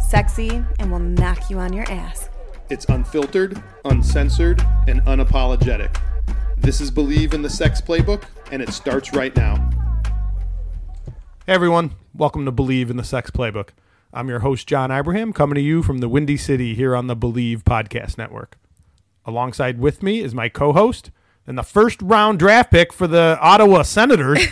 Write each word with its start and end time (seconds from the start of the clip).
sexy, 0.00 0.64
and 0.78 0.90
will 0.90 0.98
knock 0.98 1.50
you 1.50 1.58
on 1.58 1.72
your 1.72 1.90
ass. 1.90 2.28
It's 2.70 2.84
unfiltered, 2.86 3.62
uncensored, 3.84 4.60
and 4.88 5.00
unapologetic. 5.02 6.00
This 6.56 6.80
is 6.80 6.90
Bleav 6.90 7.32
in 7.34 7.42
the 7.42 7.50
Sex 7.50 7.80
Playbook, 7.80 8.24
and 8.50 8.60
it 8.60 8.70
starts 8.70 9.12
right 9.12 9.34
now. 9.36 9.70
Hey 11.46 11.52
everyone, 11.52 11.92
welcome 12.14 12.44
to 12.44 12.52
Bleav 12.52 12.90
in 12.90 12.96
the 12.96 13.04
Sex 13.04 13.30
Playbook. 13.30 13.68
I'm 14.12 14.28
your 14.28 14.40
host, 14.40 14.66
John 14.66 14.90
Ibrahim, 14.90 15.32
coming 15.32 15.54
to 15.56 15.60
you 15.60 15.82
from 15.82 15.98
the 15.98 16.08
Windy 16.08 16.36
City 16.36 16.74
here 16.74 16.96
on 16.96 17.06
the 17.06 17.16
Bleav 17.16 17.62
Podcast 17.62 18.18
Network. 18.18 18.58
Alongside 19.24 19.78
with 19.78 20.02
me 20.02 20.20
is 20.20 20.34
my 20.34 20.48
co 20.48 20.72
host 20.72 21.10
and 21.46 21.56
the 21.56 21.62
first 21.62 22.02
round 22.02 22.38
draft 22.38 22.70
pick 22.70 22.92
for 22.92 23.06
the 23.06 23.38
Ottawa 23.40 23.82
Senators, 23.82 24.44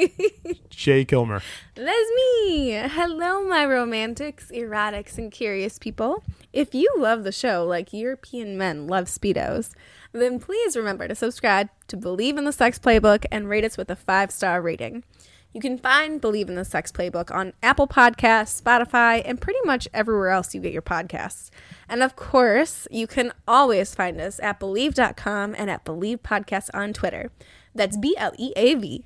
Shay 0.70 1.04
Kilmer. 1.04 1.42
That's 1.74 2.10
me. 2.16 2.70
Hello, 2.72 3.44
my 3.44 3.64
romantics, 3.66 4.50
erotics, 4.52 5.18
and 5.18 5.30
curious 5.30 5.78
people. 5.78 6.22
If 6.52 6.74
you 6.74 6.92
love 6.96 7.24
the 7.24 7.32
show 7.32 7.64
like 7.64 7.92
European 7.92 8.56
men 8.56 8.86
love 8.86 9.04
Speedos, 9.04 9.70
then 10.12 10.40
please 10.40 10.76
remember 10.76 11.06
to 11.06 11.14
subscribe 11.14 11.68
to 11.88 11.96
Bleav 11.96 12.38
in 12.38 12.44
the 12.44 12.52
Sex 12.52 12.78
Playbook 12.78 13.24
and 13.30 13.48
rate 13.48 13.64
us 13.64 13.76
with 13.76 13.90
a 13.90 13.96
five 13.96 14.30
star 14.30 14.60
rating. 14.60 15.04
You 15.52 15.60
can 15.60 15.78
find 15.78 16.22
Bleav 16.22 16.48
in 16.48 16.54
the 16.54 16.64
Sex 16.64 16.92
Playbook 16.92 17.34
on 17.34 17.54
Apple 17.60 17.88
Podcasts, 17.88 18.62
Spotify, 18.62 19.20
and 19.24 19.40
pretty 19.40 19.58
much 19.64 19.88
everywhere 19.92 20.28
else 20.28 20.54
you 20.54 20.60
get 20.60 20.72
your 20.72 20.80
podcasts. 20.80 21.50
And 21.88 22.04
of 22.04 22.14
course, 22.14 22.86
you 22.90 23.08
can 23.08 23.32
always 23.48 23.92
find 23.92 24.20
us 24.20 24.38
at 24.40 24.60
Bleav.com 24.60 25.56
and 25.58 25.68
at 25.68 25.84
Bleav 25.84 26.18
Podcasts 26.18 26.70
on 26.72 26.92
Twitter. 26.92 27.32
That's 27.74 27.96
B 27.96 28.14
L 28.16 28.32
E 28.38 28.52
A 28.54 28.74
V. 28.74 29.04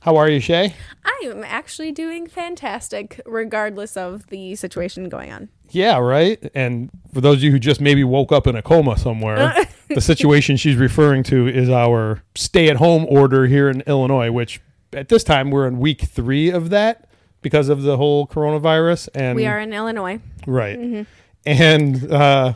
How 0.00 0.16
are 0.16 0.30
you, 0.30 0.40
Shay? 0.40 0.74
I 1.04 1.22
am 1.24 1.44
actually 1.44 1.92
doing 1.92 2.26
fantastic, 2.28 3.20
regardless 3.26 3.96
of 3.96 4.28
the 4.28 4.54
situation 4.54 5.08
going 5.08 5.32
on. 5.32 5.48
Yeah, 5.70 5.98
right. 5.98 6.38
And 6.54 6.88
for 7.12 7.20
those 7.20 7.38
of 7.38 7.42
you 7.42 7.50
who 7.50 7.58
just 7.58 7.80
maybe 7.80 8.04
woke 8.04 8.32
up 8.32 8.46
in 8.46 8.54
a 8.54 8.62
coma 8.62 8.96
somewhere, 8.96 9.52
the 9.88 10.00
situation 10.00 10.56
she's 10.56 10.76
referring 10.76 11.24
to 11.24 11.48
is 11.48 11.68
our 11.68 12.22
stay 12.34 12.70
at 12.70 12.76
home 12.76 13.06
order 13.10 13.46
here 13.46 13.68
in 13.68 13.82
Illinois, 13.82 14.30
which 14.30 14.60
at 14.92 15.08
this 15.08 15.24
time 15.24 15.50
we're 15.50 15.66
in 15.66 15.78
week 15.78 16.02
three 16.02 16.50
of 16.50 16.70
that 16.70 17.08
because 17.42 17.68
of 17.68 17.82
the 17.82 17.96
whole 17.96 18.26
coronavirus. 18.26 19.08
And 19.14 19.36
We 19.36 19.46
are 19.46 19.58
in 19.60 19.72
Illinois. 19.72 20.20
right. 20.46 21.06
And 21.46 22.12
uh, 22.12 22.54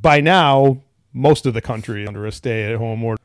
by 0.00 0.20
now, 0.20 0.78
most 1.12 1.46
of 1.46 1.54
the 1.54 1.60
country 1.60 2.06
under 2.06 2.26
a 2.26 2.32
stay 2.32 2.72
at 2.72 2.78
home 2.78 3.04
order. 3.04 3.20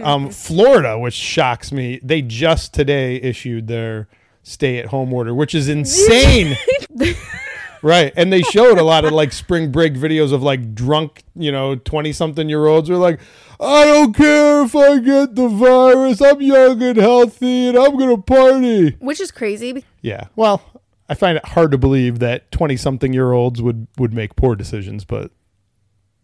Um, 0.00 0.30
Florida, 0.30 0.98
which 0.98 1.14
shocks 1.14 1.72
me, 1.72 1.98
they 2.02 2.22
just 2.22 2.72
today 2.72 3.16
issued 3.16 3.66
their 3.66 4.06
stay 4.44 4.78
at 4.78 4.86
home 4.86 5.12
order, 5.12 5.34
which 5.34 5.54
is 5.54 5.68
insane. 5.78 6.56
Right. 7.82 8.12
And 8.16 8.32
they 8.32 8.42
showed 8.42 8.78
a 8.78 8.82
lot 8.82 9.04
of 9.04 9.12
like 9.12 9.32
spring 9.32 9.70
break 9.70 9.94
videos 9.94 10.32
of 10.32 10.42
like 10.42 10.74
drunk, 10.74 11.24
you 11.34 11.52
know, 11.52 11.76
20 11.76 12.12
something 12.12 12.48
year 12.48 12.66
olds 12.66 12.88
who 12.88 12.94
are 12.94 12.98
like, 12.98 13.20
I 13.60 13.84
don't 13.84 14.12
care 14.14 14.62
if 14.62 14.74
I 14.76 14.98
get 15.00 15.34
the 15.34 15.48
virus. 15.48 16.20
I'm 16.20 16.40
young 16.40 16.82
and 16.82 16.96
healthy 16.96 17.68
and 17.68 17.78
I'm 17.78 17.96
going 17.96 18.14
to 18.14 18.22
party. 18.22 18.90
Which 19.00 19.20
is 19.20 19.30
crazy. 19.30 19.84
Yeah. 20.00 20.28
Well, 20.36 20.62
I 21.08 21.14
find 21.14 21.36
it 21.38 21.44
hard 21.46 21.70
to 21.72 21.78
believe 21.78 22.18
that 22.20 22.50
20 22.52 22.76
something 22.76 23.12
year 23.12 23.32
olds 23.32 23.60
would, 23.62 23.86
would 23.96 24.12
make 24.12 24.36
poor 24.36 24.54
decisions, 24.54 25.04
but, 25.04 25.30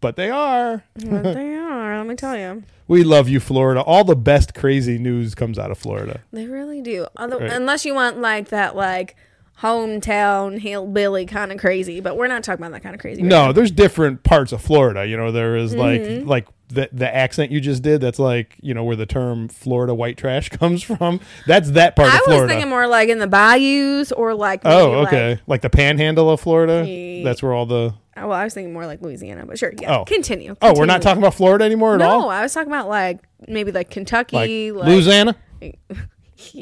but 0.01 0.17
they 0.17 0.31
are. 0.31 0.85
But 0.95 1.23
they 1.35 1.55
are, 1.55 1.97
let 1.99 2.07
me 2.07 2.15
tell 2.15 2.37
you. 2.37 2.63
We 2.87 3.03
love 3.03 3.29
you, 3.29 3.41
Florida. 3.41 3.81
All 3.81 4.05
the 4.05 4.15
best 4.15 4.55
crazy 4.55 4.99
news 4.99 5.35
comes 5.35 5.59
out 5.59 5.71
of 5.71 5.79
Florida. 5.79 6.21
They 6.33 6.47
really 6.47 6.83
do. 6.83 7.07
Although, 7.17 7.39
Right. 7.41 7.51
Unless 7.51 7.85
you 7.87 7.95
want 7.95 8.19
like 8.19 8.49
that, 8.51 8.77
like 8.77 9.17
hometown 9.63 10.59
hillbilly 10.59 11.27
kind 11.27 11.53
of 11.53 11.59
crazy, 11.59 12.01
but 12.01 12.17
we're 12.17 12.27
not 12.29 12.43
talking 12.45 12.65
about 12.65 12.73
that 12.73 12.83
kind 12.83 12.95
of 12.95 13.01
crazy. 13.01 13.23
right 13.23 13.29
No, 13.29 13.47
now. 13.47 13.53
there's 13.53 13.71
different 13.71 14.23
parts 14.23 14.53
of 14.53 14.61
Florida. 14.61 15.07
You 15.07 15.17
know, 15.17 15.33
there 15.33 15.57
is 15.57 15.75
Mm-hmm. 15.75 16.27
like 16.29 16.47
like 16.47 16.55
the 16.69 16.89
the 16.93 17.15
accent 17.15 17.51
you 17.53 17.61
just 17.61 17.83
did. 17.83 18.01
That's 18.01 18.19
like 18.19 18.57
you 18.61 18.75
know 18.75 18.85
where 18.85 18.97
the 18.97 19.07
term 19.07 19.49
Florida 19.49 19.95
white 19.95 20.17
trash 20.17 20.49
comes 20.51 20.83
from. 20.83 21.21
That's 21.47 21.71
that 21.73 21.95
part 21.97 22.13
I 22.13 22.17
of 22.19 22.23
was 22.43 22.51
thinking 22.51 22.69
more 22.69 22.87
like 22.87 23.09
in 23.09 23.19
the 23.19 23.27
bayous 23.27 24.13
or 24.13 24.35
like. 24.35 24.63
oh, 24.65 25.03
okay. 25.07 25.31
Like, 25.31 25.41
Like, 25.47 25.61
the 25.63 25.71
Panhandle 25.71 26.31
of 26.31 26.41
Florida. 26.41 27.23
That's 27.23 27.43
where 27.43 27.53
all 27.53 27.67
the. 27.67 27.95
well, 28.17 28.33
I 28.33 28.45
was 28.45 28.55
thinking 28.55 28.73
more 28.73 28.87
like 28.87 29.01
Louisiana, 29.03 29.45
but 29.47 29.59
sure. 29.59 29.73
Yeah. 29.81 29.99
Oh. 30.01 30.05
Continue. 30.05 30.57
Oh, 30.63 30.75
we're 30.77 30.87
not 30.87 31.03
talking 31.03 31.23
about 31.23 31.35
Florida 31.35 31.65
anymore 31.65 31.95
at 31.95 31.99
No, 32.01 32.09
all. 32.09 32.21
No, 32.23 32.29
I 32.29 32.43
was 32.43 32.53
talking 32.55 32.73
about 32.73 32.89
like 32.89 33.21
maybe 33.47 33.71
like 33.73 33.91
Kentucky, 33.91 34.73
Like, 34.73 34.81
like, 34.85 34.89
Louisiana. 34.89 35.37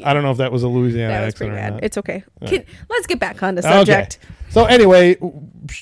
I 0.03 0.13
don't 0.13 0.23
know 0.23 0.31
if 0.31 0.37
that 0.37 0.51
was 0.51 0.63
a 0.63 0.67
Louisiana 0.67 1.13
that 1.13 1.25
was 1.25 1.33
accent 1.33 1.37
pretty 1.37 1.51
or 1.51 1.55
bad. 1.63 1.73
not. 1.73 1.83
It's 1.83 1.97
okay. 1.97 2.23
Can, 2.45 2.65
let's 2.89 3.07
get 3.07 3.19
back 3.19 3.41
on 3.43 3.55
the 3.55 3.61
subject. 3.61 4.19
Okay. 4.23 4.33
So 4.49 4.65
anyway, 4.65 5.17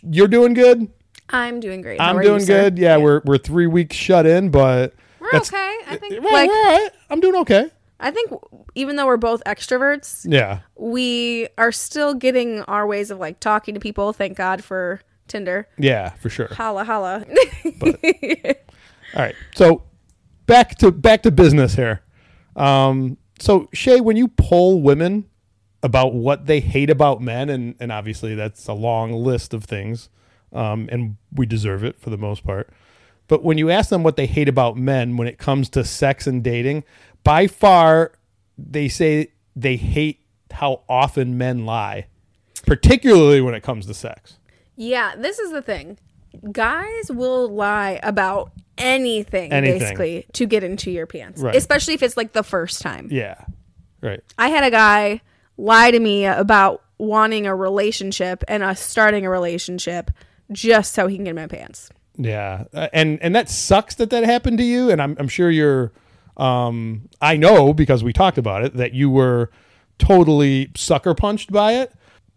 you're 0.03 0.27
doing 0.27 0.53
good. 0.53 0.89
I'm 1.29 1.59
doing 1.59 1.81
great. 1.81 1.99
How 1.99 2.09
I'm 2.09 2.17
are 2.17 2.23
you, 2.23 2.29
doing 2.29 2.41
sir? 2.41 2.63
good. 2.63 2.77
Yeah, 2.79 2.97
we're 2.97 3.21
we're 3.25 3.37
three 3.37 3.67
weeks 3.67 3.95
shut 3.95 4.25
in, 4.25 4.49
but 4.49 4.93
We're 5.19 5.31
that's- 5.31 5.49
okay. 5.53 5.77
I 5.87 5.97
think 5.97 6.21
Well, 6.23 6.33
like 6.33 6.49
we're 6.49 6.55
all 6.57 6.63
right. 6.65 6.89
I'm 7.09 7.19
doing 7.21 7.35
okay. 7.41 7.69
I 7.99 8.11
think 8.11 8.31
even 8.75 8.95
though 8.95 9.05
we're 9.05 9.17
both 9.17 9.43
extroverts, 9.45 10.25
Yeah. 10.27 10.59
we 10.75 11.47
are 11.57 11.71
still 11.71 12.13
getting 12.15 12.61
our 12.63 12.87
ways 12.87 13.11
of 13.11 13.19
like 13.19 13.39
talking 13.39 13.75
to 13.75 13.79
people. 13.79 14.11
Thank 14.11 14.35
God 14.37 14.63
for 14.63 15.01
Tinder. 15.27 15.67
Yeah, 15.77 16.09
for 16.15 16.29
sure. 16.29 16.47
Holla 16.47 16.83
holla. 16.83 17.23
All 19.15 19.21
right. 19.21 19.35
So 19.55 19.83
back 20.47 20.77
to 20.79 20.91
back 20.91 21.23
to 21.23 21.31
business 21.31 21.75
here. 21.75 22.01
Um, 22.55 23.17
so 23.41 23.67
Shay, 23.73 23.99
when 23.99 24.17
you 24.17 24.27
poll 24.27 24.81
women 24.81 25.25
about 25.83 26.13
what 26.13 26.45
they 26.45 26.59
hate 26.59 26.89
about 26.89 27.21
men, 27.21 27.49
and 27.49 27.75
and 27.79 27.91
obviously 27.91 28.35
that's 28.35 28.67
a 28.67 28.73
long 28.73 29.11
list 29.13 29.53
of 29.53 29.63
things, 29.63 30.09
um, 30.53 30.87
and 30.91 31.17
we 31.33 31.45
deserve 31.45 31.83
it 31.83 31.99
for 31.99 32.09
the 32.09 32.17
most 32.17 32.43
part. 32.43 32.69
But 33.27 33.43
when 33.43 33.57
you 33.57 33.69
ask 33.69 33.89
them 33.89 34.03
what 34.03 34.15
they 34.15 34.27
hate 34.27 34.49
about 34.49 34.77
men 34.77 35.17
when 35.17 35.27
it 35.27 35.37
comes 35.37 35.69
to 35.69 35.83
sex 35.83 36.27
and 36.27 36.43
dating, 36.43 36.83
by 37.23 37.47
far 37.47 38.13
they 38.57 38.87
say 38.87 39.31
they 39.55 39.75
hate 39.75 40.19
how 40.51 40.81
often 40.87 41.37
men 41.37 41.65
lie, 41.65 42.07
particularly 42.65 43.41
when 43.41 43.55
it 43.55 43.63
comes 43.63 43.85
to 43.87 43.93
sex. 43.93 44.37
yeah, 44.75 45.15
this 45.15 45.39
is 45.39 45.51
the 45.51 45.61
thing. 45.61 45.97
Guys 46.51 47.11
will 47.11 47.49
lie 47.49 47.99
about 48.03 48.51
anything, 48.77 49.51
Anything. 49.51 49.79
basically 49.79 50.25
to 50.33 50.45
get 50.45 50.63
into 50.63 50.91
your 50.91 51.05
pants, 51.05 51.41
Right. 51.41 51.55
especially 51.55 51.93
if 51.93 52.03
it's 52.03 52.17
like 52.17 52.33
the 52.33 52.43
first 52.43 52.81
time. 52.81 53.07
Yeah. 53.11 53.35
Right. 54.01 54.21
I 54.37 54.49
had 54.49 54.63
a 54.63 54.71
guy 54.71 55.21
lie 55.57 55.91
to 55.91 55.99
me 55.99 56.25
about 56.25 56.81
wanting 56.97 57.45
a 57.47 57.55
relationship 57.55 58.43
and 58.47 58.63
us 58.63 58.79
starting 58.79 59.25
a 59.25 59.29
relationship 59.29 60.11
just 60.51 60.93
so 60.93 61.07
he 61.07 61.15
can 61.15 61.23
get 61.25 61.31
in 61.31 61.35
my 61.35 61.47
pants. 61.47 61.89
Yeah, 62.17 62.65
Uh, 62.73 62.87
and 62.93 63.19
and 63.21 63.33
that 63.35 63.49
sucks 63.49 63.95
that 63.95 64.09
that 64.09 64.23
happened 64.25 64.57
to 64.57 64.63
you. 64.63 64.89
And 64.91 65.01
I'm 65.01 65.15
I'm 65.19 65.27
sure 65.27 65.49
you're. 65.49 65.91
Um, 66.37 67.09
I 67.21 67.35
know 67.37 67.73
because 67.73 68.03
we 68.03 68.13
talked 68.13 68.37
about 68.37 68.63
it 68.63 68.75
that 68.77 68.93
you 68.93 69.09
were 69.09 69.49
totally 69.99 70.71
sucker 70.75 71.13
punched 71.13 71.51
by 71.51 71.73
it. 71.73 71.91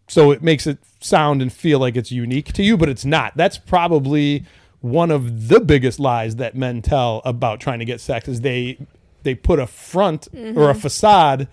So 0.09 0.31
it 0.31 0.43
makes 0.43 0.67
it 0.67 0.79
sound 1.01 1.41
and 1.43 1.53
feel 1.53 1.79
like 1.79 1.97
it's 1.97 2.13
unique 2.13 2.53
to 2.55 2.63
you, 2.63 2.77
but 2.77 2.89
it's 2.89 3.05
not. 3.05 3.37
That's 3.37 3.57
probably 3.59 4.45
one 4.85 5.11
of 5.11 5.49
the 5.49 5.61
biggest 5.61 5.99
lies 5.99 6.37
that 6.37 6.55
men 6.55 6.83
tell 6.83 7.23
about 7.25 7.59
trying 7.59 7.79
to 7.79 7.87
get 7.87 8.03
sex 8.03 8.29
is 8.29 8.43
they 8.43 8.77
they 9.23 9.35
put 9.35 9.59
a 9.59 9.67
front 9.67 10.29
or 10.35 10.69
a 10.69 10.75
facade 10.75 11.49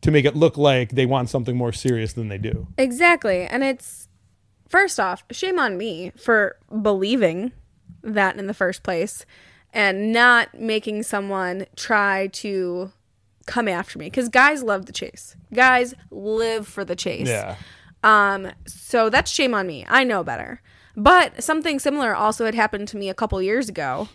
to 0.00 0.12
make 0.12 0.24
it 0.24 0.36
look 0.36 0.56
like 0.56 0.90
they 0.90 1.04
want 1.04 1.28
something 1.28 1.56
more 1.56 1.72
serious 1.72 2.12
than 2.12 2.28
they 2.28 2.38
do. 2.38 2.68
Exactly. 2.78 3.42
And 3.42 3.64
it's 3.64 4.08
first 4.68 5.00
off, 5.00 5.24
shame 5.32 5.58
on 5.58 5.76
me 5.76 6.12
for 6.16 6.56
believing 6.82 7.50
that 8.00 8.36
in 8.36 8.46
the 8.46 8.54
first 8.54 8.84
place 8.84 9.26
and 9.72 10.12
not 10.12 10.54
making 10.54 11.02
someone 11.02 11.66
try 11.74 12.28
to 12.28 12.92
come 13.44 13.66
after 13.66 13.98
me 13.98 14.08
cuz 14.08 14.28
guys 14.28 14.62
love 14.62 14.86
the 14.86 14.92
chase. 14.92 15.34
Guys 15.52 15.94
live 16.12 16.68
for 16.68 16.84
the 16.84 16.94
chase. 16.94 17.26
Yeah. 17.26 17.56
Um 18.04 18.52
so 18.68 19.10
that's 19.10 19.32
shame 19.32 19.52
on 19.52 19.66
me. 19.66 19.84
I 19.88 20.04
know 20.04 20.22
better. 20.22 20.62
But 20.96 21.42
something 21.42 21.78
similar 21.78 22.14
also 22.14 22.44
had 22.44 22.54
happened 22.54 22.88
to 22.88 22.96
me 22.96 23.08
a 23.08 23.14
couple 23.14 23.40
years 23.40 23.68
ago 23.68 24.08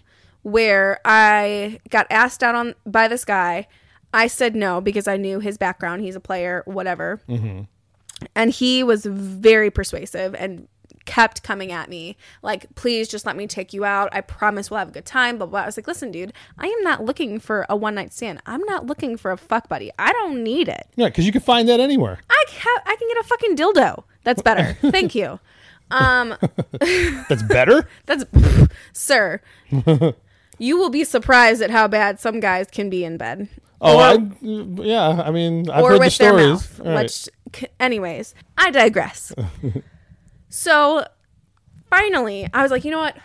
where 0.43 0.99
I 1.03 1.79
got 1.89 2.07
asked 2.09 2.43
out 2.43 2.55
on 2.55 2.75
by 2.85 3.07
this 3.07 3.25
guy. 3.25 3.67
I 4.13 4.27
said 4.27 4.55
no 4.55 4.79
because 4.79 5.07
I 5.07 5.17
knew 5.17 5.39
his 5.39 5.57
background. 5.57 6.01
He's 6.01 6.15
a 6.15 6.21
player, 6.21 6.63
whatever. 6.65 7.21
Mm-hmm. 7.27 7.63
And 8.35 8.51
he 8.51 8.83
was 8.83 9.05
very 9.05 9.69
persuasive 9.69 10.33
and 10.35 10.67
kept 11.05 11.41
coming 11.41 11.71
at 11.71 11.89
me 11.89 12.17
like 12.41 12.65
please 12.75 13.07
just 13.07 13.25
let 13.25 13.35
me 13.35 13.47
take 13.47 13.73
you 13.73 13.85
out. 13.85 14.09
I 14.11 14.21
promise 14.21 14.69
we'll 14.69 14.79
have 14.79 14.89
a 14.89 14.91
good 14.91 15.05
time. 15.05 15.37
But 15.37 15.53
i 15.53 15.65
was 15.65 15.77
like 15.77 15.87
listen 15.87 16.11
dude 16.11 16.33
i 16.57 16.67
am 16.67 16.83
not 16.83 17.03
looking 17.03 17.39
for 17.39 17.65
a 17.69 17.75
one 17.75 17.95
night 17.95 18.13
stand. 18.13 18.41
I'm 18.45 18.61
not 18.63 18.85
looking 18.85 19.17
for 19.17 19.31
a 19.31 19.37
fuck 19.37 19.69
buddy. 19.69 19.91
I 19.97 20.11
don't 20.11 20.43
need 20.43 20.67
it. 20.67 20.87
Yeah, 20.95 21.07
because 21.07 21.25
you 21.25 21.31
can 21.31 21.41
find 21.41 21.67
that 21.69 21.79
anywhere. 21.79 22.19
i 22.29 22.43
ca- 22.47 22.81
i 22.85 22.95
can 22.95 23.07
get 23.07 23.17
a 23.17 23.23
fucking 23.23 23.55
dildo. 23.55 24.03
That's 24.23 24.41
better. 24.41 24.73
Thank 24.91 25.15
you 25.15 25.39
um 25.91 26.35
That's 27.29 27.43
better. 27.43 27.87
that's 28.05 28.25
sir 28.93 29.41
you 30.59 30.77
will 30.77 30.89
be 30.89 31.03
surprised 31.03 31.61
at 31.61 31.69
how 31.69 31.87
bad 31.87 32.19
some 32.19 32.39
guys 32.39 32.67
can 32.71 32.89
be 32.89 33.03
in 33.05 33.17
bed 33.17 33.47
Oh, 33.79 33.97
Or- 33.97 34.01
I, 34.01 34.83
yeah. 34.83 35.21
I 35.23 35.29
mean, 35.29 35.69
I've 35.69 35.83
or 35.83 35.91
heard 35.91 36.01
the 36.01 36.09
stories. 36.09 36.47
mouth. 36.49 36.79
Right. 36.79 37.03
Which, 37.03 37.29
anyways, 37.79 38.33
I 38.57 38.71
digress. 38.71 39.31
so, 40.49 41.05
finally, 41.89 42.47
I 42.53 42.63
was 42.63 42.71
like, 42.71 42.83
you 42.85 42.89
know 42.89 42.97
what? 42.99 43.17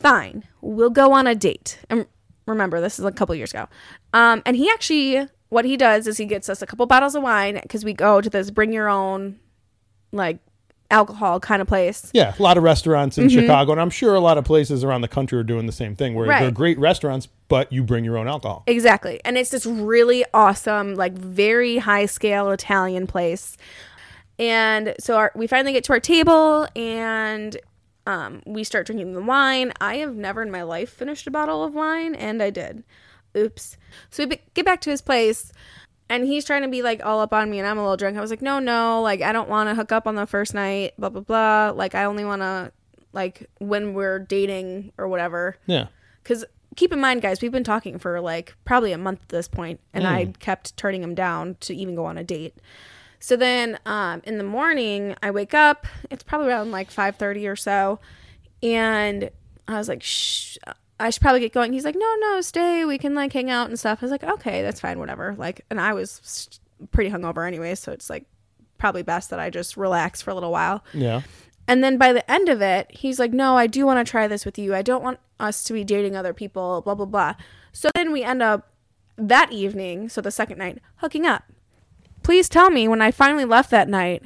Fine, 0.00 0.44
we'll 0.60 0.90
go 0.90 1.12
on 1.12 1.28
a 1.28 1.34
date. 1.36 1.78
And 1.88 2.06
remember, 2.46 2.80
this 2.80 2.98
is 2.98 3.04
a 3.04 3.12
couple 3.12 3.36
years 3.36 3.50
ago. 3.52 3.68
Um, 4.12 4.42
and 4.44 4.56
he 4.56 4.68
actually, 4.68 5.28
what 5.48 5.64
he 5.64 5.76
does 5.76 6.06
is 6.08 6.16
he 6.18 6.26
gets 6.26 6.48
us 6.48 6.60
a 6.60 6.66
couple 6.66 6.84
bottles 6.86 7.14
of 7.14 7.22
wine 7.22 7.60
because 7.62 7.84
we 7.84 7.92
go 7.92 8.20
to 8.20 8.28
this 8.28 8.50
bring 8.50 8.72
your 8.72 8.88
own, 8.88 9.38
like, 10.12 10.38
alcohol 10.94 11.40
kind 11.40 11.60
of 11.60 11.68
place. 11.68 12.10
Yeah, 12.14 12.34
a 12.38 12.42
lot 12.42 12.56
of 12.56 12.62
restaurants 12.62 13.18
in 13.18 13.28
Chicago, 13.28 13.72
and 13.72 13.80
I'm 13.80 13.90
sure 13.90 14.14
a 14.14 14.20
lot 14.20 14.38
of 14.38 14.44
places 14.44 14.84
around 14.84 15.00
the 15.00 15.08
country 15.08 15.38
are 15.38 15.42
doing 15.42 15.66
the 15.66 15.72
same 15.72 15.94
thing, 15.96 16.14
where 16.14 16.26
they're 16.26 16.44
Mm-hmm. 16.44 16.54
Great 16.54 16.78
restaurants, 16.78 17.26
but 17.48 17.72
you 17.72 17.82
bring 17.82 18.04
your 18.04 18.16
own 18.16 18.28
alcohol. 18.28 18.62
Exactly. 18.66 19.20
And 19.24 19.36
it's 19.36 19.50
this 19.50 19.66
really 19.66 20.24
awesome, 20.32 20.94
like 20.94 21.12
very 21.12 21.78
high 21.78 22.06
scale 22.06 22.50
Italian 22.50 23.06
place. 23.06 23.56
And 24.38 24.94
so 25.00 25.16
our, 25.16 25.32
we 25.34 25.46
finally 25.46 25.72
get 25.72 25.84
to 25.84 25.92
our 25.92 26.00
table 26.00 26.66
and 26.76 27.56
um, 28.06 28.42
we 28.46 28.64
start 28.64 28.86
drinking 28.86 29.14
the 29.14 29.22
wine. 29.22 29.72
I 29.80 29.96
have 29.96 30.14
never 30.14 30.42
in 30.42 30.50
my 30.50 30.62
life 30.62 30.90
finished 30.90 31.26
a 31.26 31.30
bottle 31.30 31.64
of 31.64 31.74
wine, 31.74 32.14
and 32.14 32.42
I 32.42 32.50
did. 32.50 32.84
Oops. 33.36 33.76
So 34.10 34.26
we 34.26 34.40
get 34.54 34.64
back 34.64 34.80
to 34.82 34.90
his 34.90 35.02
place. 35.02 35.52
And 36.08 36.24
he's 36.24 36.44
trying 36.44 36.62
to 36.62 36.68
be 36.68 36.82
like 36.82 37.04
all 37.04 37.20
up 37.20 37.32
on 37.32 37.50
me, 37.50 37.58
and 37.58 37.66
I'm 37.66 37.78
a 37.78 37.82
little 37.82 37.96
drunk. 37.96 38.16
I 38.16 38.20
was 38.20 38.30
like, 38.30 38.42
no, 38.42 38.58
no, 38.58 39.00
like, 39.02 39.22
I 39.22 39.32
don't 39.32 39.48
want 39.48 39.70
to 39.70 39.74
hook 39.74 39.90
up 39.90 40.06
on 40.06 40.14
the 40.14 40.26
first 40.26 40.52
night, 40.54 40.92
blah, 40.98 41.08
blah, 41.08 41.22
blah. 41.22 41.72
Like, 41.74 41.94
I 41.94 42.04
only 42.04 42.24
want 42.24 42.42
to, 42.42 42.72
like, 43.12 43.48
when 43.58 43.94
we're 43.94 44.18
dating 44.18 44.92
or 44.98 45.08
whatever. 45.08 45.56
Yeah. 45.66 45.86
Because 46.22 46.44
keep 46.76 46.92
in 46.92 47.00
mind, 47.00 47.22
guys, 47.22 47.40
we've 47.40 47.52
been 47.52 47.64
talking 47.64 47.98
for 47.98 48.20
like 48.20 48.54
probably 48.64 48.92
a 48.92 48.98
month 48.98 49.22
at 49.22 49.28
this 49.28 49.48
point, 49.48 49.80
and 49.92 50.06
I 50.06 50.26
kept 50.38 50.76
turning 50.76 51.02
him 51.02 51.14
down 51.14 51.56
to 51.60 51.74
even 51.74 51.94
go 51.94 52.04
on 52.04 52.18
a 52.18 52.24
date. 52.24 52.56
So 53.20 53.36
then, 53.36 53.78
um, 53.86 54.22
in 54.24 54.38
the 54.38 54.44
morning, 54.44 55.14
I 55.22 55.30
wake 55.30 55.54
up. 55.54 55.86
It's 56.10 56.22
probably 56.22 56.48
around 56.48 56.70
like 56.70 56.90
five 56.90 57.16
thirty 57.16 57.46
or 57.46 57.56
so, 57.56 58.00
and 58.62 59.30
I 59.68 59.78
was 59.78 59.88
like, 59.88 60.02
"Shh, 60.02 60.58
I 60.98 61.10
should 61.10 61.22
probably 61.22 61.40
get 61.40 61.52
going." 61.52 61.72
He's 61.72 61.84
like, 61.84 61.96
"No, 61.96 62.14
no, 62.20 62.40
stay. 62.40 62.84
We 62.84 62.98
can 62.98 63.14
like 63.14 63.32
hang 63.32 63.50
out 63.50 63.68
and 63.68 63.78
stuff." 63.78 63.98
I 64.02 64.04
was 64.06 64.10
like, 64.12 64.24
"Okay, 64.24 64.62
that's 64.62 64.80
fine, 64.80 64.98
whatever." 64.98 65.34
Like, 65.36 65.64
and 65.70 65.80
I 65.80 65.92
was 65.92 66.60
pretty 66.92 67.10
hungover 67.10 67.46
anyway, 67.46 67.74
so 67.74 67.92
it's 67.92 68.10
like 68.10 68.26
probably 68.78 69.02
best 69.02 69.30
that 69.30 69.40
I 69.40 69.50
just 69.50 69.76
relax 69.76 70.20
for 70.22 70.30
a 70.30 70.34
little 70.34 70.52
while. 70.52 70.84
Yeah. 70.92 71.22
And 71.66 71.82
then 71.82 71.96
by 71.96 72.12
the 72.12 72.28
end 72.30 72.48
of 72.48 72.60
it, 72.60 72.90
he's 72.90 73.18
like, 73.18 73.32
No, 73.32 73.56
I 73.56 73.66
do 73.66 73.86
want 73.86 74.04
to 74.04 74.10
try 74.10 74.28
this 74.28 74.44
with 74.44 74.58
you. 74.58 74.74
I 74.74 74.82
don't 74.82 75.02
want 75.02 75.18
us 75.40 75.64
to 75.64 75.72
be 75.72 75.84
dating 75.84 76.16
other 76.16 76.34
people, 76.34 76.82
blah, 76.82 76.94
blah, 76.94 77.06
blah. 77.06 77.34
So 77.72 77.88
then 77.94 78.12
we 78.12 78.22
end 78.22 78.42
up 78.42 78.70
that 79.16 79.52
evening, 79.52 80.08
so 80.08 80.20
the 80.20 80.30
second 80.30 80.58
night, 80.58 80.78
hooking 80.96 81.26
up. 81.26 81.44
Please 82.22 82.48
tell 82.48 82.70
me 82.70 82.88
when 82.88 83.02
I 83.02 83.10
finally 83.10 83.44
left 83.44 83.70
that 83.70 83.88
night, 83.88 84.22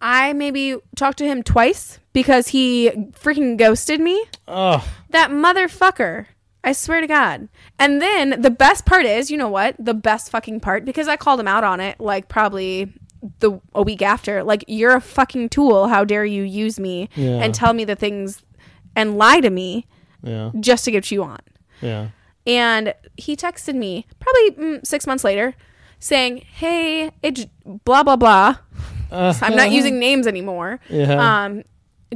I 0.00 0.32
maybe 0.32 0.76
talked 0.96 1.18
to 1.18 1.26
him 1.26 1.42
twice 1.42 1.98
because 2.12 2.48
he 2.48 2.90
freaking 3.12 3.56
ghosted 3.56 4.00
me. 4.00 4.24
Ugh. 4.48 4.82
That 5.10 5.30
motherfucker. 5.30 6.26
I 6.62 6.72
swear 6.72 7.00
to 7.00 7.06
God. 7.06 7.48
And 7.78 8.02
then 8.02 8.40
the 8.42 8.50
best 8.50 8.84
part 8.84 9.06
is, 9.06 9.30
you 9.30 9.36
know 9.38 9.48
what? 9.48 9.76
The 9.78 9.94
best 9.94 10.30
fucking 10.30 10.60
part, 10.60 10.84
because 10.84 11.08
I 11.08 11.16
called 11.16 11.40
him 11.40 11.48
out 11.48 11.64
on 11.64 11.80
it 11.80 11.98
like 12.00 12.28
probably 12.28 12.92
the 13.38 13.58
a 13.74 13.82
week 13.82 14.02
after. 14.02 14.42
Like, 14.42 14.64
you're 14.68 14.94
a 14.94 15.00
fucking 15.00 15.48
tool. 15.50 15.88
How 15.88 16.04
dare 16.04 16.24
you 16.24 16.42
use 16.42 16.78
me 16.78 17.08
Yeah. 17.14 17.38
and 17.42 17.54
tell 17.54 17.72
me 17.72 17.84
the 17.84 17.96
things 17.96 18.42
and 18.94 19.16
lie 19.16 19.40
to 19.40 19.48
me 19.50 19.86
Yeah. 20.22 20.50
just 20.60 20.84
to 20.84 20.90
get 20.90 20.98
what 20.98 21.10
you 21.10 21.20
want. 21.20 21.42
Yeah. 21.80 22.08
And 22.46 22.94
he 23.16 23.36
texted 23.36 23.74
me 23.74 24.06
probably 24.18 24.50
mm, 24.78 24.86
six 24.86 25.06
months 25.06 25.24
later 25.24 25.54
saying, 25.98 26.38
Hey, 26.52 27.10
it's 27.22 27.46
blah, 27.84 28.02
blah, 28.02 28.16
blah. 28.16 28.56
So 29.10 29.38
I'm 29.42 29.56
not 29.56 29.70
using 29.70 29.98
names 29.98 30.26
anymore. 30.26 30.80
Yeah. 30.88 31.44
Um, 31.44 31.62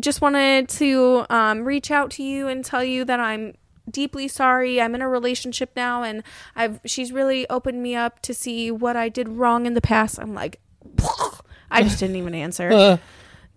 just 0.01 0.21
wanted 0.21 0.69
to 0.71 1.27
um, 1.31 1.65
reach 1.65 1.91
out 1.91 2.11
to 2.13 2.23
you 2.23 2.49
and 2.49 2.65
tell 2.65 2.83
you 2.83 3.05
that 3.05 3.21
I'm 3.21 3.55
deeply 3.91 4.29
sorry. 4.29 4.81
I'm 4.81 4.95
in 4.95 5.03
a 5.03 5.09
relationship 5.09 5.71
now, 5.77 6.03
and 6.03 6.23
I've 6.57 6.81
she's 6.85 7.13
really 7.13 7.49
opened 7.51 7.83
me 7.83 7.95
up 7.95 8.21
to 8.23 8.35
see 8.35 8.71
what 8.71 8.97
I 8.97 9.09
did 9.09 9.29
wrong 9.29 9.67
in 9.67 9.75
the 9.75 9.81
past. 9.81 10.19
I'm 10.19 10.35
like, 10.35 10.61
I 11.71 11.83
just 11.83 11.99
didn't 12.01 12.17
even 12.17 12.35
answer. 12.35 12.71
Uh, 12.73 12.97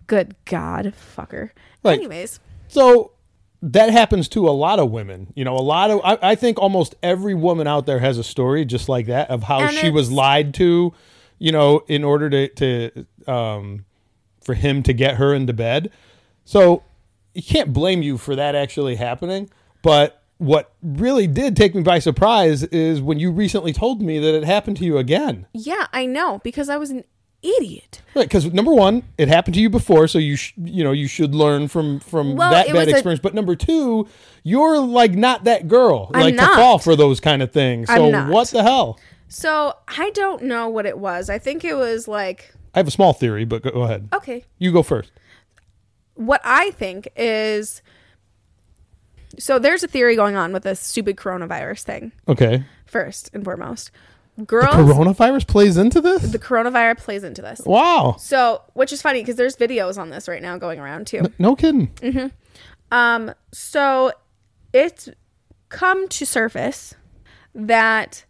Good 0.05 0.35
God, 0.45 0.93
fucker. 1.17 1.49
Right. 1.83 1.99
Anyways, 1.99 2.39
so 2.69 3.11
that 3.61 3.89
happens 3.89 4.29
to 4.29 4.47
a 4.47 4.51
lot 4.51 4.79
of 4.79 4.89
women. 4.89 5.33
You 5.35 5.43
know, 5.43 5.55
a 5.55 5.59
lot 5.59 5.91
of 5.91 5.99
I, 6.01 6.31
I 6.31 6.35
think 6.35 6.59
almost 6.59 6.95
every 7.03 7.33
woman 7.33 7.67
out 7.67 7.85
there 7.85 7.99
has 7.99 8.17
a 8.17 8.23
story 8.23 8.63
just 8.63 8.87
like 8.87 9.07
that 9.07 9.29
of 9.29 9.43
how 9.43 9.59
And 9.59 9.75
she 9.75 9.89
was 9.89 10.09
lied 10.09 10.53
to, 10.55 10.93
you 11.39 11.51
know, 11.51 11.83
in 11.87 12.03
order 12.03 12.29
to 12.29 12.47
to 12.49 13.05
um 13.31 13.85
for 14.41 14.53
him 14.53 14.83
to 14.83 14.93
get 14.93 15.15
her 15.15 15.33
into 15.33 15.53
bed. 15.53 15.91
So 16.45 16.83
you 17.33 17.43
can't 17.43 17.73
blame 17.73 18.01
you 18.01 18.17
for 18.17 18.35
that 18.35 18.55
actually 18.55 18.95
happening. 18.95 19.49
But 19.81 20.21
what 20.37 20.73
really 20.81 21.27
did 21.27 21.55
take 21.57 21.75
me 21.75 21.81
by 21.81 21.99
surprise 21.99 22.63
is 22.63 23.01
when 23.01 23.19
you 23.19 23.31
recently 23.31 23.73
told 23.73 24.01
me 24.01 24.19
that 24.19 24.35
it 24.35 24.43
happened 24.43 24.77
to 24.77 24.85
you 24.85 24.97
again. 24.97 25.47
yeah, 25.53 25.87
I 25.91 26.05
know 26.05 26.39
because 26.43 26.69
I 26.69 26.77
was 26.77 26.89
an 26.91 27.03
idiot. 27.41 28.01
Right, 28.15 28.27
because 28.27 28.51
number 28.53 28.73
one, 28.73 29.03
it 29.17 29.27
happened 29.27 29.55
to 29.55 29.61
you 29.61 29.69
before, 29.69 30.07
so 30.07 30.17
you 30.19 30.35
sh- 30.35 30.53
you 30.57 30.83
know 30.83 30.91
you 30.91 31.07
should 31.07 31.35
learn 31.35 31.67
from 31.67 31.99
from 31.99 32.35
Well, 32.35 32.51
that 32.51 32.67
bad 32.67 32.75
was 32.75 32.87
a- 32.87 32.91
experience. 32.91 33.19
but 33.21 33.33
number 33.35 33.55
two, 33.55 34.07
you're 34.43 34.79
like 34.79 35.13
not 35.13 35.43
that 35.43 35.67
girl, 35.67 36.09
I'm 36.13 36.21
like 36.21 36.35
not. 36.35 36.49
to 36.49 36.55
fall 36.55 36.79
for 36.79 36.95
those 36.95 37.19
kind 37.19 37.41
of 37.41 37.51
things. 37.51 37.89
So 37.89 38.29
what 38.29 38.47
the 38.49 38.63
hell? 38.63 38.99
So 39.27 39.73
I 39.87 40.09
don't 40.11 40.43
know 40.43 40.69
what 40.69 40.85
it 40.85 40.97
was. 40.97 41.29
I 41.29 41.37
think 41.39 41.63
it 41.65 41.75
was 41.75 42.07
like 42.07 42.53
I 42.73 42.79
have 42.79 42.87
a 42.87 42.91
small 42.91 43.13
theory, 43.13 43.45
but 43.45 43.61
go, 43.63 43.71
go 43.71 43.81
ahead. 43.83 44.07
okay. 44.13 44.45
You 44.57 44.71
go 44.71 44.83
first. 44.83 45.11
What 46.15 46.41
I 46.43 46.71
think 46.71 47.07
is 47.15 47.81
so 49.39 49.59
there's 49.59 49.83
a 49.83 49.87
theory 49.87 50.15
going 50.15 50.35
on 50.35 50.53
with 50.53 50.63
this 50.63 50.79
stupid 50.79 51.15
coronavirus 51.17 51.83
thing. 51.83 52.11
Okay. 52.27 52.63
First 52.85 53.29
and 53.33 53.43
foremost, 53.43 53.91
The 54.37 54.45
coronavirus 54.45 55.47
plays 55.47 55.77
into 55.77 55.99
this. 56.01 56.31
the 56.31 56.39
coronavirus 56.39 56.97
plays 56.99 57.23
into 57.23 57.41
this. 57.41 57.59
wow. 57.65 58.15
So, 58.19 58.61
which 58.73 58.93
is 58.93 59.01
funny 59.01 59.21
because 59.21 59.35
there's 59.35 59.55
videos 59.57 59.97
on 59.97 60.09
this 60.09 60.27
right 60.27 60.41
now 60.41 60.57
going 60.57 60.79
around 60.79 61.07
too. 61.07 61.23
No 61.37 61.55
kidding. 61.55 61.91
Um, 62.91 63.33
so 63.51 64.13
it's 64.73 65.09
come 65.69 66.07
to 66.07 66.25
surface 66.25 66.95
that 67.53 68.23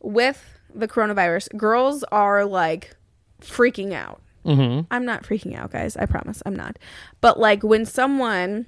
with 0.00 0.58
the 0.74 0.88
coronavirus, 0.88 1.56
girls 1.56 2.04
are 2.12 2.44
like 2.44 2.96
freaking 3.40 3.92
out. 3.92 4.20
Mm-hmm. 4.44 4.86
I'm 4.90 5.04
not 5.04 5.22
freaking 5.22 5.54
out, 5.54 5.70
guys. 5.72 5.96
I 5.96 6.06
promise 6.06 6.42
I'm 6.46 6.56
not. 6.56 6.78
But 7.20 7.38
like 7.38 7.62
when 7.62 7.84
someone 7.84 8.66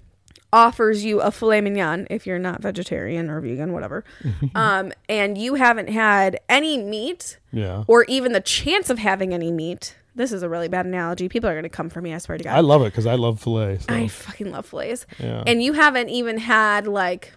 offers 0.53 1.03
you 1.05 1.21
a 1.21 1.31
filet 1.31 1.61
mignon, 1.62 2.07
if 2.11 2.27
you're 2.27 2.39
not 2.39 2.61
vegetarian 2.61 3.31
or 3.31 3.41
vegan, 3.41 3.73
whatever, 3.73 4.05
um, 4.55 4.93
and 5.09 5.39
you 5.39 5.55
haven't 5.55 5.89
had 5.89 6.39
any 6.49 6.77
meat 6.77 7.39
Yeah. 7.53 7.85
or 7.87 8.05
even 8.05 8.33
the 8.33 8.41
chance 8.41 8.91
of 8.91 8.99
having 8.99 9.33
any 9.33 9.51
meat, 9.51 9.97
this 10.15 10.31
is 10.31 10.43
a 10.43 10.49
really 10.51 10.69
bad 10.69 10.85
analogy. 10.85 11.27
People 11.31 11.49
are 11.49 11.55
going 11.55 11.62
to 11.62 11.71
come 11.71 11.89
for 11.89 12.03
me, 12.03 12.12
I 12.12 12.19
swear 12.19 12.37
to 12.37 12.45
God. 12.45 12.55
I 12.55 12.61
love 12.61 12.83
it 12.83 12.87
because 12.87 13.07
I 13.07 13.15
love 13.15 13.41
filet. 13.41 13.79
So. 13.79 13.95
I 13.95 14.09
fucking 14.09 14.51
love 14.51 14.67
fillets. 14.67 15.07
Yeah. 15.19 15.43
And 15.47 15.62
you 15.62 15.73
haven't 15.73 16.11
even 16.11 16.37
had 16.37 16.87
like 16.87 17.33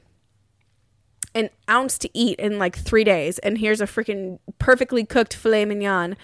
an 1.36 1.50
ounce 1.70 1.98
to 2.00 2.10
eat 2.14 2.40
in 2.40 2.58
like 2.58 2.76
three 2.76 3.04
days, 3.04 3.38
and 3.40 3.58
here's 3.58 3.82
a 3.82 3.86
freaking 3.86 4.40
perfectly 4.58 5.06
cooked 5.06 5.36
filet 5.36 5.66
mignon 5.66 6.16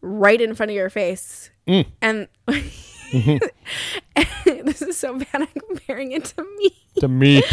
right 0.00 0.40
in 0.40 0.54
front 0.54 0.70
of 0.70 0.76
your 0.76 0.90
face. 0.90 1.50
Mm. 1.66 1.86
And 2.00 2.28
this 4.46 4.82
is 4.82 4.96
so 4.96 5.18
bad. 5.18 5.26
I'm 5.34 5.48
comparing 5.68 6.12
it 6.12 6.26
to 6.26 6.46
meat. 6.58 6.76
to 7.00 7.08
meat. 7.08 7.44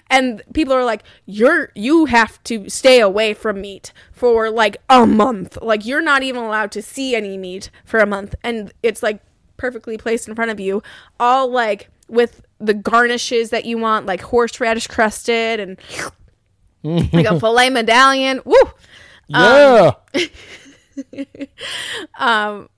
and 0.09 0.41
people 0.53 0.73
are 0.73 0.83
like 0.83 1.03
you're 1.25 1.71
you 1.75 2.05
have 2.05 2.41
to 2.43 2.69
stay 2.69 2.99
away 2.99 3.33
from 3.33 3.61
meat 3.61 3.93
for 4.11 4.49
like 4.49 4.77
a 4.89 5.05
month 5.05 5.57
like 5.61 5.85
you're 5.85 6.01
not 6.01 6.23
even 6.23 6.43
allowed 6.43 6.71
to 6.71 6.81
see 6.81 7.15
any 7.15 7.37
meat 7.37 7.69
for 7.85 7.99
a 7.99 8.05
month 8.05 8.35
and 8.43 8.73
it's 8.83 9.01
like 9.01 9.21
perfectly 9.55 9.97
placed 9.97 10.27
in 10.27 10.35
front 10.35 10.51
of 10.51 10.59
you 10.59 10.83
all 11.19 11.49
like 11.49 11.89
with 12.09 12.41
the 12.59 12.73
garnishes 12.73 13.49
that 13.51 13.65
you 13.65 13.77
want 13.77 14.05
like 14.05 14.21
horseradish 14.21 14.87
crusted 14.87 15.59
and 15.59 15.77
like 16.83 17.25
a 17.25 17.39
filet 17.39 17.69
medallion 17.69 18.41
woo 18.45 18.55
Yeah. 19.27 19.91
um, 22.19 22.69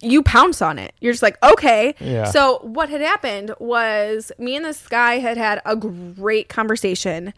you 0.00 0.22
pounce 0.22 0.60
on 0.60 0.78
it. 0.78 0.94
You're 1.00 1.12
just 1.12 1.22
like, 1.22 1.38
okay. 1.42 1.94
Yeah. 2.00 2.24
So 2.24 2.58
what 2.62 2.88
had 2.90 3.00
happened 3.00 3.54
was 3.60 4.32
me 4.38 4.56
and 4.56 4.64
this 4.64 4.86
guy 4.88 5.18
had 5.20 5.36
had 5.36 5.62
a 5.64 5.76
great 5.76 6.48
conversation, 6.48 7.32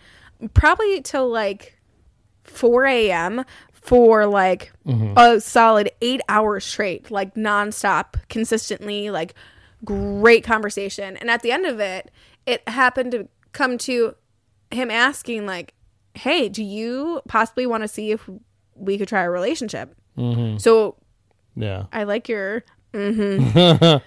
probably 0.54 1.02
till 1.02 1.28
like 1.28 1.78
4 2.44 2.86
a.m. 2.86 3.44
for 3.72 4.26
like 4.26 4.72
a 5.16 5.40
solid 5.40 5.90
eight 6.00 6.22
hours 6.28 6.64
straight, 6.64 7.10
like 7.10 7.34
nonstop, 7.34 8.14
consistently, 8.30 9.10
like 9.10 9.34
great 9.84 10.44
conversation. 10.44 11.16
And 11.16 11.30
at 11.30 11.42
the 11.42 11.52
end 11.52 11.66
of 11.66 11.80
it, 11.80 12.10
it 12.46 12.66
happened 12.68 13.12
to 13.12 13.28
come 13.52 13.78
to 13.78 14.14
him 14.70 14.90
asking 14.90 15.46
like, 15.46 15.74
"Hey, 16.14 16.48
do 16.48 16.62
you 16.62 17.20
possibly 17.28 17.66
want 17.66 17.82
to 17.82 17.88
see 17.88 18.10
if 18.10 18.28
we 18.74 18.98
could 18.98 19.08
try 19.08 19.22
a 19.22 19.30
relationship?" 19.30 19.94
So 20.58 20.96
Yeah. 21.56 21.84
I 21.92 22.04
like 22.04 22.28
your. 22.28 22.64
Mm-hmm. 22.92 23.98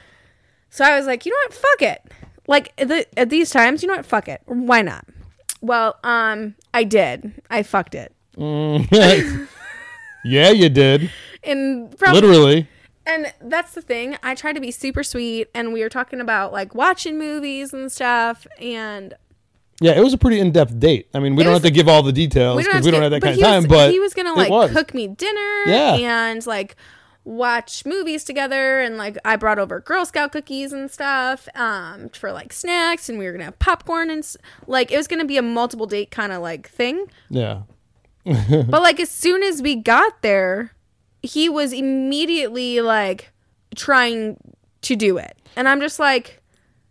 so 0.69 0.85
I 0.85 0.97
was 0.97 1.05
like, 1.05 1.25
you 1.25 1.31
know 1.31 1.37
what? 1.45 1.53
Fuck 1.53 1.81
it. 1.81 2.01
Like 2.47 2.75
the, 2.77 3.05
at 3.19 3.29
these 3.29 3.49
times, 3.49 3.83
you 3.83 3.87
know 3.89 3.95
what? 3.95 4.05
Fuck 4.05 4.27
it. 4.29 4.41
Why 4.45 4.81
not? 4.81 5.05
Well, 5.61 5.97
um, 6.03 6.55
I 6.73 6.83
did. 6.85 7.41
I 7.49 7.63
fucked 7.63 7.95
it. 7.95 8.13
yeah, 10.23 10.49
you 10.51 10.69
did. 10.69 11.11
And 11.43 11.97
from 11.97 12.13
Literally. 12.13 12.67
And 13.07 13.33
that's 13.41 13.73
the 13.73 13.81
thing. 13.81 14.17
I 14.21 14.35
tried 14.35 14.53
to 14.53 14.61
be 14.61 14.71
super 14.71 15.03
sweet, 15.03 15.49
and 15.55 15.73
we 15.73 15.81
were 15.81 15.89
talking 15.89 16.19
about 16.21 16.51
like 16.53 16.75
watching 16.75 17.17
movies 17.17 17.73
and 17.73 17.91
stuff, 17.91 18.45
and 18.59 19.13
Yeah, 19.81 19.91
it 19.91 20.03
was 20.03 20.13
a 20.13 20.17
pretty 20.17 20.39
in-depth 20.39 20.79
date. 20.79 21.07
I 21.13 21.19
mean, 21.19 21.35
we 21.35 21.41
It 21.41 21.45
don't 21.45 21.53
was- 21.53 21.63
have 21.63 21.71
to 21.71 21.75
give 21.75 21.87
all 21.87 22.01
the 22.03 22.11
details 22.11 22.63
because 22.63 22.83
we 22.85 22.91
don't 22.91 23.01
have 23.03 23.11
that 23.11 23.21
kind 23.21 23.35
of 23.35 23.41
time. 23.43 23.63
was, 23.63 23.67
but 23.67 23.91
he 23.91 23.99
was 23.99 24.13
gonna 24.13 24.33
like 24.33 24.49
was. 24.49 24.71
cook 24.71 24.93
me 24.93 25.07
dinner, 25.07 25.63
Yeah. 25.67 25.95
and 25.95 26.45
like 26.47 26.75
watch 27.23 27.85
movies 27.85 28.23
together, 28.23 28.79
and 28.79 28.97
like 28.97 29.17
I 29.25 29.35
brought 29.35 29.59
over 29.59 29.79
Girl 29.81 30.05
Scout 30.05 30.31
cookies 30.31 30.71
and 30.73 30.89
stuff, 30.89 31.47
um, 31.55 32.09
for 32.09 32.31
like 32.31 32.53
snacks, 32.53 33.09
and 33.09 33.19
we 33.19 33.25
were 33.25 33.31
gonna 33.33 33.43
have 33.45 33.59
popcorn 33.59 34.09
and 34.09 34.25
like 34.65 34.91
it 34.91 34.97
was 34.97 35.07
gonna 35.07 35.25
be 35.25 35.37
a 35.37 35.41
multiple 35.41 35.85
date 35.85 36.09
kind 36.09 36.31
of 36.31 36.41
like 36.41 36.69
thing. 36.69 37.05
Yeah. 37.29 37.61
but 38.25 38.81
like 38.81 38.99
as 38.99 39.09
soon 39.11 39.43
as 39.43 39.61
we 39.61 39.75
got 39.75 40.21
there, 40.21 40.71
he 41.27 41.49
was 41.49 41.73
immediately 41.73 42.81
like 42.81 43.31
trying 43.75 44.37
to 44.81 44.95
do 44.95 45.17
it, 45.17 45.37
and 45.55 45.67
I'm 45.67 45.79
just 45.81 45.99
like. 45.99 46.41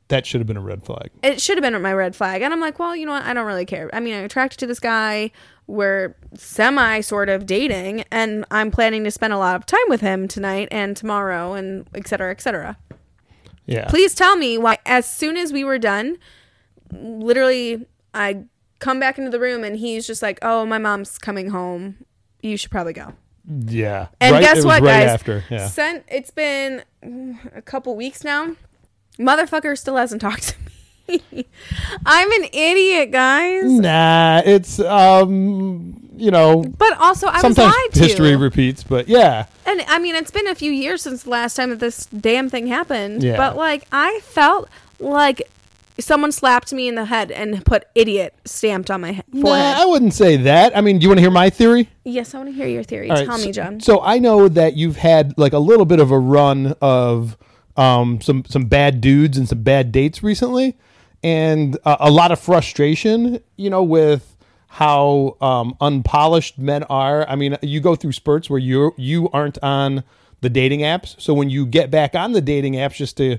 That 0.09 0.25
should 0.25 0.41
have 0.41 0.47
been 0.47 0.57
a 0.57 0.61
red 0.61 0.85
flag. 0.85 1.11
it 1.25 1.41
should 1.41 1.59
have 1.59 1.63
been 1.63 1.83
my 1.83 1.93
red 1.93 2.15
flag. 2.15 2.41
And 2.41 2.53
I'm 2.53 2.61
like, 2.61 2.79
well, 2.79 2.95
you 2.95 3.07
know 3.07 3.13
what? 3.13 3.25
I 3.25 3.35
don't 3.35 3.45
really 3.45 3.65
care. 3.67 3.91
I 3.93 3.99
mean, 3.99 4.15
I'm 4.15 4.25
attracted 4.25 4.61
to 4.61 4.67
this 4.69 4.79
guy. 4.79 5.33
We're 5.67 6.15
semi 6.35 7.01
sort 7.01 7.29
of 7.29 7.45
dating, 7.45 8.05
and 8.13 8.45
I'm 8.53 8.71
planning 8.71 9.03
to 9.03 9.11
spend 9.11 9.33
a 9.33 9.39
lot 9.39 9.57
of 9.57 9.67
time 9.67 9.89
with 9.89 10.01
him 10.01 10.29
tonight 10.29 10.69
and 10.71 10.97
tomorrow, 10.97 11.55
and 11.55 11.89
et 11.93 12.07
cetera, 12.07 12.31
et 12.31 12.41
cetera. 12.41 12.77
Yeah. 13.67 13.87
Please 13.89 14.15
tell 14.15 14.37
me 14.37 14.59
why, 14.59 14.79
as 14.87 15.11
soon 15.11 15.37
as 15.37 15.53
we 15.53 15.65
were 15.65 15.79
done, 15.79 16.19
literally, 16.93 17.85
I 18.15 18.45
come 18.79 19.01
back 19.01 19.19
into 19.19 19.31
the 19.31 19.41
room 19.41 19.65
and 19.65 19.77
he's 19.77 20.07
just 20.07 20.23
like, 20.23 20.39
oh, 20.43 20.65
my 20.67 20.79
mom's 20.79 21.19
coming 21.19 21.51
home. 21.51 22.05
You 22.43 22.57
should 22.57 22.71
probably 22.71 22.93
go. 22.93 23.15
Yeah. 23.49 24.09
And 24.21 24.35
Right- 24.35 24.43
guess 24.43 24.65
what, 24.65 24.83
right 24.83 25.01
guys? 25.05 25.11
After. 25.11 25.45
Yeah. 25.51 25.69
Sent, 25.69 26.05
it's 26.09 26.31
been 26.31 26.83
a 27.55 27.63
couple 27.63 27.95
weeks 27.97 28.25
now. 28.25 28.57
Motherfucker 29.19 29.79
still 29.79 29.97
hasn't 29.97 30.21
talked 30.29 30.49
to 30.49 30.55
me. 31.33 31.47
I'm 32.05 32.31
an 32.33 32.45
idiot, 32.53 33.13
guys. 33.13 33.65
Nah, 33.65 34.43
it's 34.45 34.81
um, 34.81 36.01
you 36.17 36.31
know, 36.33 36.65
But 36.77 36.99
also, 36.99 37.29
I 37.29 37.35
was 37.35 37.41
sometimes 37.43 37.73
lied 37.75 37.93
to. 37.93 38.01
history 38.01 38.35
repeats, 38.35 38.83
but 38.83 39.07
yeah, 39.09 39.47
and 39.65 39.83
I 39.87 39.99
mean, 40.01 40.17
it's 40.17 40.33
been 40.33 40.49
a 40.49 40.55
few 40.57 40.73
years 40.73 41.03
since 41.03 41.23
the 41.23 41.31
last 41.31 41.55
time 41.55 41.71
that 41.71 41.79
this 41.79 42.07
damn 42.07 42.51
thing 42.51 42.67
happened. 42.67 43.23
Yeah. 43.23 43.37
But 43.37 43.57
like, 43.57 43.87
I 43.93 44.19
felt 44.25 44.69
like 44.99 45.43
someone 45.99 46.33
slapped 46.33 46.73
me 46.73 46.89
in 46.89 46.95
the 46.95 47.07
head 47.07 47.31
and 47.31 47.65
put 47.65 47.85
"idiot" 47.95 48.35
stamped 48.45 48.91
on 48.91 49.01
my 49.01 49.13
he- 49.13 49.23
nah, 49.33 49.43
forehead. 49.43 49.77
I 49.79 49.87
wouldn't 49.87 50.15
say 50.15 50.37
that. 50.37 50.77
I 50.77 50.81
mean, 50.81 50.99
do 50.99 51.05
you 51.05 51.09
want 51.09 51.19
to 51.19 51.23
hear 51.23 51.31
my 51.31 51.51
theory? 51.51 51.89
yes, 52.05 52.35
I 52.35 52.39
want 52.39 52.51
to 52.51 52.55
hear 52.55 52.69
your 52.69 52.83
theory. 52.83 53.11
All 53.11 53.17
right, 53.17 53.27
Tell 53.27 53.39
so, 53.39 53.47
me, 53.47 53.53
John. 53.53 53.81
So 53.81 54.01
I 54.03 54.19
know 54.19 54.49
that 54.49 54.77
you've 54.77 54.97
had 54.97 55.37
like 55.39 55.53
a 55.53 55.59
little 55.59 55.87
bit 55.87 56.01
of 56.01 56.11
a 56.11 56.19
run 56.19 56.75
of 56.81 57.37
um, 57.77 58.21
some 58.21 58.45
some 58.47 58.67
bad 58.67 59.01
dudes 59.01 59.37
and 59.37 59.49
some 59.49 59.63
bad 59.63 59.93
dates 59.93 60.23
recently, 60.23 60.77
and 61.23 61.79
uh, 61.85 61.97
a 62.01 62.11
lot 62.11 62.33
of 62.33 62.41
frustration. 62.41 63.41
You 63.57 63.71
know, 63.71 63.83
with 63.83 64.37
how 64.77 65.37
um, 65.41 65.75
unpolished 65.81 66.59
men 66.59 66.83
are. 66.85 67.27
I 67.29 67.35
mean, 67.35 67.57
you 67.63 67.81
go 67.81 67.97
through 67.97 68.13
spurts 68.13 68.51
where 68.51 68.59
you 68.59 68.93
you 68.99 69.31
aren't 69.31 69.59
on 69.63 70.05
the 70.43 70.51
dating 70.51 70.81
apps. 70.81 71.19
So 71.21 71.33
when 71.33 71.49
you 71.49 71.65
get 71.65 71.91
back 71.91 72.15
on 72.15 72.33
the 72.33 72.43
dating 72.43 72.75
apps, 72.75 72.97
just 72.97 73.17
to 73.17 73.39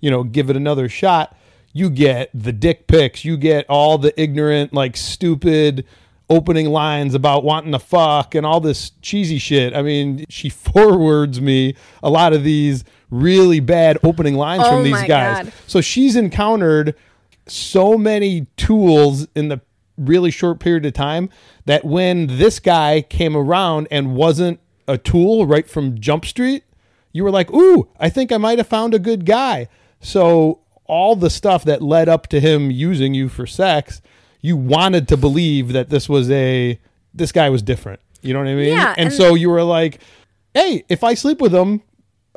you 0.00 0.10
know 0.10 0.22
give 0.22 0.48
it 0.48 0.56
another 0.56 0.88
shot, 0.88 1.36
you 1.76 1.90
get 1.90 2.30
the 2.32 2.52
dick 2.52 2.86
pics, 2.86 3.22
you 3.22 3.36
get 3.36 3.66
all 3.68 3.98
the 3.98 4.18
ignorant, 4.18 4.72
like 4.72 4.96
stupid 4.96 5.84
opening 6.30 6.70
lines 6.70 7.14
about 7.14 7.44
wanting 7.44 7.70
to 7.70 7.78
fuck 7.78 8.34
and 8.34 8.46
all 8.46 8.60
this 8.60 8.92
cheesy 9.02 9.36
shit. 9.36 9.76
I 9.76 9.82
mean, 9.82 10.24
she 10.30 10.48
forwards 10.48 11.38
me 11.38 11.76
a 12.02 12.08
lot 12.08 12.32
of 12.32 12.44
these 12.44 12.82
really 13.10 13.60
bad 13.60 13.98
opening 14.02 14.36
lines 14.36 14.62
Oh 14.64 14.70
from 14.70 14.84
these 14.84 15.02
guys. 15.02 15.44
God. 15.44 15.52
So 15.66 15.82
she's 15.82 16.16
encountered 16.16 16.94
so 17.46 17.98
many 17.98 18.46
tools 18.56 19.28
in 19.34 19.48
the 19.48 19.60
really 19.98 20.30
short 20.30 20.60
period 20.60 20.86
of 20.86 20.94
time 20.94 21.28
that 21.66 21.84
when 21.84 22.38
this 22.38 22.58
guy 22.58 23.02
came 23.02 23.36
around 23.36 23.86
and 23.90 24.16
wasn't 24.16 24.60
a 24.88 24.96
tool 24.96 25.44
right 25.44 25.68
from 25.68 26.00
Jump 26.00 26.24
Street, 26.24 26.64
you 27.12 27.22
were 27.22 27.30
like, 27.30 27.52
"Ooh, 27.52 27.86
I 28.00 28.08
think 28.08 28.32
I 28.32 28.38
might 28.38 28.56
have 28.56 28.66
found 28.66 28.94
a 28.94 28.98
good 28.98 29.26
guy." 29.26 29.68
So 30.00 30.60
all 30.88 31.16
the 31.16 31.30
stuff 31.30 31.64
that 31.64 31.82
led 31.82 32.08
up 32.08 32.26
to 32.28 32.40
him 32.40 32.70
using 32.70 33.14
you 33.14 33.28
for 33.28 33.46
sex, 33.46 34.00
you 34.40 34.56
wanted 34.56 35.08
to 35.08 35.16
believe 35.16 35.72
that 35.72 35.88
this 35.90 36.08
was 36.08 36.30
a 36.30 36.78
this 37.14 37.32
guy 37.32 37.48
was 37.50 37.62
different. 37.62 38.00
You 38.22 38.32
know 38.34 38.40
what 38.40 38.48
I 38.48 38.54
mean? 38.54 38.68
Yeah, 38.74 38.94
and 38.96 39.08
and- 39.08 39.12
so 39.12 39.34
you 39.34 39.50
were 39.50 39.62
like, 39.62 40.00
"Hey, 40.54 40.84
if 40.88 41.02
I 41.04 41.14
sleep 41.14 41.40
with 41.40 41.54
him 41.54 41.82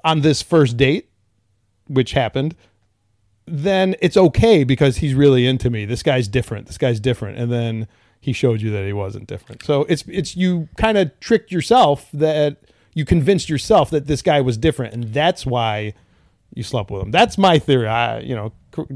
on 0.04 0.22
this 0.22 0.42
first 0.42 0.78
date, 0.78 1.10
which 1.88 2.12
happened, 2.14 2.56
then 3.46 3.96
it's 4.02 4.16
okay 4.16 4.64
because 4.64 4.98
he's 4.98 5.14
really 5.16 5.46
into 5.48 5.70
me. 5.70 5.86
This 5.86 6.04
guy's 6.04 6.28
different. 6.28 6.68
This 6.68 6.78
guy's 6.78 7.00
different. 7.00 7.38
And 7.40 7.52
then 7.52 7.88
he 8.22 8.32
showed 8.32 8.62
you 8.62 8.70
that 8.72 8.86
he 8.86 8.94
wasn't 8.94 9.28
different. 9.28 9.64
So 9.64 9.86
it's 9.90 10.04
it's 10.08 10.36
you 10.36 10.70
kind 10.78 10.98
of 10.98 11.18
tricked 11.20 11.52
yourself 11.52 12.08
that 12.14 12.58
you 12.94 13.06
convinced 13.06 13.50
yourself 13.50 13.90
that 13.92 14.08
this 14.08 14.22
guy 14.22 14.42
was 14.42 14.58
different, 14.58 14.94
and 14.94 15.14
that's 15.14 15.46
why 15.46 15.94
you 16.54 16.64
slept 16.64 16.92
with 16.92 17.02
him. 17.04 17.12
That's 17.12 17.38
my 17.38 17.60
theory. 17.60 17.88
I 17.88 18.20
you 18.20 18.36
know. 18.36 18.54
Cor- 18.72 18.88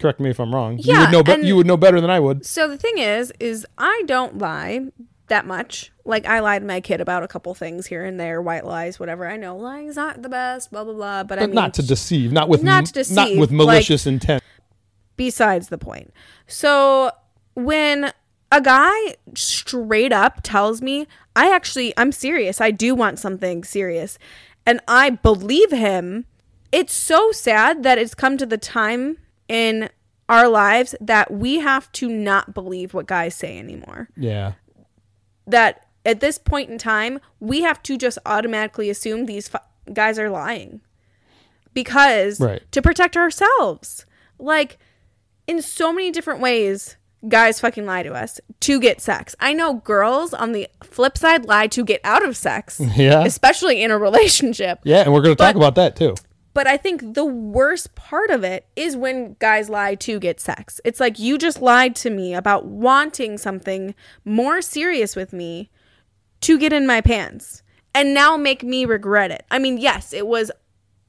correct 0.00 0.20
me 0.20 0.30
if 0.30 0.38
I'm 0.38 0.54
wrong. 0.54 0.78
you 0.78 0.84
Yeah, 0.94 1.00
would 1.00 1.10
know. 1.10 1.22
Be- 1.36 1.44
you 1.46 1.56
would 1.56 1.66
know 1.66 1.76
better 1.76 2.00
than 2.00 2.08
I 2.10 2.20
would. 2.20 2.46
So 2.46 2.68
the 2.68 2.76
thing 2.78 2.98
is, 2.98 3.32
is 3.40 3.66
I 3.76 4.02
don't 4.06 4.38
lie 4.38 4.82
that 5.26 5.44
much. 5.44 5.90
Like 6.04 6.24
I 6.24 6.38
lied 6.38 6.62
to 6.62 6.66
my 6.68 6.80
kid 6.80 7.00
about 7.00 7.22
a 7.24 7.28
couple 7.28 7.52
things 7.54 7.86
here 7.86 8.04
and 8.04 8.18
there, 8.18 8.40
white 8.40 8.64
lies, 8.64 9.00
whatever. 9.00 9.28
I 9.28 9.36
know 9.36 9.56
lying's 9.56 9.96
not 9.96 10.22
the 10.22 10.28
best, 10.28 10.70
blah 10.70 10.84
blah 10.84 10.92
blah. 10.94 11.24
But, 11.24 11.38
I 11.38 11.42
But 11.42 11.46
mean, 11.48 11.54
not 11.56 11.74
to 11.74 11.82
deceive. 11.82 12.30
Not 12.32 12.48
with 12.48 12.62
not 12.62 12.86
to 12.86 13.00
m- 13.00 13.06
not 13.14 13.24
deceive, 13.26 13.38
with 13.40 13.50
like- 13.50 13.56
malicious 13.56 14.06
intent. 14.06 14.42
besides 15.16 15.68
the 15.68 15.78
point. 15.78 16.12
So 16.46 17.10
when 17.54 18.12
a 18.52 18.60
guy 18.60 19.16
straight 19.34 20.12
up 20.12 20.40
tells 20.44 20.80
me, 20.80 21.06
I 21.34 21.52
actually, 21.54 21.92
I'm 21.96 22.12
serious. 22.12 22.60
I 22.60 22.70
do 22.70 22.94
want 22.94 23.18
something 23.18 23.64
serious. 23.64 24.16
And 24.64 24.80
I 24.86 25.10
believe 25.10 25.70
him. 25.72 26.24
It's 26.72 26.92
so 26.92 27.32
sad 27.32 27.82
that 27.82 27.98
it's 27.98 28.14
come 28.14 28.36
to 28.38 28.46
the 28.46 28.58
time 28.58 29.18
in 29.48 29.88
our 30.28 30.48
lives 30.48 30.94
that 31.00 31.30
we 31.30 31.60
have 31.60 31.90
to 31.92 32.08
not 32.08 32.52
believe 32.52 32.92
what 32.92 33.06
guys 33.06 33.34
say 33.34 33.58
anymore. 33.58 34.08
Yeah. 34.16 34.52
That 35.46 35.86
at 36.04 36.20
this 36.20 36.36
point 36.38 36.70
in 36.70 36.76
time, 36.78 37.20
we 37.40 37.62
have 37.62 37.82
to 37.84 37.96
just 37.96 38.18
automatically 38.26 38.90
assume 38.90 39.24
these 39.26 39.48
fu- 39.48 39.58
guys 39.92 40.18
are 40.18 40.28
lying 40.30 40.80
because 41.74 42.40
Right. 42.40 42.62
to 42.72 42.82
protect 42.82 43.16
ourselves. 43.16 44.04
Like 44.38 44.78
in 45.46 45.62
so 45.62 45.92
many 45.92 46.10
different 46.10 46.40
ways, 46.40 46.96
guys 47.26 47.60
fucking 47.60 47.86
lie 47.86 48.02
to 48.02 48.12
us 48.12 48.40
to 48.60 48.78
get 48.78 49.00
sex. 49.00 49.34
I 49.40 49.52
know 49.54 49.74
girls 49.74 50.34
on 50.34 50.52
the 50.52 50.68
flip 50.84 51.16
side 51.18 51.46
lie 51.46 51.66
to 51.68 51.84
get 51.84 52.00
out 52.04 52.24
of 52.26 52.36
sex, 52.36 52.80
Yeah. 52.96 53.24
especially 53.24 53.82
in 53.82 53.90
a 53.90 53.98
relationship. 53.98 54.80
Yeah, 54.84 54.98
and 55.02 55.12
we're 55.12 55.22
going 55.22 55.34
to 55.34 55.42
talk 55.42 55.56
about 55.56 55.74
that 55.76 55.96
too. 55.96 56.14
But 56.54 56.66
I 56.66 56.76
think 56.76 57.14
the 57.14 57.24
worst 57.24 57.94
part 57.94 58.30
of 58.30 58.42
it 58.42 58.66
is 58.74 58.96
when 58.96 59.36
guys 59.38 59.68
lie 59.68 59.94
to 59.96 60.18
get 60.18 60.40
sex. 60.40 60.80
It's 60.84 61.00
like 61.00 61.18
you 61.18 61.38
just 61.38 61.62
lied 61.62 61.94
to 61.96 62.10
me 62.10 62.34
about 62.34 62.66
wanting 62.66 63.38
something 63.38 63.94
more 64.24 64.60
serious 64.60 65.14
with 65.14 65.32
me 65.32 65.70
to 66.40 66.58
get 66.58 66.72
in 66.72 66.86
my 66.86 67.00
pants 67.00 67.62
and 67.94 68.14
now 68.14 68.36
make 68.36 68.62
me 68.62 68.84
regret 68.84 69.30
it. 69.30 69.44
I 69.50 69.58
mean, 69.58 69.78
yes, 69.78 70.12
it 70.12 70.26
was 70.26 70.50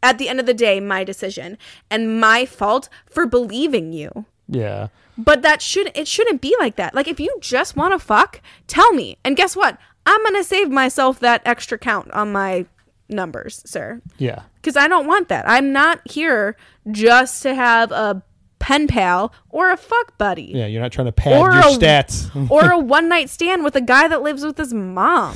at 0.01 0.17
the 0.17 0.29
end 0.29 0.39
of 0.39 0.45
the 0.45 0.53
day 0.53 0.79
my 0.79 1.03
decision 1.03 1.57
and 1.89 2.19
my 2.19 2.45
fault 2.45 2.89
for 3.05 3.25
believing 3.25 3.91
you. 3.91 4.25
Yeah. 4.47 4.87
But 5.17 5.41
that 5.41 5.61
should 5.61 5.91
it 5.95 6.07
shouldn't 6.07 6.41
be 6.41 6.55
like 6.59 6.77
that. 6.77 6.95
Like 6.95 7.07
if 7.07 7.19
you 7.19 7.35
just 7.41 7.75
want 7.75 7.93
to 7.93 7.99
fuck, 7.99 8.41
tell 8.67 8.93
me. 8.93 9.17
And 9.23 9.35
guess 9.35 9.55
what? 9.55 9.77
I'm 10.05 10.21
going 10.23 10.35
to 10.35 10.43
save 10.43 10.71
myself 10.71 11.19
that 11.19 11.41
extra 11.45 11.77
count 11.77 12.11
on 12.11 12.31
my 12.31 12.65
numbers, 13.09 13.61
sir. 13.65 14.01
Yeah. 14.17 14.43
Because 14.55 14.77
I 14.77 14.87
don't 14.87 15.07
want 15.07 15.29
that. 15.29 15.47
I'm 15.47 15.71
not 15.71 15.99
here 16.09 16.55
just 16.91 17.41
to 17.43 17.53
have 17.55 17.91
a 17.91 18.21
pen 18.59 18.87
pal 18.87 19.33
or 19.49 19.71
a 19.71 19.77
fuck 19.77 20.17
buddy. 20.17 20.51
Yeah, 20.53 20.65
you're 20.67 20.81
not 20.81 20.91
trying 20.91 21.05
to 21.07 21.11
pad 21.11 21.37
Or 21.39 21.51
your 21.51 21.59
a- 21.61 21.77
stats. 21.77 22.29
or 22.51 22.71
a 22.71 22.77
one 22.79 23.07
night 23.09 23.29
stand 23.29 23.63
with 23.63 23.75
a 23.75 23.81
guy 23.81 24.07
that 24.07 24.21
lives 24.21 24.43
with 24.43 24.57
his 24.57 24.73
mom. 24.73 25.35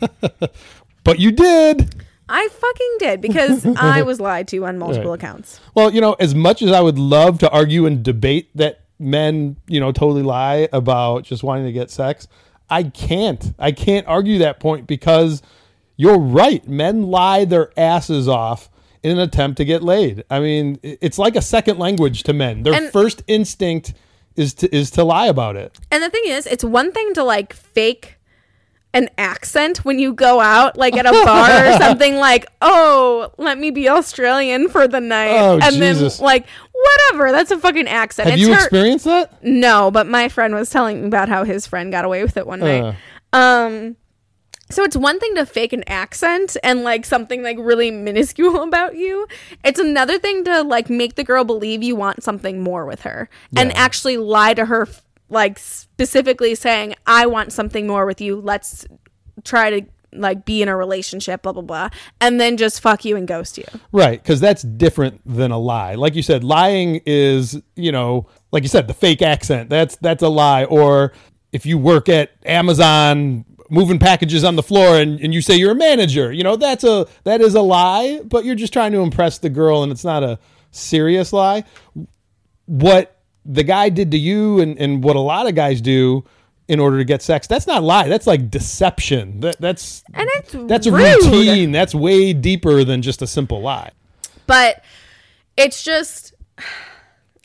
but 1.04 1.18
you 1.18 1.32
did. 1.32 1.94
I 2.28 2.48
fucking 2.48 2.96
did 2.98 3.20
because 3.20 3.64
I 3.76 4.02
was 4.02 4.20
lied 4.20 4.48
to 4.48 4.66
on 4.66 4.78
multiple 4.78 5.10
Right. 5.10 5.18
accounts. 5.22 5.60
Well, 5.74 5.92
you 5.94 6.00
know, 6.00 6.12
as 6.14 6.34
much 6.34 6.60
as 6.62 6.70
I 6.72 6.80
would 6.80 6.98
love 6.98 7.38
to 7.40 7.50
argue 7.50 7.86
and 7.86 8.02
debate 8.02 8.50
that 8.56 8.80
men, 8.98 9.56
you 9.66 9.80
know, 9.80 9.92
totally 9.92 10.22
lie 10.22 10.68
about 10.72 11.24
just 11.24 11.42
wanting 11.42 11.64
to 11.64 11.72
get 11.72 11.90
sex, 11.90 12.28
I 12.68 12.82
can't. 12.82 13.54
I 13.58 13.72
can't 13.72 14.06
argue 14.06 14.38
that 14.40 14.60
point 14.60 14.86
because 14.86 15.40
you're 15.98 16.18
right. 16.18 16.66
Men 16.66 17.02
lie 17.02 17.44
their 17.44 17.70
asses 17.78 18.26
off 18.28 18.70
in 19.02 19.10
an 19.12 19.18
attempt 19.18 19.58
to 19.58 19.64
get 19.66 19.82
laid. 19.82 20.24
I 20.30 20.40
mean, 20.40 20.78
it's 20.82 21.18
like 21.18 21.36
a 21.36 21.42
second 21.42 21.78
language 21.78 22.22
to 22.22 22.32
men. 22.32 22.62
Their 22.62 22.72
And- 22.74 22.90
first 22.90 23.22
instinct 23.26 23.92
is 24.36 24.54
to 24.54 24.74
is 24.74 24.90
to 24.92 25.04
lie 25.04 25.26
about 25.26 25.56
it. 25.56 25.76
And 25.90 26.02
the 26.02 26.08
thing 26.08 26.22
is, 26.26 26.46
it's 26.46 26.64
one 26.64 26.92
thing 26.92 27.12
to 27.14 27.24
like 27.24 27.52
fake 27.52 28.14
an 28.94 29.08
accent 29.18 29.84
when 29.84 29.98
you 29.98 30.14
go 30.14 30.40
out, 30.40 30.78
like 30.78 30.96
at 30.96 31.04
a 31.04 31.10
bar 31.10 31.66
or 31.74 31.78
something, 31.78 32.16
like, 32.16 32.46
oh, 32.62 33.30
let 33.36 33.58
me 33.58 33.70
be 33.70 33.86
Australian 33.88 34.68
for 34.70 34.88
the 34.88 34.98
night. 35.00 35.36
Oh, 35.38 35.58
and 35.60 35.74
Jesus. 35.74 36.16
then, 36.16 36.24
like, 36.24 36.46
whatever. 36.72 37.30
That's 37.30 37.50
a 37.50 37.58
fucking 37.58 37.86
accent. 37.86 38.30
Have 38.30 38.38
it's 38.38 38.48
you 38.48 38.54
her- 38.54 38.60
experienced 38.60 39.04
that? 39.04 39.44
No, 39.44 39.90
but 39.90 40.06
my 40.06 40.28
friend 40.30 40.54
was 40.54 40.70
telling 40.70 41.02
me 41.02 41.06
about 41.06 41.28
how 41.28 41.44
his 41.44 41.66
friend 41.66 41.92
got 41.92 42.06
away 42.06 42.22
with 42.22 42.36
it 42.38 42.46
one 42.46 42.60
night. 42.60 42.96
Uh. 43.32 43.36
Um, 43.36 43.96
so 44.70 44.82
it's 44.82 44.96
one 44.96 45.18
thing 45.18 45.34
to 45.36 45.46
fake 45.46 45.72
an 45.72 45.84
accent 45.86 46.56
and 46.62 46.82
like 46.82 47.04
something 47.06 47.42
like 47.42 47.56
really 47.58 47.90
minuscule 47.90 48.62
about 48.68 48.96
you. 48.96 49.26
It's 49.64 49.78
another 49.80 50.18
thing 50.18 50.44
to 50.44 50.62
like 50.62 50.90
make 50.90 51.14
the 51.14 51.24
girl 51.24 51.44
believe 51.44 51.82
you 51.82 51.96
want 51.96 52.22
something 52.22 52.62
more 52.62 52.84
with 52.84 53.02
her 53.02 53.28
and 53.56 53.72
actually 53.72 54.16
lie 54.16 54.54
to 54.54 54.66
her, 54.66 54.88
like 55.28 55.58
specifically 55.58 56.54
saying, 56.54 56.94
"I 57.06 57.26
want 57.26 57.52
something 57.52 57.86
more 57.86 58.06
with 58.06 58.20
you. 58.20 58.36
Let's 58.40 58.86
try 59.44 59.70
to." 59.70 59.86
like 60.14 60.46
be 60.46 60.62
in 60.62 60.68
a 60.68 60.74
relationship 60.76 61.42
blah 61.42 61.52
blah 61.52 61.60
blah 61.60 61.90
and 62.18 62.40
then 62.40 62.56
just 62.56 62.80
fuck 62.80 63.04
you 63.04 63.14
and 63.14 63.28
ghost 63.28 63.58
you 63.58 63.64
Right, 63.92 64.20
because 64.20 64.40
that's 64.40 64.62
different 64.62 65.20
than 65.26 65.50
a 65.50 65.58
lie. 65.58 65.96
Like 65.96 66.14
you 66.14 66.22
said, 66.22 66.44
lying 66.44 67.02
is, 67.04 67.60
you 67.76 67.92
know, 67.92 68.26
like 68.50 68.62
you 68.62 68.70
said, 68.70 68.88
the 68.88 68.94
fake 68.94 69.20
accent. 69.20 69.68
That's 69.68 69.96
that's 69.96 70.22
a 70.22 70.28
lie. 70.28 70.64
Or 70.64 71.12
if 71.52 71.66
you 71.66 71.76
work 71.76 72.08
at 72.08 72.30
Amazon 72.46 73.44
moving 73.70 73.98
packages 73.98 74.44
on 74.44 74.56
the 74.56 74.62
floor 74.62 74.96
and, 74.96 75.20
and 75.20 75.34
you 75.34 75.42
say 75.42 75.56
you're 75.56 75.72
a 75.72 75.76
manager, 75.76 76.32
you 76.32 76.42
know, 76.42 76.56
that's 76.56 76.84
a 76.84 77.06
that 77.24 77.40
is 77.40 77.54
a 77.54 77.60
lie, 77.60 78.20
but 78.24 78.44
you're 78.44 78.54
just 78.54 78.72
trying 78.72 78.92
to 78.92 79.00
impress 79.00 79.38
the 79.38 79.50
girl 79.50 79.82
and 79.82 79.92
it's 79.92 80.04
not 80.04 80.22
a 80.22 80.38
serious 80.70 81.32
lie. 81.32 81.64
What 82.66 83.16
the 83.44 83.64
guy 83.64 83.88
did 83.88 84.10
to 84.10 84.18
you 84.18 84.60
and, 84.60 84.78
and 84.78 85.02
what 85.02 85.16
a 85.16 85.20
lot 85.20 85.46
of 85.46 85.54
guys 85.54 85.80
do 85.80 86.24
in 86.68 86.80
order 86.80 86.98
to 86.98 87.04
get 87.04 87.22
sex, 87.22 87.46
that's 87.46 87.66
not 87.66 87.82
lie. 87.82 88.08
That's 88.08 88.26
like 88.26 88.50
deception. 88.50 89.40
That 89.40 89.58
that's 89.60 90.04
and 90.12 90.28
it's 90.34 90.52
that's 90.52 90.86
a 90.86 90.92
routine. 90.92 91.72
That's 91.72 91.94
way 91.94 92.34
deeper 92.34 92.84
than 92.84 93.00
just 93.00 93.22
a 93.22 93.26
simple 93.26 93.62
lie. 93.62 93.92
but 94.46 94.84
it's 95.56 95.82
just 95.82 96.34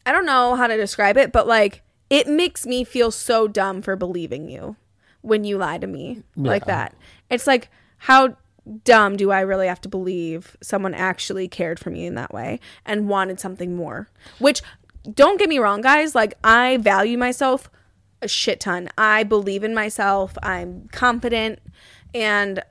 I 0.05 0.11
don't 0.11 0.25
know 0.25 0.55
how 0.55 0.67
to 0.67 0.75
describe 0.77 1.17
it, 1.17 1.31
but 1.31 1.47
like 1.47 1.81
it 2.09 2.27
makes 2.27 2.65
me 2.65 2.83
feel 2.83 3.11
so 3.11 3.47
dumb 3.47 3.81
for 3.81 3.95
believing 3.95 4.49
you 4.49 4.75
when 5.23 5.43
you 5.43 5.57
lie 5.57 5.79
to 5.79 5.87
me 5.87 6.21
like 6.35 6.65
that. 6.65 6.93
It's 7.29 7.47
like 7.47 7.69
how 7.97 8.37
dumb 8.85 9.17
do 9.17 9.31
I 9.31 9.41
really 9.41 9.67
have 9.67 9.81
to 9.81 9.89
believe 9.89 10.55
someone 10.61 10.93
actually 10.93 11.47
cared 11.47 11.79
for 11.79 11.89
me 11.89 12.05
in 12.05 12.15
that 12.15 12.33
way 12.33 12.59
and 12.85 13.09
wanted 13.09 13.39
something 13.39 13.75
more? 13.75 14.09
Which 14.39 14.61
don't 15.11 15.39
get 15.39 15.49
me 15.49 15.59
wrong 15.59 15.81
guys, 15.81 16.13
like 16.13 16.35
I 16.43 16.77
value 16.77 17.17
myself 17.17 17.69
a 18.21 18.27
shit 18.27 18.59
ton. 18.59 18.89
I 18.97 19.23
believe 19.23 19.63
in 19.63 19.73
myself. 19.73 20.37
I'm 20.43 20.87
confident 20.91 21.59
and 22.13 22.61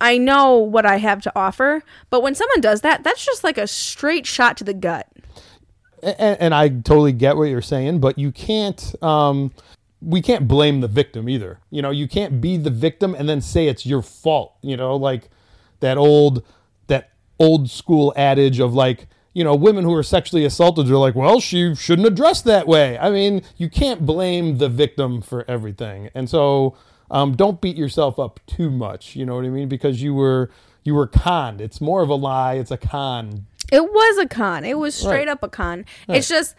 I 0.00 0.18
know 0.18 0.56
what 0.56 0.86
I 0.86 0.96
have 0.96 1.20
to 1.22 1.32
offer, 1.36 1.82
but 2.08 2.22
when 2.22 2.34
someone 2.34 2.60
does 2.60 2.80
that, 2.80 3.04
that's 3.04 3.24
just 3.24 3.44
like 3.44 3.58
a 3.58 3.66
straight 3.66 4.26
shot 4.26 4.56
to 4.58 4.64
the 4.64 4.74
gut. 4.74 5.06
and, 6.02 6.40
and 6.40 6.54
I 6.54 6.68
totally 6.68 7.12
get 7.12 7.36
what 7.36 7.44
you're 7.44 7.60
saying, 7.60 8.00
but 8.00 8.18
you 8.18 8.32
can't. 8.32 8.94
Um, 9.02 9.52
we 10.02 10.22
can't 10.22 10.48
blame 10.48 10.80
the 10.80 10.88
victim 10.88 11.28
either. 11.28 11.60
You 11.70 11.82
know, 11.82 11.90
you 11.90 12.08
can't 12.08 12.40
be 12.40 12.56
the 12.56 12.70
victim 12.70 13.14
and 13.14 13.28
then 13.28 13.40
say 13.40 13.66
it's 13.68 13.84
your 13.84 14.02
fault. 14.02 14.54
You 14.62 14.76
know, 14.76 14.96
like 14.96 15.28
that 15.80 15.98
old 15.98 16.44
that 16.86 17.10
old 17.38 17.68
school 17.70 18.12
adage 18.16 18.60
of 18.60 18.74
like, 18.74 19.06
you 19.32 19.44
know, 19.44 19.54
women 19.54 19.84
who 19.84 19.94
are 19.94 20.02
sexually 20.02 20.44
assaulted 20.44 20.90
are 20.90 20.96
like, 20.96 21.14
well, 21.14 21.40
she 21.40 21.74
shouldn't 21.74 22.06
have 22.06 22.14
dressed 22.16 22.44
that 22.44 22.66
way. 22.66 22.98
I 22.98 23.10
mean, 23.10 23.42
you 23.56 23.68
can't 23.70 24.04
blame 24.06 24.58
the 24.58 24.68
victim 24.68 25.20
for 25.22 25.44
everything, 25.48 26.10
and 26.14 26.28
so 26.28 26.76
um, 27.10 27.36
don't 27.36 27.60
beat 27.60 27.76
yourself 27.76 28.18
up 28.18 28.40
too 28.46 28.70
much. 28.70 29.16
You 29.16 29.26
know 29.26 29.36
what 29.36 29.44
I 29.44 29.48
mean? 29.50 29.68
Because 29.68 30.02
you 30.02 30.14
were 30.14 30.50
you 30.82 30.94
were 30.94 31.06
conned. 31.06 31.60
It's 31.60 31.80
more 31.80 32.02
of 32.02 32.08
a 32.08 32.14
lie. 32.14 32.54
It's 32.54 32.70
a 32.70 32.76
con. 32.78 33.46
It 33.70 33.84
was 33.84 34.18
a 34.18 34.26
con. 34.26 34.64
It 34.64 34.78
was 34.78 34.94
straight 34.94 35.18
Right. 35.18 35.28
up 35.28 35.42
a 35.42 35.48
con. 35.48 35.84
It's 36.08 36.26
just 36.28 36.54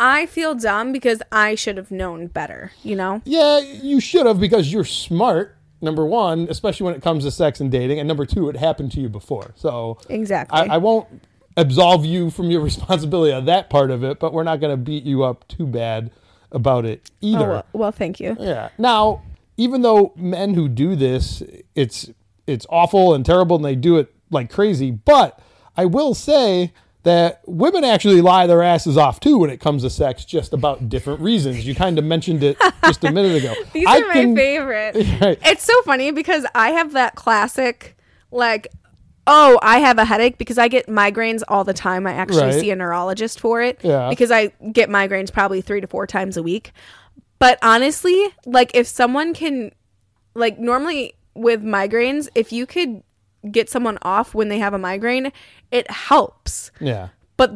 I 0.00 0.26
feel 0.26 0.54
dumb 0.54 0.92
because 0.92 1.22
I 1.30 1.54
should 1.54 1.76
have 1.76 1.90
known 1.90 2.26
better, 2.26 2.72
you 2.82 2.96
know? 2.96 3.22
Yeah, 3.24 3.58
you 3.60 4.00
should 4.00 4.26
have 4.26 4.40
because 4.40 4.72
you're 4.72 4.84
smart. 4.84 5.56
Number 5.80 6.06
one, 6.06 6.46
especially 6.48 6.86
when 6.86 6.94
it 6.94 7.02
comes 7.02 7.24
to 7.24 7.30
sex 7.30 7.60
and 7.60 7.70
dating, 7.70 7.98
and 7.98 8.08
number 8.08 8.24
two, 8.24 8.48
it 8.48 8.56
happened 8.56 8.90
to 8.92 9.00
you 9.00 9.08
before. 9.10 9.52
So 9.54 9.98
Exactly. 10.08 10.58
I, 10.58 10.76
I 10.76 10.78
won't 10.78 11.06
absolve 11.58 12.06
you 12.06 12.30
from 12.30 12.50
your 12.50 12.60
responsibility 12.70 13.32
of 13.34 13.44
that 13.46 13.68
part 13.68 13.90
of 13.90 14.02
it, 14.02 14.18
but 14.18 14.32
we're 14.32 14.44
not 14.44 14.60
going 14.60 14.72
to 14.72 14.78
beat 14.82 15.04
you 15.04 15.22
up 15.24 15.46
too 15.46 15.66
bad 15.66 16.10
about 16.50 16.86
it 16.86 17.10
Oh, 17.22 17.26
either. 17.26 17.48
well, 17.48 17.66
well, 17.74 17.92
thank 17.92 18.18
you. 18.18 18.34
Yeah. 18.40 18.70
Now, 18.78 19.22
even 19.58 19.82
though 19.82 20.12
men 20.16 20.54
who 20.54 20.68
do 20.68 20.96
this, 20.96 21.42
it's 21.74 22.10
it's 22.46 22.66
awful 22.70 23.12
and 23.14 23.24
terrible, 23.24 23.56
and 23.56 23.64
they 23.64 23.76
do 23.76 23.96
it 23.98 24.12
like 24.30 24.50
crazy. 24.50 24.90
But 24.90 25.38
I 25.76 25.84
will 25.84 26.14
say 26.14 26.72
that 27.04 27.42
women 27.46 27.84
actually 27.84 28.20
lie 28.20 28.46
their 28.46 28.62
asses 28.62 28.96
off 28.96 29.20
too 29.20 29.38
when 29.38 29.50
it 29.50 29.60
comes 29.60 29.82
to 29.82 29.90
sex, 29.90 30.24
just 30.24 30.52
about 30.52 30.88
different 30.88 31.20
reasons. 31.20 31.66
You 31.66 31.74
kind 31.74 31.98
of 31.98 32.04
mentioned 32.04 32.42
it 32.42 32.56
just 32.84 33.04
a 33.04 33.12
minute 33.12 33.36
ago. 33.36 33.54
These 33.72 33.86
I 33.86 33.98
are 34.00 34.06
my 34.08 34.12
can- 34.14 34.36
favorite. 34.36 34.96
Right. 35.20 35.38
It's 35.44 35.64
so 35.64 35.80
funny 35.82 36.10
because 36.10 36.44
I 36.54 36.70
have 36.70 36.92
that 36.92 37.14
classic, 37.14 37.96
like, 38.30 38.68
oh, 39.26 39.58
I 39.62 39.78
have 39.78 39.98
a 39.98 40.04
headache 40.04 40.36
because 40.38 40.58
I 40.58 40.68
get 40.68 40.86
migraines 40.86 41.42
all 41.48 41.62
the 41.64 41.72
time. 41.74 42.06
I 42.06 42.12
actually 42.14 42.42
Right. 42.44 42.60
see 42.60 42.70
a 42.70 42.76
neurologist 42.76 43.38
for 43.40 43.62
it 43.62 43.78
Yeah. 43.82 44.08
because 44.10 44.30
I 44.30 44.48
get 44.72 44.88
migraines 44.88 45.32
probably 45.32 45.60
three 45.60 45.80
to 45.80 45.86
four 45.86 46.06
times 46.06 46.36
a 46.36 46.42
week. 46.42 46.72
But 47.38 47.58
honestly, 47.62 48.28
like, 48.46 48.70
if 48.74 48.86
someone 48.86 49.34
can, 49.34 49.72
like, 50.34 50.58
normally 50.58 51.14
with 51.34 51.62
migraines, 51.62 52.28
if 52.34 52.52
you 52.52 52.64
could 52.66 53.02
get 53.50 53.68
someone 53.70 53.98
off 54.02 54.34
when 54.34 54.48
they 54.48 54.58
have 54.58 54.74
a 54.74 54.78
migraine, 54.78 55.32
it 55.70 55.90
helps. 55.90 56.70
Yeah. 56.80 57.08
But 57.36 57.52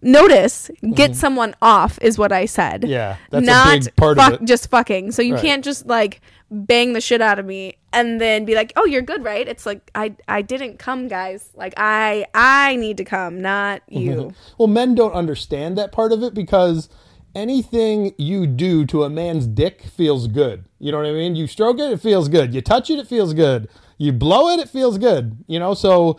notice, 0.00 0.70
get 0.94 1.14
someone 1.16 1.54
off 1.62 1.98
is 2.02 2.18
what 2.18 2.32
I 2.32 2.44
said. 2.46 2.82
Mm-hmm. 2.82 2.90
Yeah, 2.90 3.16
that's 3.30 3.42
a 3.42 3.46
not 3.46 3.80
big 3.84 3.96
part 3.96 4.16
fuck, 4.16 4.32
of 4.34 4.42
it. 4.42 4.46
just 4.46 4.70
fucking. 4.70 5.12
So 5.12 5.22
you 5.22 5.34
Right. 5.34 5.42
can't 5.42 5.64
just 5.64 5.86
like 5.86 6.20
bang 6.50 6.92
the 6.92 7.00
shit 7.00 7.22
out 7.22 7.38
of 7.38 7.46
me 7.46 7.76
and 7.94 8.20
then 8.20 8.44
be 8.44 8.54
like, 8.54 8.72
"Oh, 8.76 8.84
you're 8.84 9.00
good, 9.02 9.24
right?" 9.24 9.48
It's 9.48 9.64
like 9.64 9.90
I 9.94 10.14
I 10.28 10.42
didn't 10.42 10.78
come, 10.78 11.08
guys. 11.08 11.50
Like 11.54 11.72
I 11.76 12.26
I 12.34 12.76
need 12.76 12.96
to 12.98 13.04
come, 13.04 13.40
not 13.40 13.82
you. 13.88 14.32
Well, 14.58 14.68
men 14.68 14.94
don't 14.94 15.12
understand 15.14 15.78
that 15.78 15.92
part 15.92 16.12
of 16.12 16.22
it 16.22 16.34
because 16.34 16.88
anything 17.34 18.12
you 18.18 18.46
do 18.46 18.84
to 18.86 19.04
a 19.04 19.10
man's 19.10 19.46
dick 19.46 19.82
feels 19.82 20.26
good. 20.28 20.66
You 20.78 20.92
know 20.92 20.98
what 20.98 21.06
I 21.06 21.12
mean? 21.12 21.34
You 21.34 21.46
stroke 21.46 21.78
it, 21.78 21.90
it 21.90 22.00
feels 22.00 22.28
good. 22.28 22.54
You 22.54 22.60
touch 22.60 22.90
it, 22.90 22.98
it 22.98 23.06
feels 23.06 23.32
good. 23.32 23.68
You 24.02 24.12
blow 24.12 24.48
it, 24.48 24.58
it 24.58 24.68
feels 24.68 24.98
good. 24.98 25.36
You 25.46 25.60
know, 25.60 25.74
so 25.74 26.18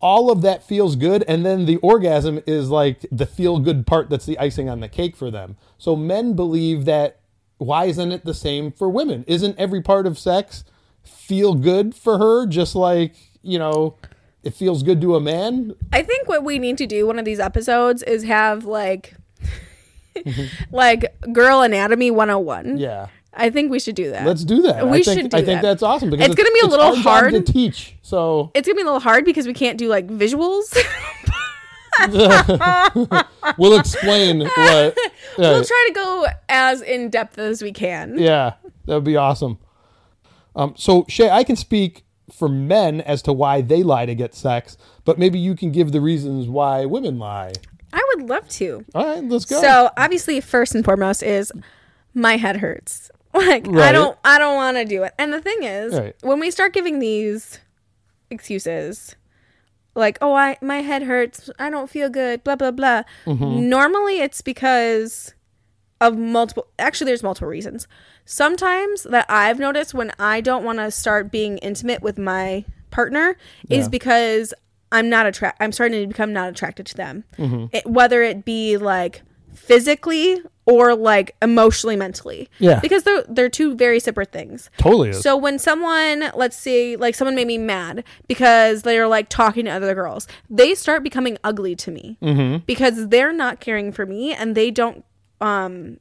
all 0.00 0.30
of 0.30 0.42
that 0.42 0.66
feels 0.66 0.96
good 0.96 1.24
and 1.26 1.46
then 1.46 1.64
the 1.64 1.76
orgasm 1.76 2.40
is 2.46 2.68
like 2.68 3.06
the 3.10 3.24
feel 3.24 3.58
good 3.60 3.86
part 3.86 4.10
that's 4.10 4.26
the 4.26 4.38
icing 4.38 4.68
on 4.68 4.80
the 4.80 4.88
cake 4.88 5.16
for 5.16 5.30
them. 5.30 5.56
So 5.78 5.94
men 5.94 6.34
believe 6.34 6.84
that 6.84 7.20
why 7.58 7.86
isn't 7.86 8.10
it 8.10 8.24
the 8.24 8.34
same 8.34 8.72
for 8.72 8.90
women? 8.90 9.24
Isn't 9.28 9.56
every 9.58 9.80
part 9.80 10.06
of 10.06 10.18
sex 10.18 10.64
feel 11.04 11.54
good 11.54 11.94
for 11.94 12.18
her 12.18 12.44
just 12.44 12.74
like, 12.74 13.14
you 13.40 13.58
know, 13.58 13.96
it 14.42 14.52
feels 14.52 14.82
good 14.82 15.00
to 15.00 15.14
a 15.14 15.20
man? 15.20 15.74
I 15.92 16.02
think 16.02 16.28
what 16.28 16.42
we 16.42 16.58
need 16.58 16.76
to 16.78 16.86
do 16.86 17.06
one 17.06 17.20
of 17.20 17.24
these 17.24 17.40
episodes 17.40 18.02
is 18.02 18.24
have 18.24 18.64
like 18.64 19.14
like 20.72 21.14
girl 21.32 21.62
anatomy 21.62 22.10
101. 22.10 22.78
Yeah. 22.78 23.06
I 23.36 23.50
think 23.50 23.70
we 23.70 23.78
should 23.78 23.94
do 23.94 24.10
that. 24.10 24.24
Let's 24.26 24.44
do 24.44 24.62
that. 24.62 24.84
We 24.88 25.00
I 25.00 25.02
think, 25.02 25.20
should 25.20 25.30
do 25.30 25.36
I 25.36 25.44
think 25.44 25.60
that. 25.60 25.68
that's 25.68 25.82
awesome 25.82 26.10
because 26.10 26.26
It's 26.26 26.34
gonna 26.34 26.50
be 26.52 26.60
a 26.60 26.66
little 26.66 26.96
hard. 26.96 27.32
to 27.32 27.42
teach. 27.42 27.96
So 28.02 28.50
it's 28.54 28.66
gonna 28.66 28.76
be 28.76 28.82
a 28.82 28.86
little 28.86 29.00
hard 29.00 29.24
because 29.24 29.46
we 29.46 29.52
can't 29.54 29.78
do 29.78 29.88
like 29.88 30.06
visuals. 30.08 30.74
we'll 33.58 33.78
explain 33.78 34.40
what. 34.40 34.96
we'll 35.38 35.64
try 35.64 35.84
to 35.88 35.92
go 35.94 36.26
as 36.48 36.82
in 36.82 37.10
depth 37.10 37.38
as 37.38 37.62
we 37.62 37.72
can. 37.72 38.18
yeah, 38.18 38.54
that 38.86 38.94
would 38.94 39.04
be 39.04 39.16
awesome. 39.16 39.58
Um, 40.54 40.74
so 40.76 41.04
Shay, 41.08 41.30
I 41.30 41.44
can 41.44 41.56
speak 41.56 42.04
for 42.32 42.48
men 42.48 43.00
as 43.02 43.22
to 43.22 43.32
why 43.32 43.60
they 43.60 43.82
lie 43.82 44.06
to 44.06 44.14
get 44.14 44.34
sex, 44.34 44.76
but 45.04 45.18
maybe 45.18 45.38
you 45.38 45.54
can 45.54 45.70
give 45.72 45.92
the 45.92 46.00
reasons 46.00 46.48
why 46.48 46.84
women 46.86 47.18
lie. 47.18 47.52
I 47.92 48.02
would 48.14 48.28
love 48.28 48.48
to. 48.50 48.84
All 48.94 49.04
right, 49.06 49.24
let's 49.24 49.44
go. 49.44 49.60
So 49.60 49.90
obviously, 49.96 50.40
first 50.40 50.74
and 50.74 50.84
foremost 50.84 51.22
is 51.22 51.52
my 52.14 52.36
head 52.36 52.56
hurts. 52.58 53.10
Like 53.46 53.68
I 53.68 53.92
don't, 53.92 54.18
I 54.24 54.38
don't 54.38 54.56
want 54.56 54.76
to 54.78 54.84
do 54.84 55.02
it. 55.04 55.12
And 55.18 55.32
the 55.32 55.40
thing 55.40 55.62
is, 55.62 55.94
Right. 55.94 56.14
when 56.22 56.40
we 56.40 56.50
start 56.50 56.72
giving 56.72 56.98
these 56.98 57.58
excuses, 58.30 59.16
like 59.94 60.18
oh, 60.20 60.34
I 60.34 60.56
my 60.60 60.78
head 60.82 61.02
hurts, 61.04 61.48
I 61.58 61.70
don't 61.70 61.88
feel 61.90 62.08
good, 62.08 62.44
blah 62.44 62.56
blah 62.56 62.70
blah. 62.70 63.02
Mm-hmm. 63.24 63.68
Normally, 63.68 64.18
it's 64.20 64.42
because 64.42 65.34
of 66.00 66.16
multiple. 66.18 66.66
Actually, 66.78 67.06
there's 67.06 67.22
multiple 67.22 67.48
reasons. 67.48 67.86
Sometimes 68.24 69.04
that 69.04 69.24
I've 69.28 69.58
noticed 69.58 69.94
when 69.94 70.12
I 70.18 70.40
don't 70.40 70.64
want 70.64 70.78
to 70.78 70.90
start 70.90 71.30
being 71.30 71.58
intimate 71.58 72.02
with 72.02 72.18
my 72.18 72.64
partner 72.90 73.36
is 73.70 73.84
Yeah. 73.86 73.88
because 73.88 74.52
I'm 74.92 75.08
not 75.08 75.26
attract. 75.26 75.56
I'm 75.62 75.72
starting 75.72 76.00
to 76.02 76.06
become 76.06 76.32
not 76.32 76.48
attracted 76.50 76.86
to 76.86 76.96
them, 76.96 77.24
Mm-hmm. 77.38 77.66
it, 77.72 77.86
whether 77.86 78.22
it 78.22 78.44
be 78.44 78.76
like 78.76 79.22
physically 79.54 80.42
or 80.66 80.94
like 80.94 81.34
emotionally, 81.40 81.96
mentally. 81.96 82.48
Yeah. 82.58 82.80
because 82.80 83.04
they're 83.04 83.24
they're 83.28 83.48
two 83.48 83.74
very 83.76 84.00
separate 84.00 84.32
things. 84.32 84.68
totally 84.78 85.10
is. 85.10 85.20
So 85.22 85.36
when 85.36 85.58
someone, 85.58 86.30
let's 86.34 86.56
see 86.56 86.96
like 86.96 87.14
someone 87.14 87.34
made 87.34 87.46
me 87.46 87.56
mad 87.58 88.04
because 88.28 88.82
they're 88.82 89.06
like 89.08 89.28
talking 89.28 89.64
to 89.66 89.70
other 89.70 89.94
girls, 89.94 90.26
they 90.50 90.74
start 90.74 91.02
becoming 91.02 91.38
ugly 91.44 91.74
to 91.76 91.90
me 91.90 92.18
Mm-hmm. 92.20 92.64
because 92.66 93.08
they're 93.08 93.32
not 93.32 93.60
caring 93.60 93.92
for 93.92 94.04
me 94.04 94.32
and 94.34 94.54
they 94.56 94.70
don't, 94.70 95.04
um, 95.40 95.98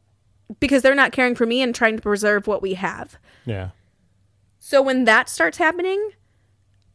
because 0.60 0.82
they're 0.82 0.96
not 0.96 1.12
caring 1.12 1.36
for 1.36 1.46
me 1.46 1.62
and 1.62 1.74
trying 1.76 1.96
to 1.96 2.02
preserve 2.02 2.48
what 2.48 2.62
we 2.62 2.74
have. 2.74 3.18
yeah. 3.46 3.70
So 4.60 4.82
when 4.82 5.04
that 5.06 5.30
starts 5.30 5.60
happening, 5.60 6.10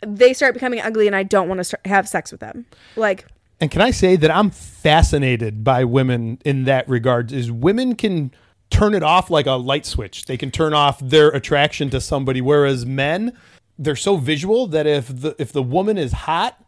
they 0.05 0.33
start 0.33 0.55
becoming 0.55 0.81
ugly 0.81 1.07
and 1.07 1.15
I 1.15 1.23
don't 1.23 1.49
want 1.49 1.63
to 1.65 1.79
have 1.85 2.09
sex 2.09 2.33
with 2.33 2.41
them. 2.41 2.67
Like, 2.97 3.27
And 3.61 3.71
can 3.71 3.83
I 3.83 3.91
say 3.91 4.17
that 4.17 4.31
I'm 4.31 4.51
fascinated 4.51 5.63
by 5.63 5.85
women 5.85 6.39
in 6.45 6.65
that 6.65 6.89
regard? 6.89 7.31
Is 7.31 7.51
women 7.53 7.95
can 7.95 8.33
turn 8.71 8.95
it 8.95 9.03
off 9.03 9.31
like 9.31 9.47
a 9.47 9.53
light 9.53 9.85
switch. 9.85 10.25
They 10.25 10.37
can 10.37 10.51
turn 10.51 10.73
off 10.73 10.99
their 11.01 11.29
attraction 11.29 11.91
to 11.91 12.01
somebody, 12.01 12.41
whereas 12.41 12.87
men, 12.87 13.37
they're 13.79 13.97
so 13.97 14.17
visual 14.17 14.67
that 14.69 14.87
if 14.87 15.09
the 15.09 15.35
if 15.39 15.53
the 15.53 15.63
woman 15.63 15.99
is 15.99 16.13
hot, 16.13 16.63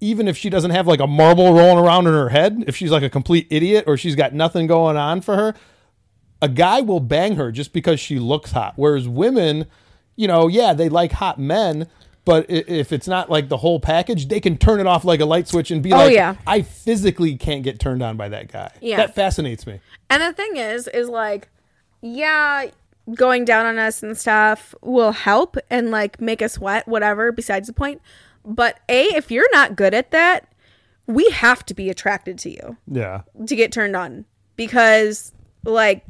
even 0.00 0.28
if 0.28 0.36
she 0.36 0.50
doesn't 0.50 0.72
have 0.72 0.86
like 0.86 1.00
a 1.00 1.06
marble 1.06 1.52
rolling 1.52 1.84
around 1.84 2.06
in 2.06 2.12
her 2.12 2.28
head, 2.28 2.64
if 2.66 2.76
she's 2.76 2.90
like 2.90 3.02
a 3.02 3.10
complete 3.10 3.46
idiot 3.50 3.84
or 3.86 3.96
she's 3.96 4.14
got 4.14 4.34
nothing 4.34 4.66
going 4.66 4.96
on 4.96 5.20
for 5.20 5.36
her, 5.36 5.54
a 6.42 6.48
guy 6.48 6.80
will 6.80 7.00
bang 7.00 7.36
her 7.36 7.50
just 7.50 7.72
because 7.72 7.98
she 7.98 8.18
looks 8.18 8.52
hot. 8.52 8.74
Whereas 8.76 9.08
women, 9.08 9.66
you 10.16 10.28
know, 10.28 10.48
yeah, 10.48 10.74
they 10.74 10.88
like 10.88 11.12
hot 11.12 11.38
men, 11.38 11.88
but 12.26 12.44
if 12.50 12.92
it's 12.92 13.08
not 13.08 13.30
like 13.30 13.48
the 13.48 13.56
whole 13.56 13.80
package, 13.80 14.28
they 14.28 14.40
can 14.40 14.58
turn 14.58 14.80
it 14.80 14.86
off 14.86 15.04
like 15.04 15.20
a 15.20 15.24
light 15.24 15.48
switch 15.48 15.70
and 15.70 15.82
be 15.82 15.92
Oh, 15.92 15.96
like, 15.96 16.12
yeah. 16.14 16.34
I 16.46 16.60
physically 16.60 17.36
can't 17.36 17.62
get 17.62 17.80
turned 17.80 18.02
on 18.02 18.18
by 18.18 18.28
that 18.28 18.52
guy. 18.52 18.70
Yeah. 18.82 18.98
That 18.98 19.14
fascinates 19.14 19.66
me. 19.66 19.80
And 20.10 20.20
the 20.22 20.32
thing 20.34 20.56
is, 20.56 20.88
is 20.88 21.08
like, 21.08 21.48
yeah, 22.02 22.66
going 23.14 23.44
down 23.44 23.64
on 23.64 23.78
us 23.78 24.02
and 24.02 24.18
stuff 24.18 24.74
will 24.82 25.12
help 25.12 25.56
and 25.70 25.90
like 25.90 26.20
make 26.20 26.42
us 26.42 26.58
wet, 26.58 26.86
whatever, 26.86 27.32
besides 27.32 27.68
the 27.68 27.72
point. 27.72 28.02
But 28.44 28.80
A, 28.88 29.04
if 29.14 29.30
you're 29.30 29.50
not 29.52 29.76
good 29.76 29.94
at 29.94 30.10
that, 30.10 30.52
we 31.06 31.30
have 31.30 31.64
to 31.66 31.74
be 31.74 31.88
attracted 31.88 32.38
to 32.40 32.50
you 32.50 32.76
Yeah. 32.88 33.22
to 33.46 33.54
get 33.56 33.70
turned 33.72 33.94
on 33.94 34.24
because 34.56 35.32
like 35.64 36.04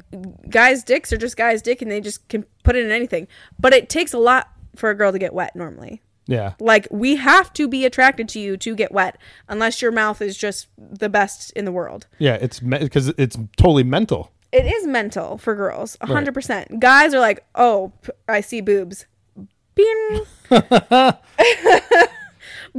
guys' 0.49 0.83
dicks 0.83 1.13
are 1.13 1.17
just 1.17 1.37
guys' 1.37 1.61
dick 1.61 1.81
and 1.81 1.91
they 1.91 2.01
just 2.01 2.27
can 2.27 2.43
put 2.63 2.75
it 2.75 2.83
in 2.85 2.91
anything. 2.91 3.27
But 3.59 3.73
it 3.73 3.89
takes 3.89 4.13
a 4.13 4.17
lot 4.19 4.49
for 4.75 4.89
a 4.89 4.95
girl 4.95 5.11
to 5.11 5.19
get 5.19 5.33
wet 5.33 5.55
normally. 5.55 6.01
Yeah. 6.27 6.53
Like 6.59 6.87
we 6.91 7.15
have 7.15 7.51
to 7.53 7.67
be 7.67 7.85
attracted 7.85 8.27
to 8.29 8.39
you 8.39 8.57
to 8.57 8.75
get 8.75 8.91
wet 8.91 9.17
unless 9.47 9.81
your 9.81 9.91
mouth 9.91 10.21
is 10.21 10.37
just 10.37 10.67
the 10.77 11.09
best 11.09 11.51
in 11.53 11.65
the 11.65 11.71
world. 11.71 12.05
Yeah. 12.19 12.35
It's 12.35 12.59
because 12.59 13.07
it's 13.17 13.37
totally 13.57 13.83
mental. 13.83 14.31
It 14.51 14.65
is 14.65 14.85
mental 14.87 15.37
for 15.37 15.55
girls, 15.55 15.97
a 16.01 16.07
hundred 16.07 16.33
percent. 16.33 16.79
Guys 16.79 17.13
are 17.13 17.19
like, 17.19 17.45
"Oh, 17.55 17.91
p- 18.01 18.11
I 18.29 18.39
see 18.41 18.61
boobs." 18.61 19.05
Bing. 19.75 20.21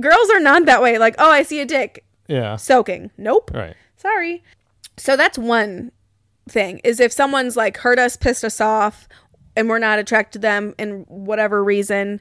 girls 0.01 0.31
are 0.31 0.41
not 0.41 0.65
that 0.67 0.83
way. 0.83 0.99
Like, 0.99 1.15
"Oh, 1.19 1.31
I 1.31 1.43
see 1.43 1.61
a 1.61 1.67
dick 1.67 2.05
Yeah. 2.27 2.57
soaking." 2.57 3.11
Nope. 3.19 3.51
Right. 3.53 3.75
Sorry. 3.97 4.43
So 4.97 5.17
that's 5.17 5.39
one 5.39 5.93
thing. 6.49 6.81
Is 6.85 7.01
if 7.01 7.13
someone's 7.13 7.57
like 7.57 7.77
hurt 7.79 7.99
us, 7.99 8.17
pissed 8.17 8.45
us 8.45 8.61
off, 8.61 9.09
and 9.57 9.69
we're 9.69 9.79
not 9.79 9.99
attracted 9.99 10.39
to 10.41 10.43
them 10.43 10.75
in 10.79 11.05
whatever 11.09 11.63
reason, 11.63 12.21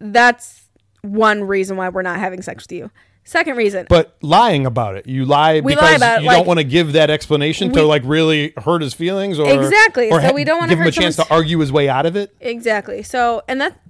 that's 0.00 0.65
one 1.06 1.44
reason 1.44 1.76
why 1.76 1.88
we're 1.88 2.02
not 2.02 2.18
having 2.18 2.42
sex 2.42 2.64
with 2.64 2.72
you. 2.72 2.90
Second 3.24 3.56
reason, 3.56 3.86
But 3.88 4.16
lying 4.22 4.66
about 4.66 4.94
it, 4.96 5.06
you 5.08 5.24
lie 5.24 5.54
We 5.60 5.74
because 5.74 5.82
lie 5.82 5.96
about 5.96 6.20
you 6.22 6.28
like- 6.28 6.36
don't 6.38 6.46
want 6.46 6.58
to 6.60 6.64
give 6.64 6.92
that 6.92 7.10
explanation 7.10 7.72
to 7.72 7.82
like 7.82 8.02
really 8.04 8.52
hurt 8.56 8.82
his 8.82 8.94
feelings, 8.94 9.40
or 9.40 9.48
Exactly, 9.50 10.10
or 10.12 10.20
so 10.20 10.32
we 10.32 10.44
don't 10.44 10.58
wanna 10.60 10.70
give 10.70 10.78
him 10.80 10.86
a 10.86 10.92
chance 10.92 11.16
to 11.16 11.26
argue 11.28 11.58
his 11.58 11.72
way 11.72 11.88
out 11.88 12.06
of 12.06 12.14
it. 12.14 12.32
Exactly. 12.40 13.02
So, 13.02 13.42
and 13.48 13.60
that 13.60 13.80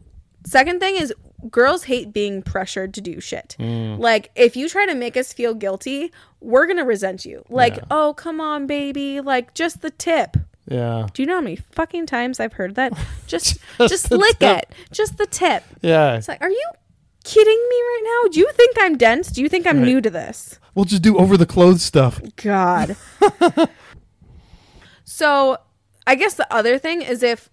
second 0.47 0.81
thing 0.81 0.97
is 0.97 1.13
girls 1.51 1.85
hate 1.85 2.15
being 2.15 2.41
pressured 2.43 2.95
to 2.95 3.03
do 3.03 3.21
shit. 3.21 3.57
Mm. 3.61 3.99
Like, 3.99 4.31
if 4.37 4.57
you 4.57 4.71
try 4.71 4.87
to 4.87 4.95
make 4.95 5.19
us 5.19 5.35
feel 5.35 5.53
guilty, 5.53 6.11
we're 6.41 6.65
going 6.67 6.79
to 6.79 6.85
resent 6.85 7.27
you. 7.27 7.45
Like, 7.51 7.77
Yeah. 7.77 7.83
oh, 7.91 8.15
come 8.15 8.41
on, 8.41 8.67
baby. 8.67 9.21
Like, 9.21 9.53
just 9.53 9.83
the 9.83 9.91
tip. 9.91 10.39
Yeah. 10.67 11.07
Do 11.13 11.23
you 11.23 11.27
know 11.27 11.35
how 11.37 11.41
many 11.43 11.57
fucking 11.57 12.07
times 12.07 12.41
I've 12.41 12.55
heard 12.55 12.75
that? 12.77 12.93
Just, 13.29 13.59
Just 13.79 13.91
just, 13.91 14.11
lick 14.11 14.39
tip. 14.41 14.59
it. 14.63 14.73
Just 14.91 15.19
the 15.19 15.27
tip. 15.27 15.63
Yeah. 15.83 16.17
It's 16.17 16.27
like, 16.27 16.41
are 16.41 16.51
you 16.51 16.65
kidding 17.27 17.67
me 17.71 17.77
right 17.77 18.03
now? 18.25 18.29
Do 18.31 18.41
you 18.41 18.51
think 18.53 18.77
I'm 18.79 18.97
dense? 18.97 19.29
Do 19.29 19.43
you 19.43 19.49
think 19.49 19.67
I'm 19.67 19.79
Right. 19.79 19.87
new 19.87 20.01
to 20.01 20.11
this? 20.11 20.59
We'll 20.75 20.85
just 20.85 21.03
do 21.03 21.19
over 21.19 21.37
the 21.37 21.47
clothes 21.47 21.83
stuff. 21.83 22.21
God. 22.37 22.97
so, 25.05 25.59
I 26.07 26.15
guess 26.15 26.35
the 26.35 26.53
other 26.55 26.79
thing 26.79 27.03
is 27.03 27.23
if 27.23 27.49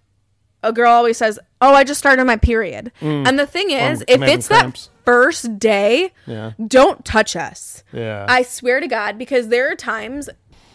a 0.62 0.72
girl 0.72 0.90
always 0.92 1.16
says, 1.18 1.38
"Oh, 1.60 1.74
I 1.74 1.84
just 1.84 1.98
started 1.98 2.24
my 2.24 2.36
period," 2.36 2.92
mm. 3.00 3.26
and 3.26 3.38
the 3.38 3.46
thing 3.46 3.70
is, 3.70 4.02
if 4.08 4.22
it's 4.22 4.48
cramps. 4.48 4.86
that 4.86 5.04
first 5.04 5.58
day, 5.58 6.12
Yeah. 6.26 6.52
don't 6.66 7.04
touch 7.04 7.36
us. 7.36 7.82
Yeah. 7.92 8.24
I 8.28 8.42
swear 8.42 8.80
to 8.80 8.86
God, 8.88 9.18
because 9.18 9.48
there 9.48 9.70
are 9.70 9.74
times 9.76 10.28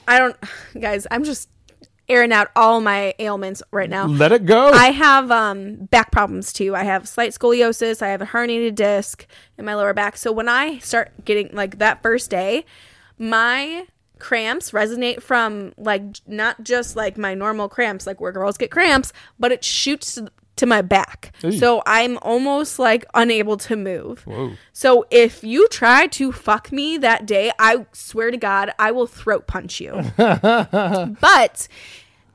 I 0.08 0.20
don't, 0.20 0.36
guys. 0.80 1.08
I'm 1.12 1.24
just 1.24 1.50
airing 2.10 2.34
out 2.34 2.50
all 2.56 2.82
my 2.82 3.14
ailments 3.20 3.62
right 3.72 3.90
now. 3.90 4.08
Let 4.08 4.32
it 4.32 4.46
go. 4.46 4.70
I 4.70 4.92
have 4.92 5.32
um, 5.32 5.76
back 5.86 6.12
problems 6.12 6.52
too. 6.52 6.76
I 6.76 6.84
have 6.84 7.08
slight 7.08 7.32
scoliosis. 7.32 8.02
I 8.02 8.10
have 8.10 8.22
a 8.22 8.26
herniated 8.26 8.76
disc 8.76 9.26
in 9.58 9.66
my 9.66 9.76
lower 9.76 9.94
back. 9.94 10.18
So 10.18 10.32
when 10.32 10.50
I 10.50 10.80
start 10.80 11.12
getting 11.24 11.50
like 11.54 11.78
that 11.78 12.02
first 12.02 12.30
day, 12.30 12.66
my 13.18 13.86
cramps 14.18 14.72
resonate 14.72 15.22
from 15.22 15.74
like 15.78 16.02
not 16.28 16.62
just 16.64 16.96
like 16.96 17.18
my 17.18 17.34
normal 17.34 17.70
cramps, 17.70 18.06
like 18.06 18.20
where 18.20 18.32
girls 18.32 18.58
get 18.58 18.72
cramps, 18.72 19.14
but 19.40 19.52
it 19.52 19.64
shoots 19.64 20.20
to- 20.60 20.66
my 20.66 20.82
back. 20.82 21.32
So 21.58 21.82
I'm 21.86 22.18
almost 22.22 22.80
like 22.80 23.06
unable 23.14 23.58
to 23.58 23.76
move. 23.76 24.22
Whoa. 24.24 24.52
So 24.74 25.06
if 25.12 25.44
you 25.44 25.68
try 25.70 26.08
to 26.08 26.32
fuck 26.32 26.72
me 26.72 26.98
that 26.98 27.26
day, 27.26 27.52
I 27.60 27.86
swear 27.94 28.32
to 28.32 28.38
God, 28.38 28.72
I 28.80 28.92
will 28.92 29.08
throat 29.08 29.48
punch 29.48 29.80
you. 29.80 30.04
but 30.18 31.68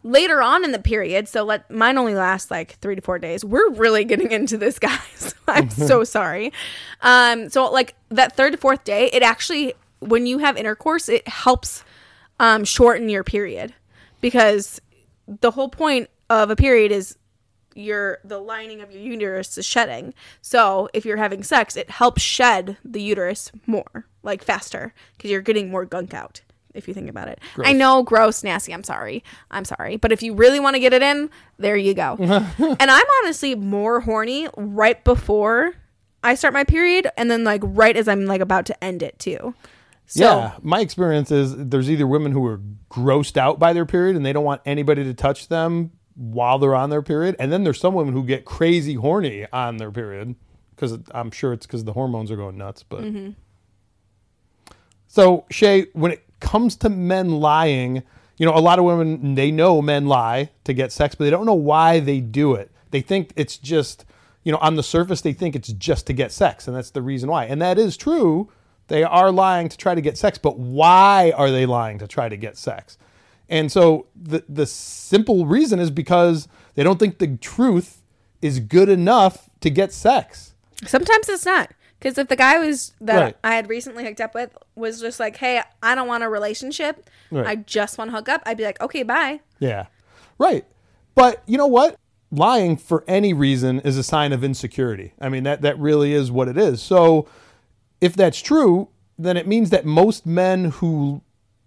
later 0.03 0.43
on 0.43 0.65
in 0.65 0.73
the 0.73 0.79
period, 0.79 1.29
so 1.29 1.43
let 1.45 1.71
mine 1.71 1.99
only 1.99 2.15
lasts 2.15 2.51
like 2.51 2.73
three 2.79 2.95
to 2.95 3.01
four 3.01 3.19
days. 3.19 3.45
We're 3.45 3.71
really 3.71 4.05
getting 4.05 4.31
into 4.31 4.59
this, 4.59 4.79
guys. 4.91 5.35
I'm 5.49 5.71
so 5.71 6.05
sorry. 6.19 6.53
Um, 7.01 7.49
so 7.49 7.71
like 7.71 7.95
that 8.11 8.37
third 8.37 8.53
to 8.53 8.59
fourth 8.59 8.85
day, 8.85 9.11
it 9.13 9.23
actually 9.23 9.75
when 10.01 10.27
you 10.27 10.39
have 10.39 10.57
intercourse, 10.57 11.09
it 11.09 11.27
helps 11.27 11.83
um, 12.39 12.65
shorten 12.65 13.09
your 13.09 13.25
period 13.25 13.73
because 14.21 14.81
the 15.27 15.51
whole 15.51 15.69
point 15.69 16.11
of 16.29 16.51
a 16.51 16.57
period 16.57 16.93
is 16.93 17.17
your 17.75 18.19
the 18.25 18.39
lining 18.39 18.81
of 18.81 18.91
your 18.91 19.03
uterus 19.03 19.59
is 19.59 19.67
shedding. 19.67 20.15
So 20.41 20.89
if 20.95 21.05
you're 21.05 21.17
having 21.17 21.43
sex, 21.43 21.77
it 21.77 21.91
helps 21.91 22.23
shed 22.23 22.77
the 22.85 23.03
uterus 23.03 23.51
more, 23.67 24.07
like 24.23 24.43
faster, 24.43 24.95
because 25.17 25.31
you're 25.31 25.43
getting 25.43 25.71
more 25.71 25.85
gunk 25.85 26.15
out. 26.15 26.41
If 26.73 26.89
you 26.89 26.95
think 26.95 27.09
about 27.09 27.29
it, 27.29 27.39
I 27.59 27.73
know, 27.73 28.03
gross, 28.03 28.43
nasty. 28.43 28.75
I'm 28.75 28.83
sorry, 28.83 29.23
I'm 29.51 29.65
sorry, 29.65 29.97
but 29.97 30.11
if 30.11 30.25
you 30.25 30.35
really 30.35 30.59
want 30.59 30.75
to 30.75 30.81
get 30.81 30.93
it 30.93 31.03
in, 31.03 31.31
there 31.57 31.77
you 31.77 31.95
go. 31.95 32.17
and 32.19 32.91
I'm 32.91 33.07
honestly 33.23 33.55
more 33.55 34.01
horny 34.01 34.49
right 34.57 35.03
before 35.05 35.75
I 36.25 36.35
start 36.35 36.53
my 36.53 36.65
period, 36.65 37.09
and 37.17 37.31
then 37.31 37.45
like 37.45 37.61
right 37.63 37.97
as 37.97 38.09
I'm 38.09 38.27
like 38.27 38.41
about 38.41 38.67
to 38.67 38.85
end 38.85 39.05
it 39.05 39.19
too. 39.21 39.55
So 40.07 40.25
yeah, 40.25 40.57
my 40.63 40.81
experience 40.81 41.31
is 41.31 41.55
there's 41.57 41.91
either 41.91 42.07
women 42.07 42.33
who 42.33 42.45
are 42.47 42.61
grossed 42.91 43.37
out 43.37 43.59
by 43.59 43.73
their 43.73 43.87
period 43.87 44.17
and 44.17 44.27
they 44.27 44.33
don't 44.33 44.45
want 44.45 44.61
anybody 44.67 45.05
to 45.05 45.15
touch 45.15 45.49
them 45.49 45.93
while 46.15 46.59
they're 46.59 46.75
on 46.75 46.91
their 46.91 47.03
period, 47.03 47.37
and 47.39 47.53
then 47.53 47.65
there's 47.65 47.81
some 47.81 47.95
women 47.95 48.15
who 48.15 48.25
get 48.25 48.45
crazy 48.45 48.95
horny 48.95 49.47
on 49.53 49.77
their 49.79 49.91
period 49.91 50.35
because 50.75 50.99
I'm 51.13 51.31
sure 51.31 51.53
it's 51.53 51.67
because 51.67 51.85
the 51.85 51.93
hormones 51.93 52.31
are 52.31 52.37
going 52.37 52.57
nuts. 52.59 52.83
But 52.83 53.03
Mm-hmm. 53.03 53.31
so 55.07 55.45
Shay, 55.51 55.87
when 55.93 56.13
it 56.13 56.25
comes 56.41 56.77
to 56.77 56.89
men 56.89 57.41
lying, 57.41 58.03
you 58.37 58.47
know, 58.47 58.55
a 58.57 58.61
lot 58.61 58.79
of 58.79 58.85
women 58.85 59.35
they 59.35 59.51
know 59.51 59.81
men 59.81 60.07
lie 60.07 60.51
to 60.65 60.73
get 60.73 60.93
sex, 60.93 61.15
but 61.15 61.25
they 61.25 61.31
don't 61.31 61.47
know 61.47 61.55
why 61.55 62.01
they 62.01 62.21
do 62.21 62.55
it. 62.55 62.71
They 62.91 63.01
think 63.01 63.33
it's 63.37 63.57
just 63.57 64.05
you 64.43 64.53
know, 64.53 64.59
on 64.59 64.77
the 64.77 64.83
surface 64.83 65.23
they 65.23 65.33
think 65.33 65.57
it's 65.57 65.73
just 65.73 66.07
to 66.07 66.13
get 66.13 66.31
sex, 66.31 66.69
and 66.69 66.77
that's 66.77 66.91
the 66.91 67.01
reason 67.01 67.31
why. 67.31 67.47
And 67.47 67.63
that 67.63 67.79
is 67.79 67.97
true. 67.97 68.51
They 68.89 69.03
are 69.03 69.33
lying 69.33 69.71
to 69.71 69.77
try 69.79 69.95
to 69.95 70.03
get 70.03 70.19
sex, 70.19 70.37
but 70.37 70.59
why 70.59 71.33
are 71.35 71.51
they 71.51 71.65
lying 71.65 71.99
to 72.01 72.07
try 72.07 72.29
to 72.29 72.37
get 72.37 72.59
sex? 72.59 72.99
And 73.49 73.71
so 73.71 74.07
the 74.15 74.45
the 74.49 74.67
simple 74.67 75.47
reason 75.47 75.79
is 75.79 75.91
because 75.91 76.49
they 76.75 76.83
don't 76.83 76.99
think 76.99 77.19
the 77.19 77.37
truth 77.37 78.03
is 78.41 78.61
good 78.61 78.89
enough 78.89 79.49
to 79.61 79.71
get 79.71 79.93
sex. 79.93 80.55
Sometimes 80.87 81.29
it's 81.29 81.47
not. 81.47 81.73
Because 81.99 82.19
if 82.19 82.29
the 82.29 82.37
guy 82.37 82.59
was 82.59 82.93
that 83.01 83.21
Right. 83.21 83.37
I 83.43 83.55
had 83.55 83.69
recently 83.69 84.05
hooked 84.05 84.21
up 84.21 84.35
with 84.35 84.57
was 84.75 85.01
just 85.01 85.19
like, 85.19 85.37
hey, 85.37 85.63
I 85.83 85.95
don't 85.95 86.09
want 86.09 86.23
a 86.23 86.29
relationship. 86.29 87.09
Right. 87.31 87.47
I 87.47 87.57
just 87.57 87.97
want 87.97 88.11
to 88.11 88.17
hook 88.17 88.29
up. 88.29 88.43
I'd 88.45 88.59
be 88.59 88.65
like, 88.65 88.81
okay, 88.81 89.03
bye. 89.03 89.41
Yeah. 89.59 89.87
Right. 90.39 90.67
But 91.15 91.43
you 91.47 91.57
know 91.57 91.67
what? 91.67 91.97
Lying 92.31 92.77
for 92.77 93.05
any 93.07 93.33
reason 93.33 93.81
is 93.81 93.97
a 93.97 94.03
sign 94.03 94.33
of 94.33 94.43
insecurity. 94.45 95.15
I 95.21 95.29
mean 95.29 95.45
that 95.45 95.63
that 95.63 95.79
really 95.79 96.13
is 96.13 96.31
what 96.31 96.49
it 96.49 96.59
is. 96.59 96.83
So 96.83 97.29
if 98.01 98.15
that's 98.15 98.41
true, 98.43 98.89
then 99.19 99.37
it 99.37 99.47
means 99.47 99.71
that 99.71 99.87
most 99.87 100.27
men 100.27 100.67
who 100.67 101.23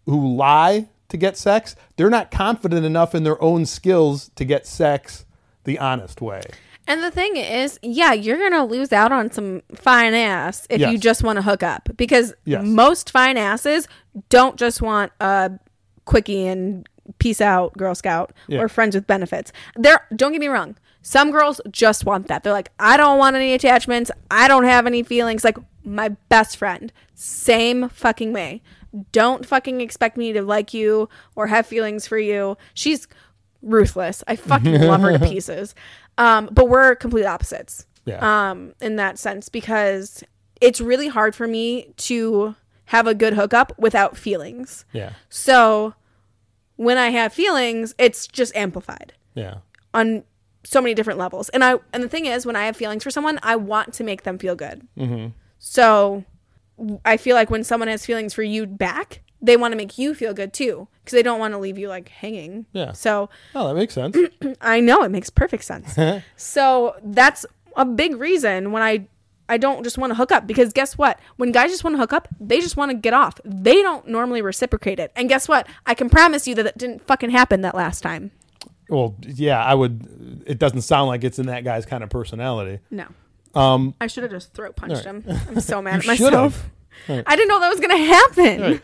who 0.05 0.35
lie 0.35 0.89
to 1.09 1.17
get 1.17 1.37
sex, 1.37 1.75
they're 1.95 2.09
not 2.09 2.31
confident 2.31 2.85
enough 2.85 3.15
in 3.15 3.23
their 3.23 3.41
own 3.41 3.65
skills 3.65 4.29
to 4.35 4.45
get 4.45 4.65
sex 4.67 5.25
the 5.63 5.79
honest 5.79 6.21
way. 6.21 6.41
And 6.89 7.03
the 7.03 7.11
thing 7.11 7.35
is, 7.35 7.77
yeah, 7.81 8.13
you're 8.13 8.37
gonna 8.37 8.65
lose 8.65 8.93
out 8.93 9.11
on 9.11 9.29
some 9.31 9.61
fine 9.75 10.13
ass 10.13 10.65
if 10.69 10.79
you 10.79 10.97
just 10.97 11.21
want 11.23 11.35
to 11.37 11.41
hook 11.41 11.61
up 11.63 11.89
because 11.97 12.33
Yes. 12.45 12.65
most 12.65 13.11
fine 13.11 13.35
asses 13.37 13.87
don't 14.29 14.55
just 14.57 14.81
want 14.81 15.11
a 15.19 15.51
quickie 16.05 16.47
and 16.47 16.87
peace 17.19 17.41
out 17.41 17.75
Girl 17.77 17.93
Scout 17.95 18.31
Yeah. 18.47 18.61
or 18.61 18.69
friends 18.69 18.95
with 18.95 19.05
benefits. 19.07 19.51
There, 19.75 20.05
don't 20.15 20.31
get 20.31 20.39
me 20.39 20.47
wrong. 20.47 20.77
Some 21.01 21.31
girls 21.31 21.59
just 21.71 22.05
want 22.05 22.27
that. 22.27 22.43
They're 22.43 22.53
like, 22.53 22.71
I 22.79 22.95
don't 22.97 23.17
want 23.17 23.35
any 23.35 23.53
attachments. 23.53 24.09
I 24.31 24.47
don't 24.49 24.65
have 24.65 24.85
any 24.87 25.03
feelings. 25.03 25.43
Like 25.43 25.57
my 25.83 26.09
best 26.29 26.55
friend, 26.57 26.91
same 27.15 27.89
fucking 27.89 28.31
way. 28.33 28.61
Don't 29.11 29.45
fucking 29.45 29.81
expect 29.81 30.17
me 30.17 30.33
to 30.33 30.41
like 30.41 30.73
you 30.73 31.09
or 31.35 31.47
have 31.47 31.65
feelings 31.65 32.07
for 32.07 32.17
you. 32.17 32.57
She's 32.73 33.07
ruthless. 33.61 34.23
I 34.27 34.35
fucking 34.35 34.81
love 34.81 35.01
her 35.01 35.17
to 35.17 35.25
pieces. 35.25 35.75
Um, 36.17 36.49
but 36.51 36.69
we're 36.69 36.95
complete 36.95 37.25
opposites. 37.25 37.85
Yeah. 38.05 38.49
Um, 38.49 38.73
in 38.81 38.95
that 38.95 39.19
sense, 39.19 39.49
because 39.49 40.23
it's 40.61 40.79
really 40.79 41.07
hard 41.09 41.35
for 41.35 41.47
me 41.47 41.93
to 41.97 42.55
have 42.85 43.05
a 43.05 43.13
good 43.13 43.33
hookup 43.33 43.77
without 43.77 44.15
feelings. 44.15 44.85
Yeah. 44.93 45.11
So 45.29 45.93
when 46.77 46.97
I 46.97 47.09
have 47.09 47.33
feelings, 47.33 47.93
it's 47.97 48.27
just 48.27 48.55
amplified 48.55 49.13
Yeah. 49.35 49.55
on 49.93 50.23
so 50.63 50.81
many 50.81 50.93
different 50.93 51.19
levels. 51.19 51.49
And 51.49 51.63
I 51.63 51.75
and 51.91 52.01
the 52.03 52.07
thing 52.09 52.25
is, 52.25 52.45
when 52.45 52.55
I 52.55 52.65
have 52.65 52.77
feelings 52.77 53.03
for 53.03 53.11
someone, 53.11 53.39
I 53.43 53.55
want 53.57 53.93
to 53.95 54.03
make 54.03 54.23
them 54.23 54.37
feel 54.37 54.55
good. 54.55 54.87
Mm-hmm. 54.97 55.27
So 55.59 56.23
I 57.05 57.17
feel 57.17 57.35
like 57.35 57.49
when 57.49 57.63
someone 57.63 57.87
has 57.87 58.05
feelings 58.05 58.33
for 58.33 58.43
you 58.43 58.65
back, 58.65 59.21
they 59.41 59.57
want 59.57 59.71
to 59.71 59.75
make 59.77 59.97
you 59.97 60.13
feel 60.13 60.33
good 60.33 60.53
too, 60.53 60.87
because 61.03 61.13
they 61.15 61.23
don't 61.23 61.39
want 61.39 61.53
to 61.53 61.57
leave 61.57 61.77
you 61.77 61.89
like 61.89 62.09
hanging. 62.09 62.65
Yeah. 62.73 62.91
So 62.91 63.29
Oh, 63.55 63.67
that 63.67 63.75
makes 63.75 63.93
sense. 63.93 64.17
I 64.61 64.79
know 64.79 65.03
it 65.03 65.09
makes 65.09 65.29
perfect 65.29 65.63
sense. 65.63 65.95
so 66.35 66.95
that's 67.03 67.45
a 67.75 67.85
big 67.85 68.15
reason 68.17 68.71
when 68.71 68.81
I 68.83 69.07
I 69.49 69.57
don't 69.57 69.81
just 69.83 69.97
want 69.97 70.11
to 70.11 70.15
hook 70.15 70.31
up 70.33 70.45
because 70.45 70.73
guess 70.73 70.97
what? 70.97 71.19
When 71.37 71.51
guys 71.53 71.71
just 71.71 71.83
want 71.83 71.93
to 71.95 71.99
hook 71.99 72.11
up, 72.11 72.27
they 72.39 72.59
just 72.59 72.75
want 72.75 72.91
to 72.91 72.97
get 72.97 73.13
off. 73.13 73.39
They 73.45 73.81
don't 73.81 74.05
normally 74.07 74.41
reciprocate 74.41 74.99
it. 74.99 75.11
And 75.15 75.29
guess 75.29 75.47
what? 75.47 75.67
I 75.85 75.93
can 75.93 76.09
promise 76.09 76.47
you 76.47 76.55
that 76.55 76.65
it 76.65 76.77
didn't 76.77 77.05
fucking 77.07 77.29
happen 77.29 77.61
that 77.61 77.73
last 77.73 78.01
time. 78.01 78.31
well, 78.89 79.15
yeah, 79.21 79.63
I 79.63 79.73
would 79.73 80.43
it 80.45 80.59
doesn't 80.59 80.81
sound 80.81 81.07
like 81.07 81.23
it's 81.23 81.39
in 81.39 81.45
that 81.45 81.63
guy's 81.63 81.85
kind 81.85 82.03
of 82.03 82.09
personality. 82.09 82.79
No. 82.91 83.07
Um 83.55 83.95
I 83.99 84.07
should 84.07 84.23
have 84.23 84.31
just 84.31 84.53
throat 84.53 84.75
punched 84.75 85.05
right. 85.05 85.05
him. 85.05 85.23
I'm 85.47 85.59
so 85.59 85.81
mad 85.83 85.99
at 85.99 86.05
myself. 86.05 86.69
Right. 87.07 87.23
I 87.25 87.35
didn't 87.35 87.49
know 87.49 87.59
that 87.59 87.69
was 87.69 87.79
gonna 87.79 87.97
happen. 87.97 88.61
Right. 88.61 88.81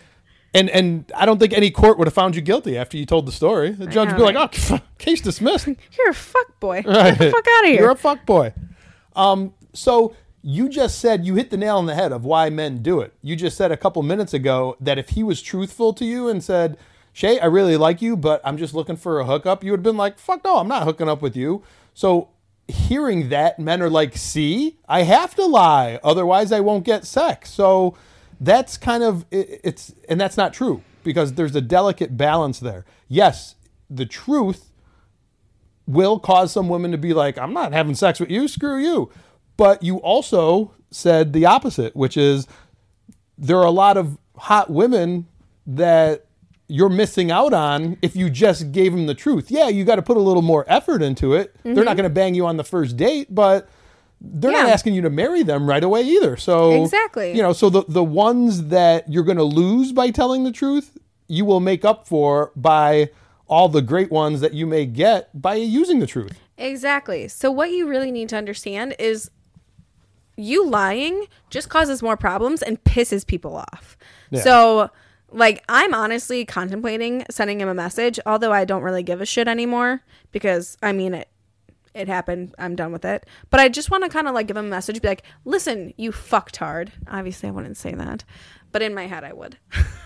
And 0.54 0.70
and 0.70 1.12
I 1.16 1.26
don't 1.26 1.40
think 1.40 1.54
any 1.54 1.72
court 1.72 1.98
would 1.98 2.06
have 2.08 2.14
found 2.14 2.36
you 2.36 2.42
guilty 2.42 2.78
after 2.78 2.96
you 2.96 3.06
told 3.06 3.26
the 3.26 3.32
story. 3.32 3.72
The 3.72 3.88
judge 3.88 4.10
would 4.10 4.18
be 4.18 4.34
like, 4.34 4.36
"Oh, 4.72 4.80
case 5.00 5.20
dismissed." 5.20 5.68
You're 5.98 6.10
a 6.10 6.14
fuck 6.14 6.60
boy. 6.60 6.84
Get 6.84 7.18
the 7.18 7.32
fuck 7.32 7.46
out 7.48 7.64
of 7.64 7.70
here. 7.72 7.82
You're 7.82 7.92
a 7.92 7.96
fuck 7.96 8.26
boy. 8.26 8.54
Um, 9.16 9.54
so 9.74 10.16
you 10.44 10.70
just 10.70 11.00
said 11.00 11.26
you 11.26 11.36
hit 11.36 11.50
the 11.50 11.58
nail 11.58 11.78
on 11.78 11.88
the 11.88 11.96
head 11.96 12.12
of 12.12 12.24
why 12.24 12.50
men 12.50 12.84
do 12.84 13.00
it. 13.00 13.14
You 13.22 13.36
just 13.36 13.58
said 13.58 13.72
a 13.72 13.78
couple 13.78 14.04
minutes 14.04 14.34
ago 14.34 14.78
that 14.80 15.00
if 15.00 15.10
he 15.10 15.24
was 15.24 15.42
truthful 15.42 15.92
to 15.94 16.06
you 16.06 16.30
and 16.30 16.44
said, 16.44 16.78
"Shay, 17.14 17.40
I 17.40 17.46
really 17.46 17.78
like 17.78 18.00
you, 18.02 18.16
but 18.16 18.40
I'm 18.44 18.58
just 18.58 18.76
looking 18.76 18.96
for 18.96 19.20
a 19.20 19.26
hookup," 19.26 19.64
you 19.64 19.72
would 19.72 19.80
have 19.80 19.84
been 19.84 19.98
like, 19.98 20.20
"Fuck 20.20 20.44
no, 20.44 20.58
I'm 20.58 20.68
not 20.68 20.84
hooking 20.84 21.10
up 21.10 21.22
with 21.24 21.36
you." 21.36 21.64
So 21.96 22.30
hearing 22.68 23.30
that, 23.30 23.60
men 23.60 23.82
are 23.82 23.90
like, 23.90 24.16
"See, 24.18 24.78
I 24.88 25.04
have 25.04 25.36
to 25.36 25.46
lie, 25.46 26.00
otherwise 26.04 26.52
I 26.52 26.60
won't 26.60 26.86
get 26.86 27.06
sex." 27.06 27.52
So 27.52 27.96
that's 28.40 28.78
kind 28.78 29.04
of 29.04 29.26
it, 29.32 29.62
it's 29.64 29.94
and 30.10 30.20
that's 30.20 30.38
not 30.38 30.54
true 30.54 30.82
because 31.04 31.34
there's 31.34 31.56
a 31.56 31.62
delicate 31.62 32.18
balance 32.18 32.60
there. 32.60 32.86
Yes, 33.08 33.56
the 33.90 34.06
truth 34.06 34.72
will 35.86 36.20
cause 36.20 36.52
some 36.52 36.70
women 36.70 36.92
to 36.92 36.98
be 36.98 37.14
like, 37.14 37.38
I'm 37.38 37.54
not 37.54 37.74
having 37.74 37.96
sex 37.96 38.20
with 38.20 38.32
you, 38.32 38.48
screw 38.48 38.78
you. 38.78 39.12
But 39.58 39.84
you 39.84 39.98
also 39.98 40.74
said 40.92 41.34
the 41.34 41.46
opposite, 41.46 41.96
which 41.96 42.18
is 42.18 42.48
there 43.38 43.58
are 43.58 43.66
a 43.66 43.72
lot 43.72 43.98
of 43.98 44.18
hot 44.38 44.70
women 44.70 45.28
that 45.68 46.26
you're 46.68 46.90
missing 46.90 47.30
out 47.30 47.54
on 47.54 47.98
if 48.02 48.16
you 48.16 48.30
just 48.30 48.72
gave 48.72 48.92
them 48.94 49.06
the 49.06 49.14
truth. 49.14 49.52
Yeah, 49.52 49.68
you 49.68 49.84
got 49.84 49.96
to 49.98 50.02
put 50.02 50.18
a 50.18 50.22
little 50.22 50.42
more 50.42 50.66
effort 50.68 51.02
into 51.02 51.34
it. 51.34 51.56
They're 51.64 51.84
not 51.84 51.98
going 51.98 52.10
to 52.10 52.10
bang 52.14 52.36
you 52.36 52.46
on 52.46 52.58
the 52.58 52.64
first 52.64 52.98
date, 52.98 53.34
but 53.34 53.70
they're 54.22 54.52
not 54.52 54.64
Mm-hmm. 54.64 54.74
Asking 54.74 54.94
you 54.94 55.02
to 55.02 55.10
marry 55.10 55.44
them 55.44 55.68
right 55.68 55.84
away 55.84 56.02
either. 56.04 56.38
So 56.38 56.82
Exactly. 56.84 57.36
you 57.36 57.42
know, 57.42 57.52
so 57.54 57.70
the 57.70 57.84
the 57.90 58.04
ones 58.04 58.68
that 58.68 59.12
you're 59.12 59.24
going 59.26 59.38
to 59.38 59.44
lose 59.44 59.92
by 59.92 60.10
telling 60.12 60.46
the 60.46 60.52
truth, 60.52 60.98
you 61.28 61.44
will 61.44 61.60
make 61.60 61.84
up 61.84 62.08
for 62.08 62.52
by 62.56 63.10
all 63.48 63.68
the 63.68 63.82
great 63.82 64.10
ones 64.10 64.40
that 64.40 64.54
you 64.54 64.66
may 64.66 64.86
get 64.86 65.30
by 65.40 65.56
using 65.56 66.00
the 66.00 66.08
truth. 66.08 66.40
Exactly. 66.58 67.28
So 67.28 67.52
what 67.52 67.72
you 67.72 67.88
really 67.90 68.12
need 68.12 68.30
to 68.30 68.38
understand 68.38 68.96
is 68.98 69.30
you 70.38 70.66
lying 70.66 71.28
just 71.50 71.70
causes 71.70 72.02
more 72.02 72.18
problems 72.18 72.62
and 72.62 72.82
pisses 72.84 73.28
people 73.28 73.56
off. 73.58 73.98
Yeah. 74.32 74.42
So 74.42 74.90
like 75.34 75.64
I'm 75.68 75.94
honestly 75.94 76.46
contemplating 76.46 77.26
sending 77.30 77.60
him 77.60 77.68
a 77.68 77.74
message, 77.74 78.20
although 78.26 78.52
I 78.54 78.66
don't 78.66 78.84
really 78.84 79.04
give 79.04 79.20
a 79.22 79.26
shit 79.26 79.48
anymore 79.48 80.02
because 80.32 80.78
I 80.82 80.92
mean 80.94 81.14
it 81.14 81.28
it 81.94 82.08
happened. 82.08 82.56
I'm 82.58 82.76
done 82.76 82.92
with 82.92 83.06
it. 83.06 83.26
But 83.52 83.60
I 83.60 83.70
just 83.70 83.92
want 83.92 84.04
to 84.04 84.10
kind 84.10 84.28
of 84.28 84.34
like 84.34 84.48
give 84.48 84.58
him 84.58 84.66
a 84.66 84.70
message, 84.70 85.02
be 85.02 85.08
like, 85.08 85.24
"Listen, 85.46 85.94
you 85.98 86.12
fucktard." 86.12 86.90
Obviously, 87.08 87.50
I 87.50 87.52
wouldn't 87.52 87.78
say 87.78 87.94
that, 87.94 88.24
but 88.72 88.82
in 88.82 88.96
my 88.96 89.06
head, 89.06 89.24
I 89.24 89.34
would. 89.34 89.58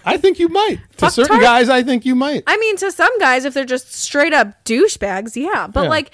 I 0.06 0.18
think 0.18 0.38
you 0.38 0.50
might. 0.50 0.80
to 0.98 1.10
certain 1.10 1.40
guys, 1.40 1.70
I 1.70 1.84
think 1.84 2.06
you 2.06 2.14
might. 2.16 2.44
I 2.46 2.58
mean, 2.58 2.76
to 2.78 2.92
some 2.92 3.18
guys, 3.20 3.46
if 3.46 3.54
they're 3.54 3.64
just 3.64 3.94
straight 3.94 4.34
up 4.34 4.66
douchebags, 4.66 5.36
yeah. 5.38 5.68
But 5.68 5.84
Yeah. 5.84 5.90
like, 5.90 6.12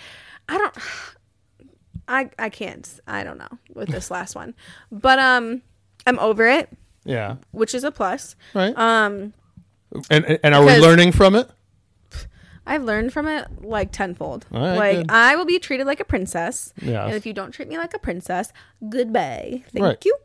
I 0.47 0.57
don't, 0.59 0.75
I 2.07 2.29
I 2.37 2.49
can't. 2.49 2.87
I 3.07 3.23
don't 3.23 3.37
know 3.39 3.57
with 3.73 3.89
this 3.89 4.11
last 4.17 4.35
one, 4.35 4.53
but 4.91 5.17
um, 5.17 5.63
I'm 6.05 6.19
over 6.19 6.47
it, 6.47 6.69
yeah. 7.05 7.35
which 7.51 7.73
is 7.75 7.83
a 7.83 7.91
plus. 7.91 8.35
Right. 8.53 8.77
Um, 8.77 9.33
and 10.09 10.25
and- 10.25 10.39
and 10.43 10.55
are 10.55 10.63
we 10.65 10.77
learning 10.77 11.11
from 11.11 11.35
it? 11.35 11.49
I've 12.65 12.83
learned 12.83 13.11
from 13.11 13.27
it 13.27 13.45
like 13.61 13.91
tenfold. 13.91 14.45
Right, 14.49 14.75
like 14.77 14.97
good. 14.99 15.05
I 15.11 15.35
will 15.35 15.45
be 15.45 15.59
treated 15.59 15.85
like 15.85 15.99
a 15.99 16.05
princess, 16.05 16.73
Yes. 16.81 17.07
and 17.07 17.13
if 17.15 17.25
you 17.25 17.33
don't 17.33 17.51
treat 17.51 17.67
me 17.67 17.77
like 17.77 17.93
a 17.93 17.99
princess, 17.99 18.53
goodbye. 18.87 19.63
Thank 19.73 19.83
Right. 19.85 20.05
you. 20.05 20.15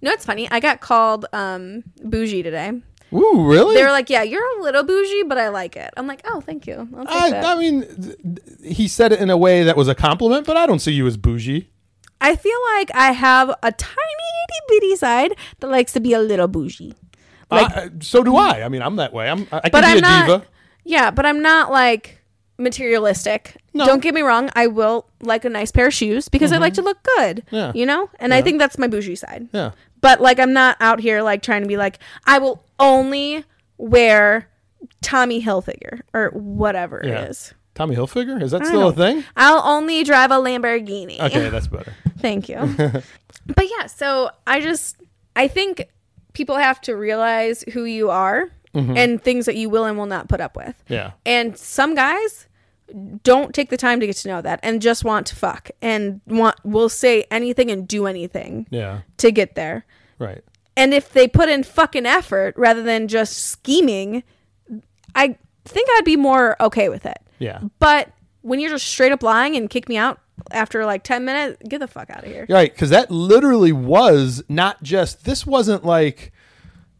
No, 0.00 0.12
it's 0.12 0.24
funny. 0.24 0.48
I 0.50 0.60
got 0.60 0.80
called 0.80 1.26
um 1.32 1.82
bougie 2.02 2.42
today. 2.44 2.80
Ooh, 3.12 3.44
really? 3.46 3.74
They 3.76 3.82
were 3.84 3.90
like, 3.90 4.08
"Yeah, 4.08 4.22
you're 4.22 4.58
a 4.58 4.62
little 4.62 4.82
bougie, 4.84 5.24
but 5.24 5.36
I 5.38 5.48
like 5.48 5.76
it." 5.76 5.90
I'm 5.96 6.06
like, 6.06 6.22
"Oh, 6.24 6.40
thank 6.40 6.66
you." 6.66 6.88
I'll 6.96 7.04
take 7.06 7.32
that. 7.32 7.44
I, 7.44 7.52
I 7.54 7.58
mean, 7.58 7.82
th- 7.82 8.38
he 8.76 8.88
said 8.88 9.12
it 9.12 9.20
in 9.20 9.28
a 9.30 9.36
way 9.36 9.62
that 9.64 9.76
was 9.76 9.88
a 9.88 9.94
compliment, 9.94 10.46
but 10.46 10.56
I 10.56 10.66
don't 10.66 10.78
see 10.80 10.92
you 10.92 11.06
as 11.06 11.16
bougie. 11.16 11.70
I 12.24 12.36
feel 12.36 12.58
like 12.76 12.90
I 12.94 13.12
have 13.12 13.50
a 13.62 13.70
tiny 13.70 14.26
itty 14.42 14.60
bitty 14.70 14.96
side 14.96 15.32
that 15.60 15.68
likes 15.68 15.92
to 15.92 16.00
be 16.00 16.12
a 16.14 16.20
little 16.20 16.48
bougie. 16.48 16.94
Like, 17.50 17.70
Uh, 17.76 17.88
so 18.00 18.24
do 18.24 18.36
I. 18.36 18.64
I 18.64 18.68
mean, 18.68 18.82
I'm 18.82 18.96
that 18.96 19.12
way. 19.12 19.28
I'm. 19.28 19.42
I 19.52 19.68
can 19.68 19.70
but 19.70 19.82
be 19.84 19.90
I'm 19.90 19.98
a 19.98 20.00
not. 20.00 20.26
diva. 20.26 20.46
Yeah, 20.84 21.10
but 21.10 21.24
I'm 21.26 21.40
not 21.42 21.70
like 21.70 22.20
materialistic. 22.58 23.56
No. 23.72 23.86
Don't 23.86 24.00
get 24.02 24.14
me 24.14 24.22
wrong. 24.22 24.50
I 24.54 24.66
will 24.66 25.06
like 25.20 25.44
a 25.44 25.48
nice 25.48 25.70
pair 25.70 25.86
of 25.88 25.94
shoes 25.94 26.28
because 26.28 26.52
I 26.52 26.58
like 26.58 26.74
to 26.74 26.82
look 26.82 26.98
good. 27.16 27.44
Mm-hmm. 27.46 27.54
Yeah. 27.56 27.72
You 27.74 27.86
know, 27.86 28.10
and 28.18 28.32
I 28.34 28.42
think 28.42 28.58
that's 28.58 28.78
my 28.78 28.88
bougie 28.88 29.16
side. 29.16 29.48
Yeah. 29.52 29.72
But 30.00 30.20
like, 30.20 30.38
I'm 30.38 30.52
not 30.52 30.76
out 30.80 31.00
here 31.00 31.22
like 31.22 31.42
trying 31.42 31.62
to 31.62 31.68
be 31.68 31.76
like 31.76 31.98
I 32.26 32.38
will 32.38 32.64
only 32.78 33.44
wear 33.78 34.48
Tommy 35.02 35.42
Hilfiger 35.42 36.00
or 36.12 36.30
whatever 36.30 37.00
Yeah. 37.04 37.22
it 37.22 37.30
is. 37.30 37.54
Tommy 37.74 37.96
Hilfiger 37.96 38.40
is 38.40 38.52
that 38.52 38.64
still 38.66 38.88
a 38.88 38.92
thing? 38.92 39.24
I'll 39.36 39.62
only 39.66 40.04
drive 40.04 40.30
a 40.30 40.36
Lamborghini. 40.36 41.20
Okay, 41.20 41.48
that's 41.48 41.66
better. 41.66 41.92
Thank 42.18 42.48
you. 42.48 42.56
but 43.46 43.64
yeah, 43.78 43.86
so 43.86 44.30
I 44.46 44.60
just 44.60 44.96
I 45.34 45.48
think 45.48 45.88
people 46.32 46.56
have 46.56 46.80
to 46.82 46.94
realize 46.94 47.64
who 47.72 47.84
you 47.84 48.10
are 48.10 48.50
mm-hmm. 48.74 48.96
and 48.96 49.22
things 49.22 49.46
that 49.46 49.56
you 49.56 49.68
will 49.70 49.84
and 49.84 49.98
will 49.98 50.06
not 50.06 50.28
put 50.28 50.40
up 50.40 50.56
with. 50.56 50.82
Yeah. 50.88 51.12
And 51.26 51.56
some 51.56 51.94
guys 51.94 52.46
don't 53.22 53.54
take 53.54 53.70
the 53.70 53.76
time 53.76 53.98
to 54.00 54.06
get 54.06 54.16
to 54.16 54.28
know 54.28 54.42
that 54.42 54.60
and 54.62 54.82
just 54.82 55.04
want 55.04 55.26
to 55.28 55.36
fuck 55.36 55.70
and 55.80 56.20
want 56.26 56.56
will 56.64 56.88
say 56.88 57.24
anything 57.30 57.70
and 57.70 57.88
do 57.88 58.06
anything 58.06 58.66
Yeah. 58.70 59.00
to 59.18 59.30
get 59.30 59.54
there. 59.54 59.86
Right. 60.18 60.44
And 60.76 60.92
if 60.92 61.12
they 61.12 61.28
put 61.28 61.48
in 61.48 61.62
fucking 61.62 62.06
effort 62.06 62.54
rather 62.56 62.82
than 62.82 63.08
just 63.08 63.38
scheming, 63.38 64.22
I 65.14 65.36
think 65.64 65.88
I'd 65.94 66.04
be 66.04 66.16
more 66.16 66.60
okay 66.60 66.88
with 66.88 67.06
it. 67.06 67.18
Yeah. 67.38 67.60
But 67.78 68.10
when 68.42 68.60
you're 68.60 68.70
just 68.70 68.86
straight 68.86 69.12
up 69.12 69.22
lying 69.22 69.56
and 69.56 69.68
kick 69.70 69.88
me 69.88 69.96
out 69.96 70.20
after 70.50 70.84
like 70.84 71.02
10 71.04 71.24
minutes, 71.24 71.62
get 71.68 71.78
the 71.78 71.86
fuck 71.88 72.10
out 72.10 72.24
of 72.24 72.30
here. 72.30 72.46
Right, 72.48 72.72
because 72.72 72.90
that 72.90 73.10
literally 73.10 73.72
was 73.72 74.42
not 74.48 74.82
just. 74.82 75.24
This 75.24 75.46
wasn't 75.46 75.84
like, 75.84 76.32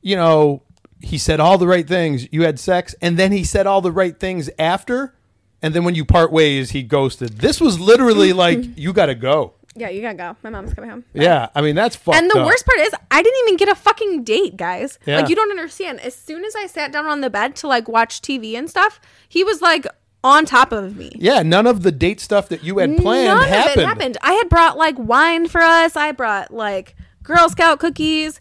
you 0.02 0.16
know, 0.16 0.62
he 1.00 1.18
said 1.18 1.40
all 1.40 1.58
the 1.58 1.66
right 1.66 1.86
things. 1.86 2.26
You 2.32 2.42
had 2.44 2.58
sex, 2.58 2.94
and 3.02 3.18
then 3.18 3.32
he 3.32 3.44
said 3.44 3.66
all 3.66 3.80
the 3.80 3.92
right 3.92 4.18
things 4.18 4.48
after, 4.58 5.14
and 5.60 5.74
then 5.74 5.84
when 5.84 5.94
you 5.94 6.04
part 6.04 6.32
ways, 6.32 6.70
he 6.70 6.82
ghosted. 6.82 7.38
This 7.38 7.60
was 7.60 7.78
literally 7.78 8.32
like, 8.44 8.78
you 8.78 8.92
got 8.92 9.06
to 9.06 9.14
go. 9.14 9.54
Yeah, 9.76 9.88
you 9.88 10.02
gotta 10.02 10.16
go. 10.16 10.36
My 10.44 10.50
mom's 10.50 10.72
coming 10.72 10.88
home. 10.88 11.04
Yeah, 11.14 11.48
I 11.52 11.60
mean 11.60 11.74
that's 11.74 11.96
fucked 11.96 12.16
And 12.16 12.30
the 12.30 12.38
up. 12.38 12.46
worst 12.46 12.64
part 12.64 12.78
is, 12.78 12.94
I 13.10 13.20
didn't 13.22 13.40
even 13.42 13.56
get 13.56 13.68
a 13.68 13.74
fucking 13.74 14.22
date, 14.22 14.56
guys. 14.56 15.00
Yeah. 15.04 15.16
Like, 15.16 15.28
you 15.28 15.34
don't 15.34 15.50
understand. 15.50 15.98
As 15.98 16.14
soon 16.14 16.44
as 16.44 16.54
I 16.54 16.68
sat 16.68 16.92
down 16.92 17.06
on 17.06 17.22
the 17.22 17.28
bed 17.30 17.56
to 17.56 17.66
like 17.66 17.88
watch 17.88 18.22
TV 18.22 18.56
and 18.56 18.70
stuff, 18.70 19.00
he 19.28 19.42
was 19.42 19.60
like 19.60 19.84
on 20.24 20.44
top 20.46 20.72
of 20.72 20.96
me. 20.96 21.12
Yeah, 21.14 21.42
none 21.42 21.68
of 21.68 21.82
the 21.84 21.92
date 21.92 22.18
stuff 22.18 22.48
that 22.48 22.64
you 22.64 22.78
had 22.78 22.96
planned 22.96 23.26
None 23.38 23.48
happened. 23.48 23.76
of 23.76 23.82
it 23.82 23.86
happened. 23.86 24.18
I 24.22 24.32
had 24.32 24.48
brought 24.48 24.76
like 24.76 24.98
wine 24.98 25.46
for 25.46 25.60
us. 25.60 25.94
I 25.94 26.10
brought 26.10 26.52
like 26.52 26.96
Girl 27.22 27.48
Scout 27.48 27.78
cookies, 27.78 28.40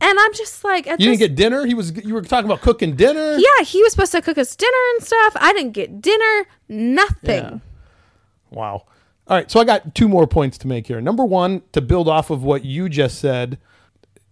and 0.00 0.18
I'm 0.20 0.32
just 0.34 0.62
like, 0.62 0.86
at 0.86 1.00
You 1.00 1.06
didn't 1.08 1.18
get 1.18 1.34
dinner. 1.34 1.66
He 1.66 1.74
was. 1.74 1.96
You 2.04 2.14
were 2.14 2.22
talking 2.22 2.44
about 2.48 2.60
cooking 2.60 2.94
dinner. 2.94 3.36
yeah, 3.38 3.64
he 3.64 3.82
was 3.82 3.92
supposed 3.92 4.12
to 4.12 4.22
cook 4.22 4.38
us 4.38 4.54
dinner 4.54 4.76
and 4.94 5.04
stuff. 5.04 5.36
I 5.40 5.52
didn't 5.54 5.72
get 5.72 6.00
dinner. 6.00 6.46
Nothing. 6.68 7.42
Yeah. 7.44 7.58
Wow. 8.50 8.84
All 9.28 9.36
right, 9.38 9.50
so 9.50 9.60
I 9.60 9.64
got 9.64 9.94
two 9.94 10.08
more 10.08 10.26
points 10.26 10.58
to 10.58 10.66
make 10.66 10.86
here. 10.88 11.00
Number 11.00 11.24
one, 11.24 11.62
to 11.72 11.80
build 11.80 12.08
off 12.08 12.28
of 12.28 12.42
what 12.42 12.64
you 12.64 12.88
just 12.88 13.18
said, 13.18 13.56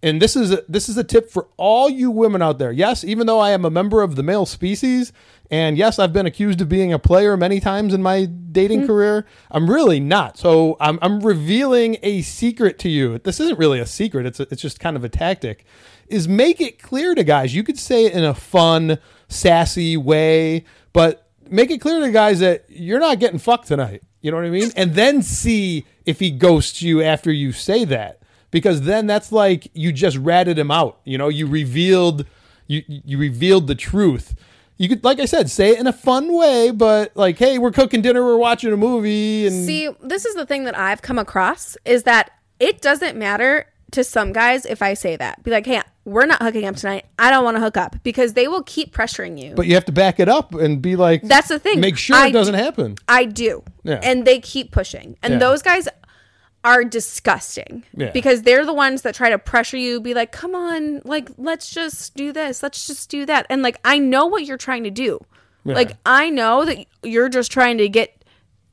and 0.03 0.21
this 0.21 0.37
is 0.37 0.53
a, 0.53 0.65
this 0.69 0.89
is 0.89 0.97
a 0.97 1.05
tip 1.05 1.31
for 1.31 1.49
all 1.57 1.91
you 1.91 2.11
women 2.11 2.41
out 2.43 2.59
there. 2.59 2.73
Yes, 2.73 3.05
even 3.05 3.27
though 3.27 3.39
I 3.39 3.51
am 3.51 3.65
a 3.65 3.71
member 3.71 4.03
of 4.03 4.17
the 4.17 4.23
male 4.23 4.47
species, 4.47 5.13
and 5.51 5.77
yes, 5.77 5.99
I've 5.99 6.13
been 6.13 6.27
accused 6.27 6.61
of 6.61 6.69
being 6.69 6.93
a 6.93 6.99
player 6.99 7.37
many 7.37 7.61
times 7.61 7.93
in 7.93 8.03
my 8.03 8.25
dating 8.25 8.81
mm-hmm. 8.81 8.87
career, 8.87 9.27
I'm 9.51 9.69
really 9.69 10.01
not. 10.01 10.39
So 10.39 10.77
I'm, 10.81 10.99
I'm 11.03 11.21
revealing 11.21 11.99
a 12.03 12.23
secret 12.23 12.79
to 12.81 12.89
you. 12.89 13.19
This 13.19 13.41
isn't 13.41 13.59
really 13.59 13.81
a 13.81 13.87
secret. 13.87 14.27
It's 14.27 14.41
a, 14.41 14.47
it's 14.51 14.63
just 14.63 14.81
kind 14.81 14.97
of 14.97 15.05
a 15.05 15.09
tactic. 15.09 15.65
Is 16.07 16.27
make 16.27 16.61
it 16.61 16.81
clear 16.81 17.15
to 17.15 17.23
guys. 17.25 17.55
You 17.55 17.63
could 17.63 17.79
say 17.79 18.07
it 18.07 18.13
in 18.15 18.25
a 18.25 18.35
fun, 18.35 18.99
sassy 19.29 19.97
way, 19.97 20.65
but 20.93 21.29
make 21.49 21.71
it 21.71 21.79
clear 21.79 22.01
to 22.01 22.11
guys 22.11 22.41
that 22.41 22.65
you're 22.69 23.01
not 23.01 23.19
getting 23.19 23.39
fucked 23.39 23.69
tonight. 23.69 24.03
You 24.21 24.31
know 24.31 24.37
what 24.37 24.47
I 24.47 24.51
mean? 24.51 24.71
And 24.77 24.95
then 24.95 25.23
see 25.23 25.87
if 26.05 26.21
he 26.21 26.31
ghosts 26.31 26.83
you 26.83 27.03
after 27.03 27.33
you 27.33 27.53
say 27.53 27.85
that. 27.87 28.20
Because 28.51 28.83
then 28.83 29.07
that's 29.07 29.31
like 29.33 29.69
you 29.75 29.93
just 29.93 30.17
ratted 30.17 30.59
him 30.59 30.71
out. 30.71 31.01
You 31.05 31.19
know, 31.19 31.29
you 31.29 31.47
revealed 31.47 32.27
you 32.67 32.83
you 32.87 33.19
revealed 33.19 33.67
the 33.67 33.75
truth. 33.75 34.35
You 34.77 34.89
could 34.89 35.05
like 35.05 35.21
I 35.21 35.27
said, 35.27 35.51
say 35.51 35.71
it 35.71 35.79
in 35.79 35.87
a 35.87 35.93
fun 35.93 36.33
way, 36.35 36.71
but 36.71 37.17
like, 37.17 37.39
hey, 37.39 37.59
we're 37.59 37.71
cooking 37.73 38.01
dinner, 38.03 38.25
we're 38.25 38.37
watching 38.39 38.73
a 38.73 38.77
movie 38.77 39.47
and 39.47 39.67
See, 39.67 39.89
this 40.03 40.25
is 40.25 40.35
the 40.35 40.47
thing 40.47 40.65
that 40.65 40.77
I've 40.79 41.03
come 41.03 41.19
across 41.19 41.77
is 41.85 42.05
that 42.05 42.31
it 42.59 42.81
doesn't 42.81 43.17
matter 43.17 43.67
to 43.93 44.05
some 44.05 44.33
guys 44.33 44.65
if 44.67 44.83
I 44.83 44.95
say 44.95 45.17
that. 45.17 45.43
Be 45.43 45.51
like, 45.51 45.67
hey, 45.67 45.83
we're 46.05 46.27
not 46.27 46.41
hooking 46.43 46.65
up 46.65 46.77
tonight. 46.77 47.07
I 47.19 47.31
don't 47.31 47.45
want 47.45 47.57
to 47.57 47.61
hook 47.61 47.77
up 47.77 47.97
because 48.03 48.33
they 48.35 48.49
will 48.49 48.63
keep 48.63 48.95
pressuring 48.95 49.43
you. 49.43 49.55
but 49.55 49.67
you 49.67 49.75
have 49.75 49.85
to 49.87 49.93
back 49.93 50.19
it 50.21 50.29
up 50.29 50.55
and 50.55 50.81
be 50.81 50.97
like 50.97 51.23
That's 51.23 51.49
the 51.49 51.59
thing. 51.59 51.81
Make 51.81 51.99
sure 51.99 52.17
I 52.17 52.29
it 52.29 52.33
doesn't 52.33 52.55
happen. 52.55 52.97
I 53.09 53.25
do. 53.25 53.63
Yeah. 53.83 54.01
And 54.03 54.25
they 54.27 54.39
keep 54.41 54.71
pushing. 54.73 55.17
And 55.23 55.35
Yeah. 55.35 55.39
those 55.41 55.63
guys 55.63 55.89
are 56.63 56.85
disgusting 56.85 57.85
Yeah. 57.97 58.11
because 58.11 58.43
they're 58.43 58.67
the 58.67 58.75
ones 58.75 59.03
that 59.03 59.15
try 59.15 59.31
to 59.31 59.39
pressure 59.39 59.77
you, 59.79 60.01
be 60.01 60.13
like, 60.15 60.31
come 60.33 60.55
on, 60.55 61.01
like, 61.05 61.31
let's 61.39 61.71
just 61.71 62.15
do 62.15 62.33
this. 62.33 62.63
Let's 62.63 62.87
just 62.87 63.09
do 63.11 63.25
that. 63.27 63.47
And 63.49 63.63
like, 63.63 63.79
I 63.85 63.99
know 63.99 64.27
what 64.27 64.45
you're 64.45 64.59
trying 64.59 64.85
to 64.85 64.91
do. 64.91 65.21
Yeah. 65.65 65.75
Like, 65.75 65.93
I 66.05 66.31
know 66.31 66.65
that 66.65 66.87
you're 67.03 67.29
just 67.29 67.51
trying 67.51 67.79
to 67.79 67.89
get 67.89 68.17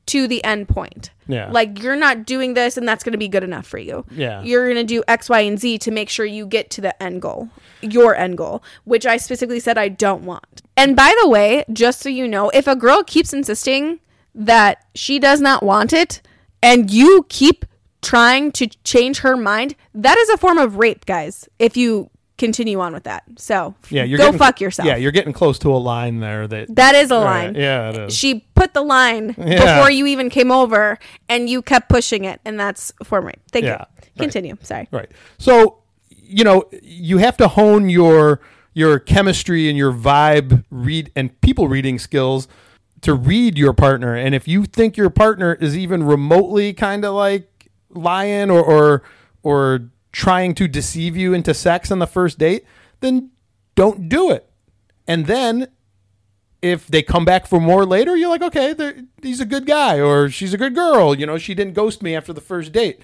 to 0.06 0.26
the 0.26 0.42
end 0.44 0.68
point. 0.68 1.10
Yeah. 1.26 1.50
Like, 1.50 1.82
you're 1.82 1.96
not 1.96 2.24
doing 2.24 2.54
this 2.54 2.76
and 2.76 2.88
that's 2.88 3.04
going 3.04 3.12
to 3.12 3.18
be 3.18 3.28
good 3.28 3.42
enough 3.44 3.66
for 3.66 3.78
you. 3.78 4.04
Yeah. 4.10 4.42
You're 4.42 4.64
going 4.66 4.86
to 4.86 4.94
do 4.94 5.02
X, 5.08 5.28
Y, 5.28 5.40
and 5.40 5.58
Z 5.58 5.78
to 5.78 5.90
make 5.90 6.08
sure 6.08 6.24
you 6.24 6.46
get 6.46 6.70
to 6.70 6.80
the 6.80 7.02
end 7.02 7.20
goal, 7.22 7.50
your 7.82 8.14
end 8.16 8.38
goal, 8.38 8.62
which 8.84 9.04
I 9.06 9.18
specifically 9.18 9.60
said 9.60 9.76
I 9.76 9.88
don't 9.88 10.24
want. 10.24 10.62
And 10.76 10.96
by 10.96 11.14
the 11.22 11.28
way, 11.28 11.64
just 11.72 12.00
so 12.00 12.08
you 12.08 12.26
know, 12.28 12.48
if 12.50 12.66
a 12.66 12.76
girl 12.76 13.02
keeps 13.02 13.32
insisting 13.34 14.00
that 14.34 14.84
she 14.94 15.18
does 15.18 15.40
not 15.40 15.62
want 15.62 15.92
it 15.92 16.22
and 16.62 16.90
you 16.90 17.26
keep 17.28 17.66
trying 18.08 18.52
to 18.52 18.66
change 18.84 19.18
her 19.20 19.36
mind, 19.36 19.74
that 19.94 20.16
is 20.18 20.28
a 20.30 20.36
form 20.36 20.58
of 20.58 20.76
rape, 20.76 21.04
guys. 21.06 21.48
If 21.58 21.76
you 21.76 22.10
continue 22.38 22.78
on 22.78 22.92
with 22.92 23.02
that. 23.02 23.24
So, 23.36 23.74
Yeah, 23.90 24.04
you're 24.04 24.16
go 24.16 24.26
getting, 24.26 24.38
fuck 24.38 24.60
yourself. 24.60 24.86
Yeah, 24.86 24.94
you're 24.96 25.10
getting 25.12 25.32
close 25.32 25.58
to 25.60 25.70
a 25.74 25.76
line 25.76 26.20
there 26.20 26.46
that 26.46 26.74
that 26.76 26.94
is 26.94 27.10
a 27.10 27.18
line. 27.18 27.56
Yeah, 27.56 27.90
it 27.90 27.96
is. 27.98 28.16
She 28.16 28.46
put 28.54 28.74
the 28.74 28.82
line 28.82 29.34
Yeah. 29.36 29.74
before 29.76 29.90
you 29.90 30.06
even 30.06 30.30
came 30.30 30.52
over 30.52 30.98
and 31.28 31.50
you 31.50 31.62
kept 31.62 31.88
pushing 31.88 32.24
it 32.24 32.40
and 32.44 32.58
that's 32.58 32.92
form 33.02 33.26
rape. 33.26 33.40
Thank 33.50 33.64
Yeah, 33.64 33.72
you. 33.72 33.78
right. 33.78 34.18
Continue. 34.18 34.56
Sorry. 34.62 34.86
Right. 34.92 35.10
So, 35.38 35.78
you 36.10 36.44
know, 36.44 36.68
you 36.80 37.18
have 37.18 37.36
to 37.38 37.48
hone 37.48 37.88
your 37.90 38.40
your 38.72 39.00
chemistry 39.00 39.68
and 39.68 39.76
your 39.76 39.92
vibe 39.92 40.64
read 40.70 41.10
and 41.16 41.38
people 41.40 41.66
reading 41.66 41.98
skills 41.98 42.46
to 43.00 43.14
read 43.14 43.58
your 43.58 43.72
partner. 43.72 44.14
And 44.14 44.32
if 44.32 44.46
you 44.46 44.64
think 44.64 44.96
your 44.96 45.10
partner 45.10 45.54
is 45.54 45.76
even 45.76 46.04
remotely 46.04 46.72
kind 46.72 47.04
of 47.04 47.14
like 47.14 47.57
lying 47.90 48.50
or 48.50 48.62
or 48.62 49.02
or 49.42 49.90
trying 50.12 50.54
to 50.54 50.66
deceive 50.68 51.16
you 51.16 51.32
into 51.34 51.54
sex 51.54 51.90
on 51.90 51.98
the 51.98 52.06
first 52.06 52.38
date, 52.38 52.64
then 53.00 53.30
don't 53.74 54.08
do 54.08 54.30
it. 54.30 54.48
And 55.06 55.26
then 55.26 55.68
if 56.60 56.86
they 56.86 57.02
come 57.02 57.24
back 57.24 57.46
for 57.46 57.60
more 57.60 57.86
later, 57.86 58.16
you're 58.16 58.28
like, 58.28 58.42
okay, 58.42 58.74
he's 59.22 59.40
a 59.40 59.46
good 59.46 59.66
guy 59.66 60.00
or 60.00 60.28
she's 60.28 60.52
a 60.52 60.58
good 60.58 60.74
girl. 60.74 61.14
You 61.14 61.26
know, 61.26 61.38
she 61.38 61.54
didn't 61.54 61.74
ghost 61.74 62.02
me 62.02 62.16
after 62.16 62.32
the 62.32 62.40
first 62.40 62.72
date. 62.72 63.00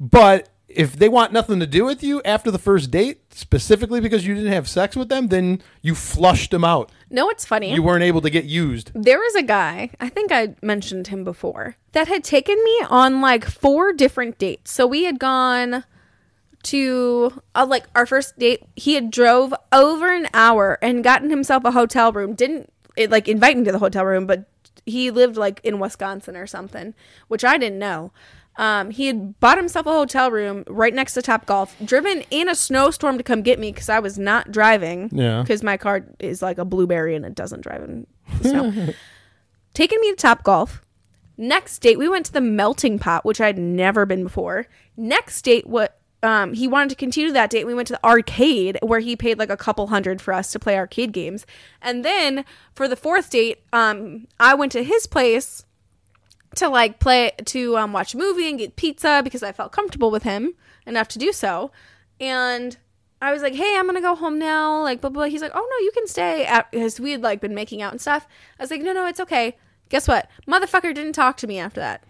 But 0.00 0.48
if 0.68 0.96
they 0.96 1.08
want 1.08 1.32
nothing 1.32 1.60
to 1.60 1.66
do 1.66 1.84
with 1.84 2.02
you 2.02 2.20
after 2.24 2.50
the 2.50 2.58
first 2.58 2.90
date, 2.90 3.32
specifically 3.32 4.00
because 4.00 4.26
you 4.26 4.34
didn't 4.34 4.52
have 4.52 4.68
sex 4.68 4.96
with 4.96 5.08
them, 5.08 5.28
then 5.28 5.62
you 5.80 5.94
flushed 5.94 6.50
them 6.50 6.64
out. 6.64 6.90
No, 7.08 7.30
it's 7.30 7.44
funny. 7.44 7.72
You 7.72 7.82
weren't 7.82 8.02
able 8.02 8.20
to 8.20 8.30
get 8.30 8.44
used. 8.44 8.90
there 8.94 9.18
was 9.18 9.34
a 9.36 9.42
guy, 9.42 9.90
I 10.00 10.08
think 10.08 10.32
I 10.32 10.56
mentioned 10.62 11.08
him 11.08 11.22
before, 11.22 11.76
that 11.92 12.08
had 12.08 12.24
taken 12.24 12.62
me 12.64 12.82
on 12.90 13.20
like 13.20 13.44
four 13.44 13.92
different 13.92 14.38
dates. 14.38 14.72
So 14.72 14.86
we 14.86 15.04
had 15.04 15.18
gone 15.18 15.84
to 16.64 17.42
uh, 17.54 17.64
like 17.68 17.86
our 17.94 18.06
first 18.06 18.36
date. 18.38 18.64
He 18.74 18.94
had 18.94 19.10
drove 19.10 19.54
over 19.72 20.12
an 20.12 20.26
hour 20.34 20.78
and 20.82 21.04
gotten 21.04 21.30
himself 21.30 21.64
a 21.64 21.70
hotel 21.70 22.10
room. 22.10 22.34
Didn't 22.34 22.72
it, 22.96 23.10
like 23.10 23.28
invite 23.28 23.56
me 23.56 23.64
to 23.64 23.72
the 23.72 23.78
hotel 23.78 24.04
room, 24.04 24.26
but 24.26 24.48
he 24.84 25.10
lived 25.12 25.36
like 25.36 25.60
in 25.62 25.78
Wisconsin 25.78 26.36
or 26.36 26.46
something, 26.46 26.94
which 27.28 27.44
I 27.44 27.56
didn't 27.56 27.78
know. 27.78 28.10
Um, 28.58 28.90
he 28.90 29.06
had 29.06 29.38
bought 29.38 29.58
himself 29.58 29.86
a 29.86 29.92
hotel 29.92 30.30
room 30.30 30.64
right 30.66 30.94
next 30.94 31.14
to 31.14 31.22
Top 31.22 31.46
Golf, 31.46 31.76
driven 31.84 32.22
in 32.30 32.48
a 32.48 32.54
snowstorm 32.54 33.18
to 33.18 33.24
come 33.24 33.42
get 33.42 33.58
me 33.58 33.70
because 33.70 33.88
I 33.88 33.98
was 33.98 34.18
not 34.18 34.50
driving. 34.50 35.10
Yeah. 35.12 35.42
Because 35.42 35.62
my 35.62 35.76
car 35.76 36.06
is 36.18 36.40
like 36.40 36.58
a 36.58 36.64
blueberry 36.64 37.14
and 37.14 37.24
it 37.24 37.34
doesn't 37.34 37.60
drive 37.60 37.82
in 37.82 38.06
snow. 38.40 38.72
Taking 39.74 40.00
me 40.00 40.10
to 40.10 40.16
Top 40.16 40.42
Golf. 40.42 40.82
Next 41.36 41.80
date, 41.80 41.98
we 41.98 42.08
went 42.08 42.24
to 42.26 42.32
the 42.32 42.40
Melting 42.40 42.98
Pot, 42.98 43.26
which 43.26 43.42
I'd 43.42 43.58
never 43.58 44.06
been 44.06 44.22
before. 44.22 44.66
Next 44.96 45.42
date, 45.42 45.66
what 45.66 45.98
um, 46.22 46.54
he 46.54 46.66
wanted 46.66 46.88
to 46.90 46.96
continue 46.96 47.30
that 47.32 47.50
date. 47.50 47.66
We 47.66 47.74
went 47.74 47.88
to 47.88 47.92
the 47.92 48.04
arcade 48.04 48.78
where 48.82 49.00
he 49.00 49.16
paid 49.16 49.38
like 49.38 49.50
a 49.50 49.56
couple 49.56 49.88
hundred 49.88 50.22
for 50.22 50.32
us 50.32 50.50
to 50.52 50.58
play 50.58 50.76
arcade 50.76 51.12
games. 51.12 51.44
And 51.82 52.04
then 52.04 52.46
for 52.74 52.88
the 52.88 52.96
fourth 52.96 53.30
date, 53.30 53.60
um, 53.72 54.26
I 54.40 54.54
went 54.54 54.72
to 54.72 54.82
his 54.82 55.06
place 55.06 55.65
to 56.56 56.68
like 56.68 56.98
play 56.98 57.32
to 57.46 57.76
um, 57.76 57.92
watch 57.92 58.14
a 58.14 58.18
movie 58.18 58.48
and 58.48 58.58
get 58.58 58.76
pizza 58.76 59.20
because 59.24 59.42
I 59.42 59.52
felt 59.52 59.72
comfortable 59.72 60.10
with 60.10 60.22
him 60.24 60.54
enough 60.86 61.08
to 61.08 61.18
do 61.18 61.32
so. 61.32 61.70
And 62.20 62.76
I 63.20 63.32
was 63.32 63.42
like, 63.42 63.54
"Hey, 63.54 63.76
I'm 63.76 63.86
gonna 63.86 64.00
go 64.00 64.14
home 64.14 64.38
now." 64.38 64.82
Like, 64.82 65.00
blah 65.00 65.10
blah. 65.10 65.22
blah. 65.24 65.30
He's 65.30 65.42
like, 65.42 65.52
"Oh 65.54 65.68
no, 65.70 65.84
you 65.84 65.90
can 65.92 66.06
stay," 66.06 66.48
because 66.70 67.00
we 67.00 67.12
had 67.12 67.22
like 67.22 67.40
been 67.40 67.54
making 67.54 67.82
out 67.82 67.92
and 67.92 68.00
stuff. 68.00 68.26
I 68.58 68.62
was 68.62 68.70
like, 68.70 68.82
"No, 68.82 68.92
no, 68.92 69.06
it's 69.06 69.20
okay." 69.20 69.56
Guess 69.88 70.08
what? 70.08 70.28
Motherfucker 70.48 70.94
didn't 70.94 71.12
talk 71.12 71.36
to 71.38 71.46
me 71.46 71.58
after 71.58 71.80
that. 71.80 72.02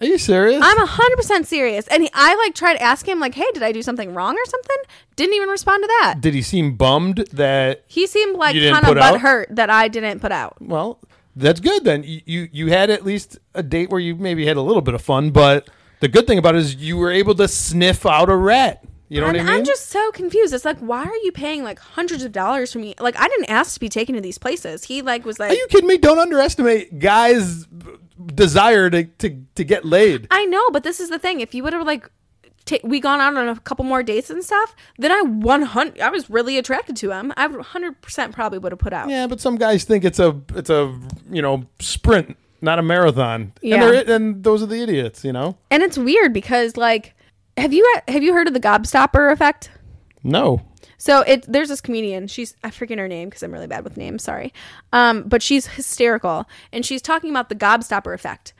Are 0.00 0.06
you 0.06 0.16
serious? 0.16 0.62
I'm 0.64 0.78
hundred 0.86 1.16
percent 1.16 1.46
serious. 1.48 1.88
And 1.88 2.04
he, 2.04 2.10
I 2.14 2.36
like 2.36 2.54
tried 2.54 2.74
to 2.74 2.82
ask 2.82 3.06
him 3.06 3.18
like, 3.18 3.34
"Hey, 3.34 3.46
did 3.52 3.62
I 3.64 3.72
do 3.72 3.82
something 3.82 4.14
wrong 4.14 4.34
or 4.36 4.44
something?" 4.48 4.76
Didn't 5.16 5.34
even 5.34 5.48
respond 5.48 5.82
to 5.82 5.88
that. 6.00 6.20
Did 6.20 6.34
he 6.34 6.42
seem 6.42 6.76
bummed 6.76 7.26
that? 7.32 7.84
He 7.88 8.06
seemed 8.06 8.36
like 8.36 8.54
You 8.54 8.60
didn't 8.60 8.74
kind 8.74 8.86
of 8.86 8.88
put 8.94 8.98
out? 8.98 9.18
butthurt 9.20 9.56
that 9.56 9.70
I 9.70 9.88
didn't 9.88 10.20
put 10.20 10.30
out. 10.30 10.56
Well, 10.60 11.00
that's 11.38 11.60
good 11.60 11.84
then. 11.84 12.02
You, 12.04 12.20
you 12.24 12.48
you 12.52 12.66
had 12.68 12.90
at 12.90 13.04
least 13.04 13.38
a 13.54 13.62
date 13.62 13.90
where 13.90 14.00
you 14.00 14.14
maybe 14.14 14.46
had 14.46 14.56
a 14.56 14.62
little 14.62 14.82
bit 14.82 14.94
of 14.94 15.02
fun, 15.02 15.30
but 15.30 15.68
the 16.00 16.08
good 16.08 16.26
thing 16.26 16.38
about 16.38 16.54
it 16.54 16.58
is 16.58 16.74
you 16.76 16.96
were 16.96 17.10
able 17.10 17.34
to 17.36 17.48
sniff 17.48 18.06
out 18.06 18.28
a 18.28 18.36
rat. 18.36 18.84
You 19.08 19.22
know 19.22 19.26
what 19.28 19.36
I 19.36 19.38
mean? 19.38 19.48
I'm 19.48 19.64
just 19.64 19.86
so 19.86 20.10
confused. 20.12 20.52
It's 20.52 20.66
like, 20.66 20.78
why 20.80 21.02
are 21.02 21.16
you 21.24 21.32
paying 21.32 21.64
like 21.64 21.78
hundreds 21.78 22.24
of 22.24 22.32
dollars 22.32 22.72
for 22.72 22.78
me? 22.78 22.94
Like, 23.00 23.18
I 23.18 23.26
didn't 23.26 23.48
ask 23.48 23.74
to 23.74 23.80
be 23.80 23.88
taken 23.88 24.14
to 24.16 24.20
these 24.20 24.36
places. 24.36 24.84
He 24.84 25.00
like 25.00 25.24
was 25.24 25.38
like, 25.38 25.50
Are 25.50 25.54
you 25.54 25.66
kidding 25.70 25.88
me? 25.88 25.96
Don't 25.96 26.18
underestimate 26.18 26.98
guys' 26.98 27.66
desire 28.34 28.90
to, 28.90 29.04
to, 29.04 29.42
to 29.54 29.64
get 29.64 29.86
laid. 29.86 30.26
I 30.30 30.44
know, 30.44 30.68
but 30.70 30.82
this 30.82 31.00
is 31.00 31.08
the 31.08 31.18
thing. 31.18 31.40
If 31.40 31.54
you 31.54 31.62
would 31.62 31.72
have 31.72 31.86
like, 31.86 32.10
ta 32.68 32.76
we 32.84 33.00
gone 33.00 33.20
out 33.20 33.36
on 33.36 33.48
a 33.48 33.56
couple 33.60 33.84
more 33.84 34.02
dates 34.02 34.30
and 34.30 34.44
stuff, 34.44 34.76
then 34.98 35.10
I 35.10 35.22
100. 35.22 36.00
I 36.00 36.10
was 36.10 36.28
really 36.28 36.58
attracted 36.58 36.96
to 36.96 37.10
him. 37.10 37.32
I 37.36 37.46
100 37.46 38.00
percent 38.00 38.34
probably 38.34 38.58
would 38.58 38.72
have 38.72 38.78
put 38.78 38.92
out. 38.92 39.08
Yeah, 39.08 39.26
but 39.26 39.40
some 39.40 39.56
guys 39.56 39.84
think 39.84 40.04
it's 40.04 40.18
a 40.18 40.40
it's 40.54 40.70
a 40.70 40.98
you 41.30 41.42
know 41.42 41.64
sprint, 41.80 42.36
not 42.60 42.78
a 42.78 42.82
marathon. 42.82 43.52
Yeah. 43.62 43.90
And, 43.90 44.08
and 44.08 44.44
those 44.44 44.62
are 44.62 44.66
the 44.66 44.82
idiots. 44.82 45.24
You 45.24 45.32
know. 45.32 45.56
And 45.70 45.82
it's 45.82 45.98
weird 45.98 46.32
because 46.32 46.76
like, 46.76 47.14
have 47.56 47.72
you 47.72 47.84
have 48.06 48.22
you 48.22 48.32
heard 48.32 48.48
of 48.48 48.54
the 48.54 48.60
gobstopper 48.60 49.32
effect? 49.32 49.70
No. 50.22 50.62
So 50.98 51.20
it 51.20 51.50
there's 51.50 51.68
this 51.68 51.80
comedian. 51.80 52.26
She's 52.26 52.56
I 52.62 52.70
forget 52.70 52.98
her 52.98 53.08
name 53.08 53.28
because 53.28 53.42
I'm 53.42 53.52
really 53.52 53.68
bad 53.68 53.84
with 53.84 53.96
names. 53.96 54.24
Sorry, 54.24 54.52
um, 54.92 55.22
but 55.22 55.42
she's 55.42 55.66
hysterical, 55.66 56.46
and 56.72 56.84
she's 56.84 57.00
talking 57.00 57.30
about 57.30 57.48
the 57.48 57.54
gobstopper 57.54 58.12
effect. 58.12 58.52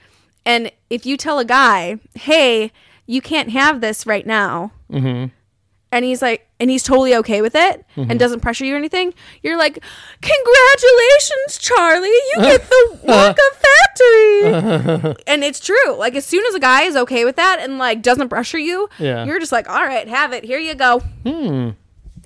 And 0.47 0.71
if 0.89 1.05
you 1.05 1.17
tell 1.17 1.41
a 1.41 1.45
guy, 1.45 1.99
"Hey, 2.15 2.73
you 3.09 3.21
can't 3.21 3.51
have 3.51 3.81
this 3.81 4.07
right 4.07 4.27
now," 4.27 4.71
mm-hmm. 4.91 5.33
and 5.91 6.05
he's 6.05 6.23
like, 6.23 6.49
and 6.61 6.71
he's 6.71 6.83
totally 6.83 7.15
okay 7.17 7.41
with 7.41 7.55
it 7.55 7.85
and 7.97 8.09
mm-hmm. 8.09 8.19
doesn't 8.19 8.41
pressure 8.41 8.65
you 8.65 8.75
or 8.75 8.77
anything, 8.77 9.15
you're 9.43 9.59
like, 9.59 9.83
"Congratulations, 10.21 11.59
Charlie! 11.59 12.09
You 12.09 12.37
get 12.39 12.69
the 12.69 12.99
Wonka 13.05 13.37
uh-huh. 13.37 14.95
factory." 15.01 15.23
and 15.27 15.45
it's 15.45 15.61
true. 15.61 15.97
Like 15.97 16.15
as 16.15 16.25
soon 16.25 16.45
as 16.47 16.55
a 16.55 16.61
guy 16.61 16.83
is 16.83 16.97
okay 16.97 17.25
with 17.25 17.37
that 17.37 17.59
and 17.61 17.79
like 17.79 18.03
doesn't 18.03 18.29
pressure 18.29 18.59
you, 18.59 18.89
Yeah. 18.99 19.25
you're 19.25 19.41
just 19.41 19.53
like, 19.53 19.69
"All 19.69 19.85
right, 19.85 20.07
have 20.09 20.33
it. 20.33 20.45
Here 20.45 20.59
you 20.59 20.75
go." 20.75 21.01
Hmm. 21.25 21.71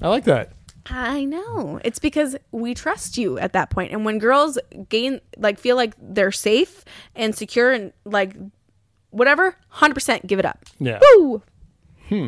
I 0.01 0.09
like 0.09 0.25
that. 0.25 0.53
I 0.87 1.25
know. 1.25 1.81
It's 1.85 1.99
because 1.99 2.37
we 2.51 2.75
trust 2.75 3.17
you 3.17 3.39
at 3.39 3.53
that 3.53 3.71
point. 3.71 3.93
And 3.93 4.05
when 4.05 4.19
girls 4.19 4.59
gain 4.89 5.21
like 5.37 5.59
feel 5.59 5.77
like 5.77 5.95
they're 6.01 6.33
safe 6.33 6.85
and 7.15 7.35
secure 7.35 7.71
and 7.71 7.93
like 8.05 8.35
whatever, 9.13 9.57
100% 9.75 10.27
give 10.27 10.39
it 10.39 10.45
up. 10.45 10.65
Yeah. 10.81 10.99
Woo! 11.01 11.43
Hmm. 12.09 12.27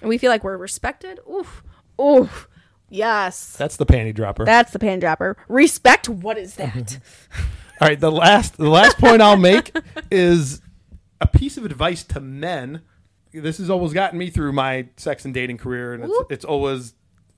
And 0.00 0.08
we 0.08 0.18
feel 0.18 0.30
like 0.30 0.42
we're 0.42 0.56
respected. 0.56 1.20
Oof. 1.30 1.62
Oof. 2.00 2.48
Yes. 2.88 3.56
That's 3.56 3.76
the 3.76 3.86
panty 3.86 4.14
dropper. 4.14 4.44
That's 4.44 4.72
the 4.72 4.78
pan 4.78 4.98
dropper. 4.98 5.36
Respect. 5.48 6.08
What 6.08 6.38
is 6.38 6.54
that? 6.54 6.98
All 7.80 7.86
right, 7.88 8.00
the 8.00 8.10
last 8.10 8.56
the 8.56 8.68
last 8.68 8.98
point 8.98 9.22
I'll 9.22 9.36
make 9.36 9.76
is 10.10 10.60
a 11.20 11.26
piece 11.28 11.56
of 11.56 11.64
advice 11.64 12.02
to 12.04 12.20
men. 12.20 12.82
This 13.32 13.58
has 13.58 13.70
always 13.70 13.92
gotten 13.92 14.18
me 14.18 14.30
through 14.30 14.52
my 14.52 14.88
sex 14.96 15.24
and 15.24 15.32
dating 15.32 15.58
career, 15.58 15.94
and 15.94 16.02
it's, 16.04 16.14
it's 16.30 16.44
always 16.44 16.94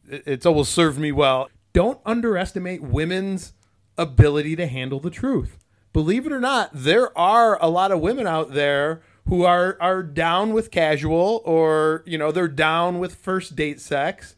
it's 0.09 0.47
always 0.47 0.68
served 0.68 0.99
me 0.99 1.12
well. 1.12 1.51
Don't 1.75 2.01
underestimate 2.07 2.81
women's 2.81 3.53
ability 3.99 4.57
to 4.57 4.66
handle 4.66 4.99
the 4.99 5.11
truth. 5.11 5.59
Believe 5.93 6.26
it 6.26 6.32
or 6.32 6.41
not, 6.41 6.70
there 6.72 7.16
are 7.18 7.61
a 7.62 7.68
lot 7.68 7.93
of 7.93 8.01
women 8.01 8.26
out 8.26 8.53
there 8.53 9.03
who 9.28 9.45
are 9.45 9.76
are 9.80 10.03
down 10.03 10.53
with 10.53 10.70
casual, 10.70 11.43
or 11.45 12.03
you 12.07 12.18
know, 12.18 12.32
they're 12.32 12.49
down 12.49 12.99
with 12.99 13.14
first 13.14 13.57
date 13.57 13.80
sex 13.80 14.36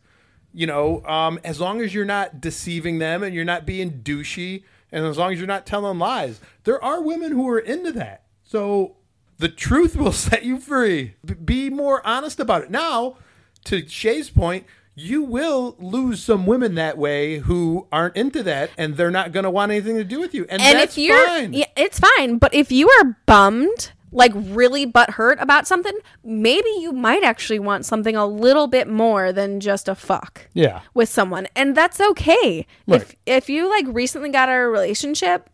you 0.53 0.67
know, 0.67 1.05
um, 1.05 1.41
as 1.45 1.61
long 1.61 1.81
as 1.81 1.95
you're 1.95 2.05
not 2.05 2.41
deceiving 2.41 2.99
them 2.99 3.23
and 3.23 3.35
you're 3.35 3.45
not 3.45 3.67
being 3.67 4.03
douchey, 4.03 4.65
and 4.91 5.07
as 5.07 5.17
long 5.17 5.33
as 5.33 5.39
you're 5.39 5.49
not 5.49 5.67
telling 5.67 5.99
lies, 5.99 6.41
there 6.65 6.83
are 6.85 7.03
women 7.03 7.33
who 7.33 7.49
are 7.49 7.59
into 7.59 7.93
that. 7.93 8.25
So 8.45 8.97
the 9.39 9.49
truth 9.49 9.97
will 9.97 10.13
set 10.13 10.45
you 10.45 10.61
free. 10.61 11.15
B- 11.25 11.35
be 11.35 11.71
more 11.71 12.07
honest 12.07 12.39
about 12.39 12.63
it. 12.63 12.71
Now, 12.71 13.17
to 13.65 13.87
Shay's 13.89 14.29
point, 14.29 14.67
you 14.95 15.23
will 15.23 15.75
lose 15.79 16.23
some 16.23 16.47
women 16.47 16.75
that 16.75 16.99
way 16.99 17.39
who 17.39 17.87
aren't 17.91 18.17
into 18.17 18.43
that, 18.43 18.71
and 18.77 18.97
they're 18.97 19.11
not 19.11 19.33
going 19.33 19.45
to 19.45 19.51
want 19.51 19.73
anything 19.73 19.97
to 19.97 20.05
do 20.05 20.21
with 20.21 20.35
you, 20.35 20.45
and, 20.51 20.61
and 20.61 20.79
that's 20.79 20.97
if 20.99 21.03
you're 21.05 21.27
fine. 21.27 21.53
yeah, 21.53 21.65
it's 21.77 21.99
fine 21.99 22.39
but 22.39 22.53
if 22.55 22.71
you 22.71 22.89
are 23.01 23.17
bummed 23.27 23.93
like 24.15 24.33
really 24.35 24.87
butthurt 24.87 25.41
about 25.41 25.67
something 25.67 25.97
maybe 26.23 26.69
you 26.79 26.93
might 26.93 27.25
actually 27.25 27.59
want 27.59 27.87
something 27.87 28.15
a 28.15 28.27
little 28.27 28.67
bit 28.67 28.87
more 28.87 29.33
than 29.33 29.59
just 29.59 29.89
a 29.89 29.95
fuck 29.95 30.49
yeah. 30.53 30.83
with 30.93 31.09
someone 31.09 31.49
and 31.57 31.75
that's 31.75 31.99
okay 31.99 32.67
Right. 32.87 33.01
if 33.01 33.15
if 33.25 33.49
you 33.49 33.71
like 33.71 33.87
recently 33.89 34.29
got 34.29 34.51
out 34.51 34.57
of 34.61 34.67
a 34.67 34.69
relationship 34.69 35.49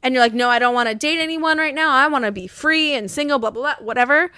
and 0.00 0.14
you're 0.14 0.22
like 0.22 0.32
no 0.32 0.48
i 0.48 0.60
don't 0.60 0.74
want 0.74 0.88
to 0.88 0.94
date 0.94 1.18
anyone 1.18 1.58
right 1.58 1.74
now 1.74 1.90
i 1.90 2.06
want 2.06 2.24
to 2.24 2.30
be 2.30 2.46
free 2.46 2.94
and 2.94 3.10
single 3.10 3.40
blah 3.40 3.50
blah 3.50 3.74
blah 3.74 3.84
whatever 3.84 4.30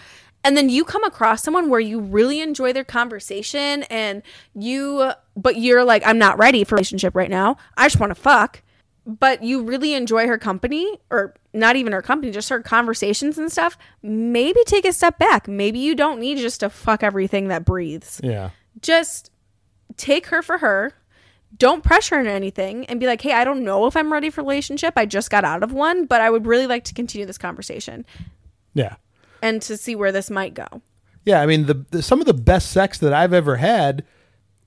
and 0.47 0.57
then 0.57 0.69
you 0.69 0.85
come 0.85 1.03
across 1.03 1.43
someone 1.43 1.69
where 1.69 1.81
you 1.81 1.99
really 1.99 2.41
enjoy 2.41 2.73
their 2.73 2.85
conversation 2.85 3.83
and 3.85 4.23
you 4.55 5.11
but 5.37 5.57
you're 5.57 5.83
like 5.85 6.03
i'm 6.07 6.19
not 6.19 6.39
ready 6.39 6.63
for 6.63 6.77
a 6.77 6.79
relationship 6.79 7.17
right 7.17 7.31
now. 7.31 7.57
I 7.77 7.87
just 7.87 7.99
want 7.99 8.11
to 8.11 8.15
fuck. 8.15 8.63
But 9.05 9.43
you 9.43 9.63
really 9.63 9.95
enjoy 9.95 10.27
her 10.27 10.39
company 10.39 10.99
or 11.11 11.35
not 11.53 11.77
even 11.77 11.93
her 11.93 12.03
company 12.03 12.33
just 12.33 12.49
her 12.49 12.61
conversations 12.61 13.39
and 13.39 13.51
stuff. 13.53 13.77
Maybe 14.03 14.61
take 14.67 14.85
a 14.85 14.93
step 14.93 15.19
back. 15.19 15.47
Maybe 15.49 15.79
you 15.79 15.95
don't 15.95 16.19
need 16.21 16.39
just 16.39 16.61
to 16.61 16.71
fuck 16.71 17.03
everything 17.03 17.49
that 17.49 17.65
breathes. 17.65 18.21
Yeah. 18.23 18.51
just 18.81 19.31
take 19.97 20.27
her 20.27 20.43
for 20.43 20.59
her. 20.59 20.93
Don't 21.57 21.83
pressure 21.85 22.17
her 22.17 22.21
into 22.21 22.33
anything 22.33 22.85
and 22.87 23.01
be 23.01 23.07
like 23.07 23.23
hey 23.23 23.33
i 23.33 23.45
don't 23.45 23.65
know 23.65 23.87
if 23.87 23.97
i'm 23.97 24.13
ready 24.13 24.31
for 24.31 24.43
a 24.43 24.45
relationship. 24.45 24.95
I 24.97 25.07
just 25.07 25.31
got 25.31 25.45
out 25.45 25.63
of 25.63 25.73
one 25.73 26.07
but 26.07 26.21
i 26.21 26.29
would 26.31 26.47
really 26.47 26.67
like 26.67 26.85
to 26.85 26.95
continue 26.95 27.27
this 27.27 27.39
conversation. 27.39 28.05
Yeah. 28.75 28.97
And 29.47 29.63
to 29.63 29.77
see 29.77 29.95
where 29.95 30.13
this 30.13 30.31
might 30.31 30.55
go 30.55 30.67
Yeah, 31.25 31.41
I 31.41 31.47
mean 31.47 31.67
the, 31.67 31.85
the 31.91 32.03
some 32.03 32.21
of 32.21 32.27
the 32.27 32.35
best 32.35 32.71
sex 32.71 32.99
that 32.99 33.13
I've 33.13 33.33
ever 33.33 33.57
had 33.57 34.05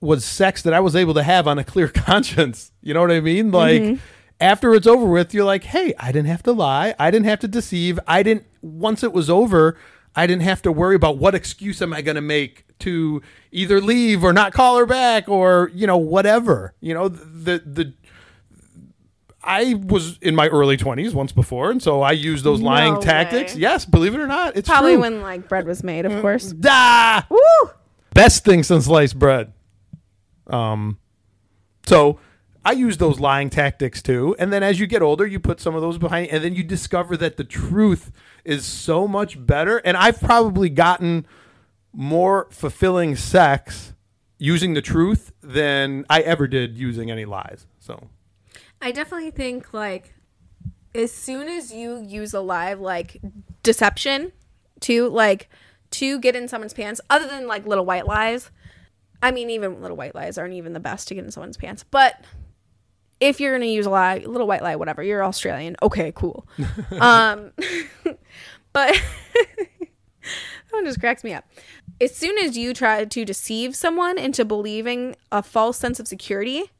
was 0.00 0.24
sex 0.24 0.62
that 0.62 0.72
I 0.72 0.80
was 0.80 0.96
able 0.96 1.14
to 1.14 1.22
have 1.22 1.46
on 1.46 1.58
a 1.58 1.64
clear 1.64 1.88
conscience. 2.06 2.72
You 2.80 2.94
know 2.94 3.00
what 3.00 3.10
I 3.10 3.20
mean? 3.20 3.50
Like 3.50 3.82
mm-hmm. 3.82 4.02
after 4.40 4.74
it's 4.74 4.86
over 4.86 5.06
with, 5.06 5.34
you're 5.34 5.44
like, 5.44 5.64
"Hey, 5.64 5.92
I 5.98 6.12
didn't 6.12 6.28
have 6.28 6.42
to 6.44 6.52
lie. 6.52 6.94
I 6.98 7.10
didn't 7.10 7.26
have 7.26 7.40
to 7.40 7.48
deceive. 7.48 7.98
I 8.06 8.22
didn't 8.22 8.46
once 8.62 9.02
it 9.02 9.12
was 9.12 9.30
over, 9.30 9.76
I 10.14 10.26
didn't 10.26 10.42
have 10.42 10.62
to 10.62 10.72
worry 10.72 10.96
about 10.96 11.18
what 11.18 11.34
excuse 11.34 11.80
am 11.82 11.92
I 11.92 12.02
going 12.02 12.16
to 12.16 12.20
make 12.20 12.64
to 12.80 13.22
either 13.52 13.80
leave 13.80 14.24
or 14.24 14.32
not 14.32 14.52
call 14.52 14.78
her 14.78 14.86
back 14.86 15.28
or, 15.28 15.70
you 15.74 15.86
know, 15.86 15.98
whatever. 15.98 16.74
You 16.80 16.94
know, 16.94 17.08
the 17.08 17.62
the 17.64 17.94
I 19.42 19.74
was 19.74 20.18
in 20.18 20.34
my 20.34 20.48
early 20.48 20.76
20s 20.76 21.14
once 21.14 21.32
before, 21.32 21.70
and 21.70 21.82
so 21.82 22.02
I 22.02 22.12
used 22.12 22.44
those 22.44 22.60
lying 22.60 22.94
No 22.94 23.00
tactics. 23.00 23.54
way. 23.54 23.60
Yes, 23.62 23.84
believe 23.86 24.14
it 24.14 24.20
or 24.20 24.26
not, 24.26 24.56
it's 24.56 24.68
probably 24.68 24.92
true. 24.92 25.00
when 25.00 25.22
like 25.22 25.48
bread 25.48 25.66
was 25.66 25.82
made 25.82 26.04
of 26.04 26.20
course 26.20 26.52
Da! 26.52 27.22
Woo! 27.30 27.70
best 28.12 28.44
thing 28.44 28.62
since 28.62 28.84
sliced 28.84 29.18
bread. 29.18 29.52
Um, 30.48 30.98
so 31.86 32.18
I 32.64 32.72
use 32.72 32.98
those 32.98 33.18
lying 33.20 33.48
tactics 33.50 34.02
too, 34.02 34.36
and 34.38 34.52
then 34.52 34.62
as 34.62 34.78
you 34.78 34.86
get 34.86 35.00
older, 35.00 35.26
you 35.26 35.40
put 35.40 35.60
some 35.60 35.74
of 35.74 35.80
those 35.80 35.96
behind, 35.96 36.28
and 36.30 36.44
then 36.44 36.54
you 36.54 36.62
discover 36.62 37.16
that 37.16 37.36
the 37.38 37.44
truth 37.44 38.12
is 38.44 38.64
so 38.66 39.08
much 39.08 39.44
better. 39.46 39.78
And 39.78 39.96
I've 39.96 40.20
probably 40.20 40.68
gotten 40.68 41.26
more 41.94 42.46
fulfilling 42.50 43.16
sex 43.16 43.94
using 44.38 44.74
the 44.74 44.82
truth 44.82 45.32
than 45.42 46.04
I 46.10 46.20
ever 46.20 46.46
did 46.46 46.76
using 46.76 47.10
any 47.10 47.24
lies. 47.24 47.66
So 47.78 48.08
I 48.80 48.92
definitely 48.92 49.30
think 49.30 49.72
like 49.72 50.14
as 50.94 51.12
soon 51.12 51.48
as 51.48 51.72
you 51.72 52.00
use 52.00 52.34
a 52.34 52.40
lie 52.40 52.74
like 52.74 53.20
deception 53.62 54.32
to 54.80 55.08
like 55.08 55.48
to 55.92 56.18
get 56.20 56.36
in 56.36 56.48
someone's 56.48 56.72
pants, 56.74 57.00
other 57.10 57.26
than 57.26 57.46
like 57.46 57.66
little 57.66 57.84
white 57.84 58.06
lies. 58.06 58.50
I 59.22 59.32
mean, 59.32 59.50
even 59.50 59.82
little 59.82 59.96
white 59.96 60.14
lies 60.14 60.38
aren't 60.38 60.54
even 60.54 60.72
the 60.72 60.80
best 60.80 61.08
to 61.08 61.14
get 61.14 61.24
in 61.24 61.30
someone's 61.30 61.58
pants. 61.58 61.84
But 61.90 62.24
if 63.20 63.38
you're 63.38 63.52
gonna 63.52 63.66
use 63.66 63.86
a 63.86 63.90
lie, 63.90 64.18
little 64.18 64.46
white 64.46 64.62
lie, 64.62 64.76
whatever, 64.76 65.02
you're 65.02 65.24
Australian. 65.24 65.76
Okay, 65.82 66.12
cool. 66.14 66.46
um, 67.00 67.52
but 68.72 68.94
that 69.52 70.70
one 70.70 70.84
just 70.86 71.00
cracks 71.00 71.22
me 71.22 71.34
up. 71.34 71.44
As 72.00 72.16
soon 72.16 72.38
as 72.38 72.56
you 72.56 72.72
try 72.72 73.04
to 73.04 73.24
deceive 73.24 73.76
someone 73.76 74.16
into 74.16 74.44
believing 74.44 75.16
a 75.30 75.42
false 75.42 75.76
sense 75.76 76.00
of 76.00 76.08
security, 76.08 76.70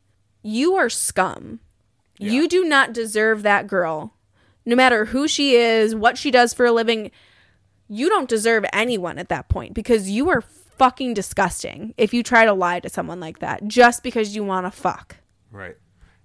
you 0.43 0.77
are 0.77 0.89
scum. 0.89 1.61
You 2.21 2.49
do 2.49 2.65
not 2.65 2.93
deserve 2.93 3.43
that 3.43 3.67
girl. 3.67 4.15
No 4.67 4.77
matter 4.77 5.07
who 5.07 5.27
she 5.27 5.55
is, 5.57 5.95
what 5.95 6.19
she 6.19 6.31
does 6.31 6.53
for 6.53 6.67
a 6.67 6.73
living, 6.73 7.11
you 7.89 8.09
don't 8.09 8.29
deserve 8.29 8.65
anyone 8.73 9.19
at 9.19 9.29
that 9.31 9.49
point 9.49 9.75
because 9.75 10.11
you 10.11 10.29
are 10.31 10.41
fucking 10.43 11.15
disgusting 11.15 11.93
if 11.97 12.13
you 12.15 12.23
try 12.23 12.45
to 12.45 12.53
lie 12.53 12.81
to 12.81 12.89
someone 12.89 13.21
like 13.21 13.39
that 13.41 13.67
just 13.67 14.03
because 14.03 14.35
you 14.37 14.45
want 14.45 14.67
to 14.67 14.71
fuck. 14.71 15.17
Right. 15.51 15.77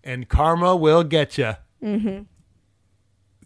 And 0.03 0.27
karma 0.29 0.75
will 0.75 1.03
get 1.03 1.37
you. 1.37 1.53
Mm-hmm. 1.83 2.23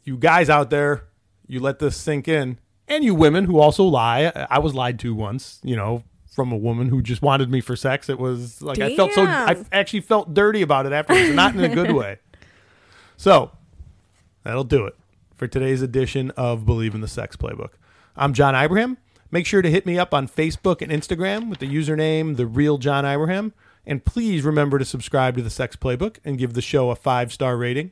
You 0.03 0.17
guys 0.17 0.49
out 0.49 0.69
there, 0.69 1.05
you 1.47 1.59
let 1.59 1.79
this 1.79 1.95
sink 1.97 2.27
in. 2.27 2.59
And 2.87 3.03
you 3.03 3.13
women 3.13 3.45
who 3.45 3.59
also 3.59 3.83
lie. 3.83 4.31
I- 4.35 4.47
I 4.49 4.59
was 4.59 4.73
lied 4.73 4.97
to 4.99 5.13
once, 5.13 5.59
you 5.63 5.75
know, 5.75 6.03
from 6.33 6.51
a 6.51 6.57
woman 6.57 6.89
who 6.89 7.01
just 7.01 7.21
wanted 7.21 7.49
me 7.51 7.61
for 7.61 7.75
sex. 7.75 8.09
It 8.09 8.17
was 8.19 8.61
like 8.61 8.79
I 8.79 8.95
felt 8.95 9.13
so, 9.13 9.23
I 9.23 9.63
actually 9.71 10.01
felt 10.01 10.33
dirty 10.33 10.61
about 10.63 10.85
it 10.87 10.91
afterwards, 10.93 11.29
not 11.35 11.53
in 11.53 11.61
a 11.63 11.69
good 11.73 11.91
way. 11.95 12.17
So 13.20 13.51
that'll 14.45 14.63
do 14.63 14.86
it 14.86 14.95
for 15.36 15.45
today's 15.45 15.82
edition 15.82 16.32
of 16.38 16.61
Bleav 16.61 16.93
in 16.95 17.01
the 17.01 17.07
Sex 17.09 17.36
Playbook. 17.36 17.72
I'm 18.15 18.34
John 18.34 18.55
Ibrahim. 18.55 18.97
Make 19.30 19.45
sure 19.45 19.61
to 19.61 19.70
hit 19.70 19.86
me 19.86 19.99
up 19.99 20.13
on 20.13 20.26
Facebook 20.26 20.82
and 20.82 20.89
Instagram 20.89 21.49
with 21.49 21.59
the 21.59 21.67
username 21.67 22.38
The 22.38 22.45
Real 22.45 22.78
John 22.78 23.05
Ibrahim. 23.05 23.51
And 23.86 24.05
please 24.05 24.43
remember 24.43 24.80
to 24.80 24.86
subscribe 24.86 25.36
to 25.36 25.41
the 25.41 25.49
Sex 25.49 25.76
Playbook 25.76 26.20
and 26.24 26.38
give 26.38 26.53
the 26.53 26.61
show 26.61 26.91
a 26.91 26.95
five 26.95 27.34
star 27.34 27.57
rating. 27.57 27.91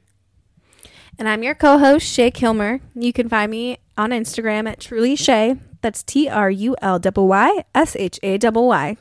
And 1.19 1.27
I'm 1.27 1.43
your 1.43 1.55
co 1.55 1.77
host, 1.77 2.07
Shay 2.07 2.31
Killmer. 2.31 2.79
You 2.95 3.11
can 3.11 3.27
find 3.27 3.51
me 3.51 3.79
on 3.97 4.11
Instagram 4.11 4.65
at 4.65 4.79
Truly 4.79 5.17
Shay. 5.17 5.57
That's 5.81 6.03
T 6.03 6.29
R 6.29 6.49
U 6.49 6.73
L 6.81 7.01
Y 7.03 7.65
S 7.75 7.97
H 7.97 8.17
A 8.23 8.37
Y. 8.39 8.97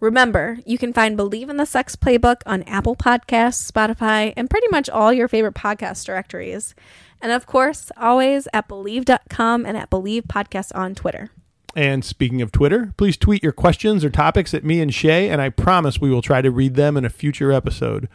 Remember, 0.00 0.58
you 0.64 0.78
can 0.78 0.92
find 0.92 1.18
Bleav 1.18 1.50
in 1.50 1.56
the 1.56 1.66
Sex 1.66 1.96
Playbook 1.96 2.42
on 2.46 2.62
Apple 2.64 2.94
Podcasts, 2.94 3.70
Spotify, 3.70 4.32
and 4.36 4.48
pretty 4.48 4.68
much 4.70 4.88
all 4.88 5.12
your 5.12 5.26
favorite 5.26 5.54
podcast 5.54 6.04
directories. 6.06 6.74
And 7.20 7.32
of 7.32 7.46
course, 7.46 7.90
always 7.96 8.46
at 8.52 8.68
Bleav.com 8.68 9.66
and 9.66 9.76
at 9.76 9.90
Bleav 9.90 10.22
Podcast 10.22 10.70
on 10.76 10.94
Twitter. 10.94 11.30
And 11.74 12.04
speaking 12.04 12.40
of 12.42 12.52
Twitter, 12.52 12.94
please 12.96 13.16
tweet 13.16 13.42
your 13.42 13.52
questions 13.52 14.04
or 14.04 14.10
topics 14.10 14.54
at 14.54 14.64
me 14.64 14.80
and 14.80 14.94
Shay, 14.94 15.28
and 15.28 15.42
I 15.42 15.48
promise 15.48 16.00
we 16.00 16.10
will 16.10 16.22
try 16.22 16.42
to 16.42 16.50
read 16.50 16.74
them 16.74 16.96
in 16.96 17.04
a 17.04 17.10
future 17.10 17.52
episode. 17.52 18.08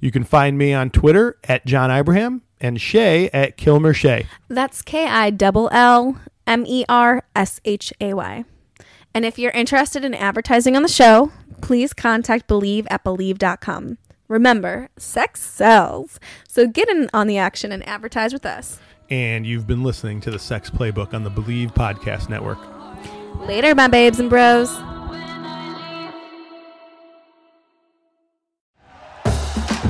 You 0.00 0.10
can 0.10 0.24
find 0.24 0.58
me 0.58 0.72
on 0.72 0.90
Twitter 0.90 1.38
at 1.44 1.66
John 1.66 1.90
Ibrahim 1.90 2.42
and 2.60 2.80
Shay 2.80 3.30
at 3.30 3.56
Killmer 3.56 3.94
Shay. 3.94 4.26
That's 4.48 4.82
K 4.82 5.06
I 5.06 5.32
L 5.40 5.68
L 5.72 6.20
M 6.46 6.64
E 6.66 6.84
R 6.88 7.24
S 7.34 7.60
H 7.64 7.92
A 8.00 8.14
Y. 8.14 8.44
And 9.18 9.24
if 9.24 9.36
you're 9.36 9.50
interested 9.50 10.04
in 10.04 10.14
advertising 10.14 10.76
on 10.76 10.82
the 10.82 10.88
show, 10.88 11.32
please 11.60 11.92
contact 11.92 12.46
Bleav 12.46 12.86
at 12.88 13.02
Bleav.com. 13.02 13.98
Remember, 14.28 14.90
sex 14.96 15.42
sells. 15.42 16.20
So 16.46 16.68
get 16.68 16.88
in 16.88 17.10
on 17.12 17.26
the 17.26 17.36
action 17.36 17.72
and 17.72 17.84
advertise 17.84 18.32
with 18.32 18.46
us. 18.46 18.78
And 19.10 19.44
you've 19.44 19.66
been 19.66 19.82
listening 19.82 20.20
to 20.20 20.30
the 20.30 20.38
Sex 20.38 20.70
Playbook 20.70 21.14
on 21.14 21.24
the 21.24 21.32
Bleav 21.32 21.74
Podcast 21.74 22.28
Network. 22.28 22.60
Later, 23.40 23.74
my 23.74 23.88
babes 23.88 24.20
and 24.20 24.30
bros. 24.30 24.70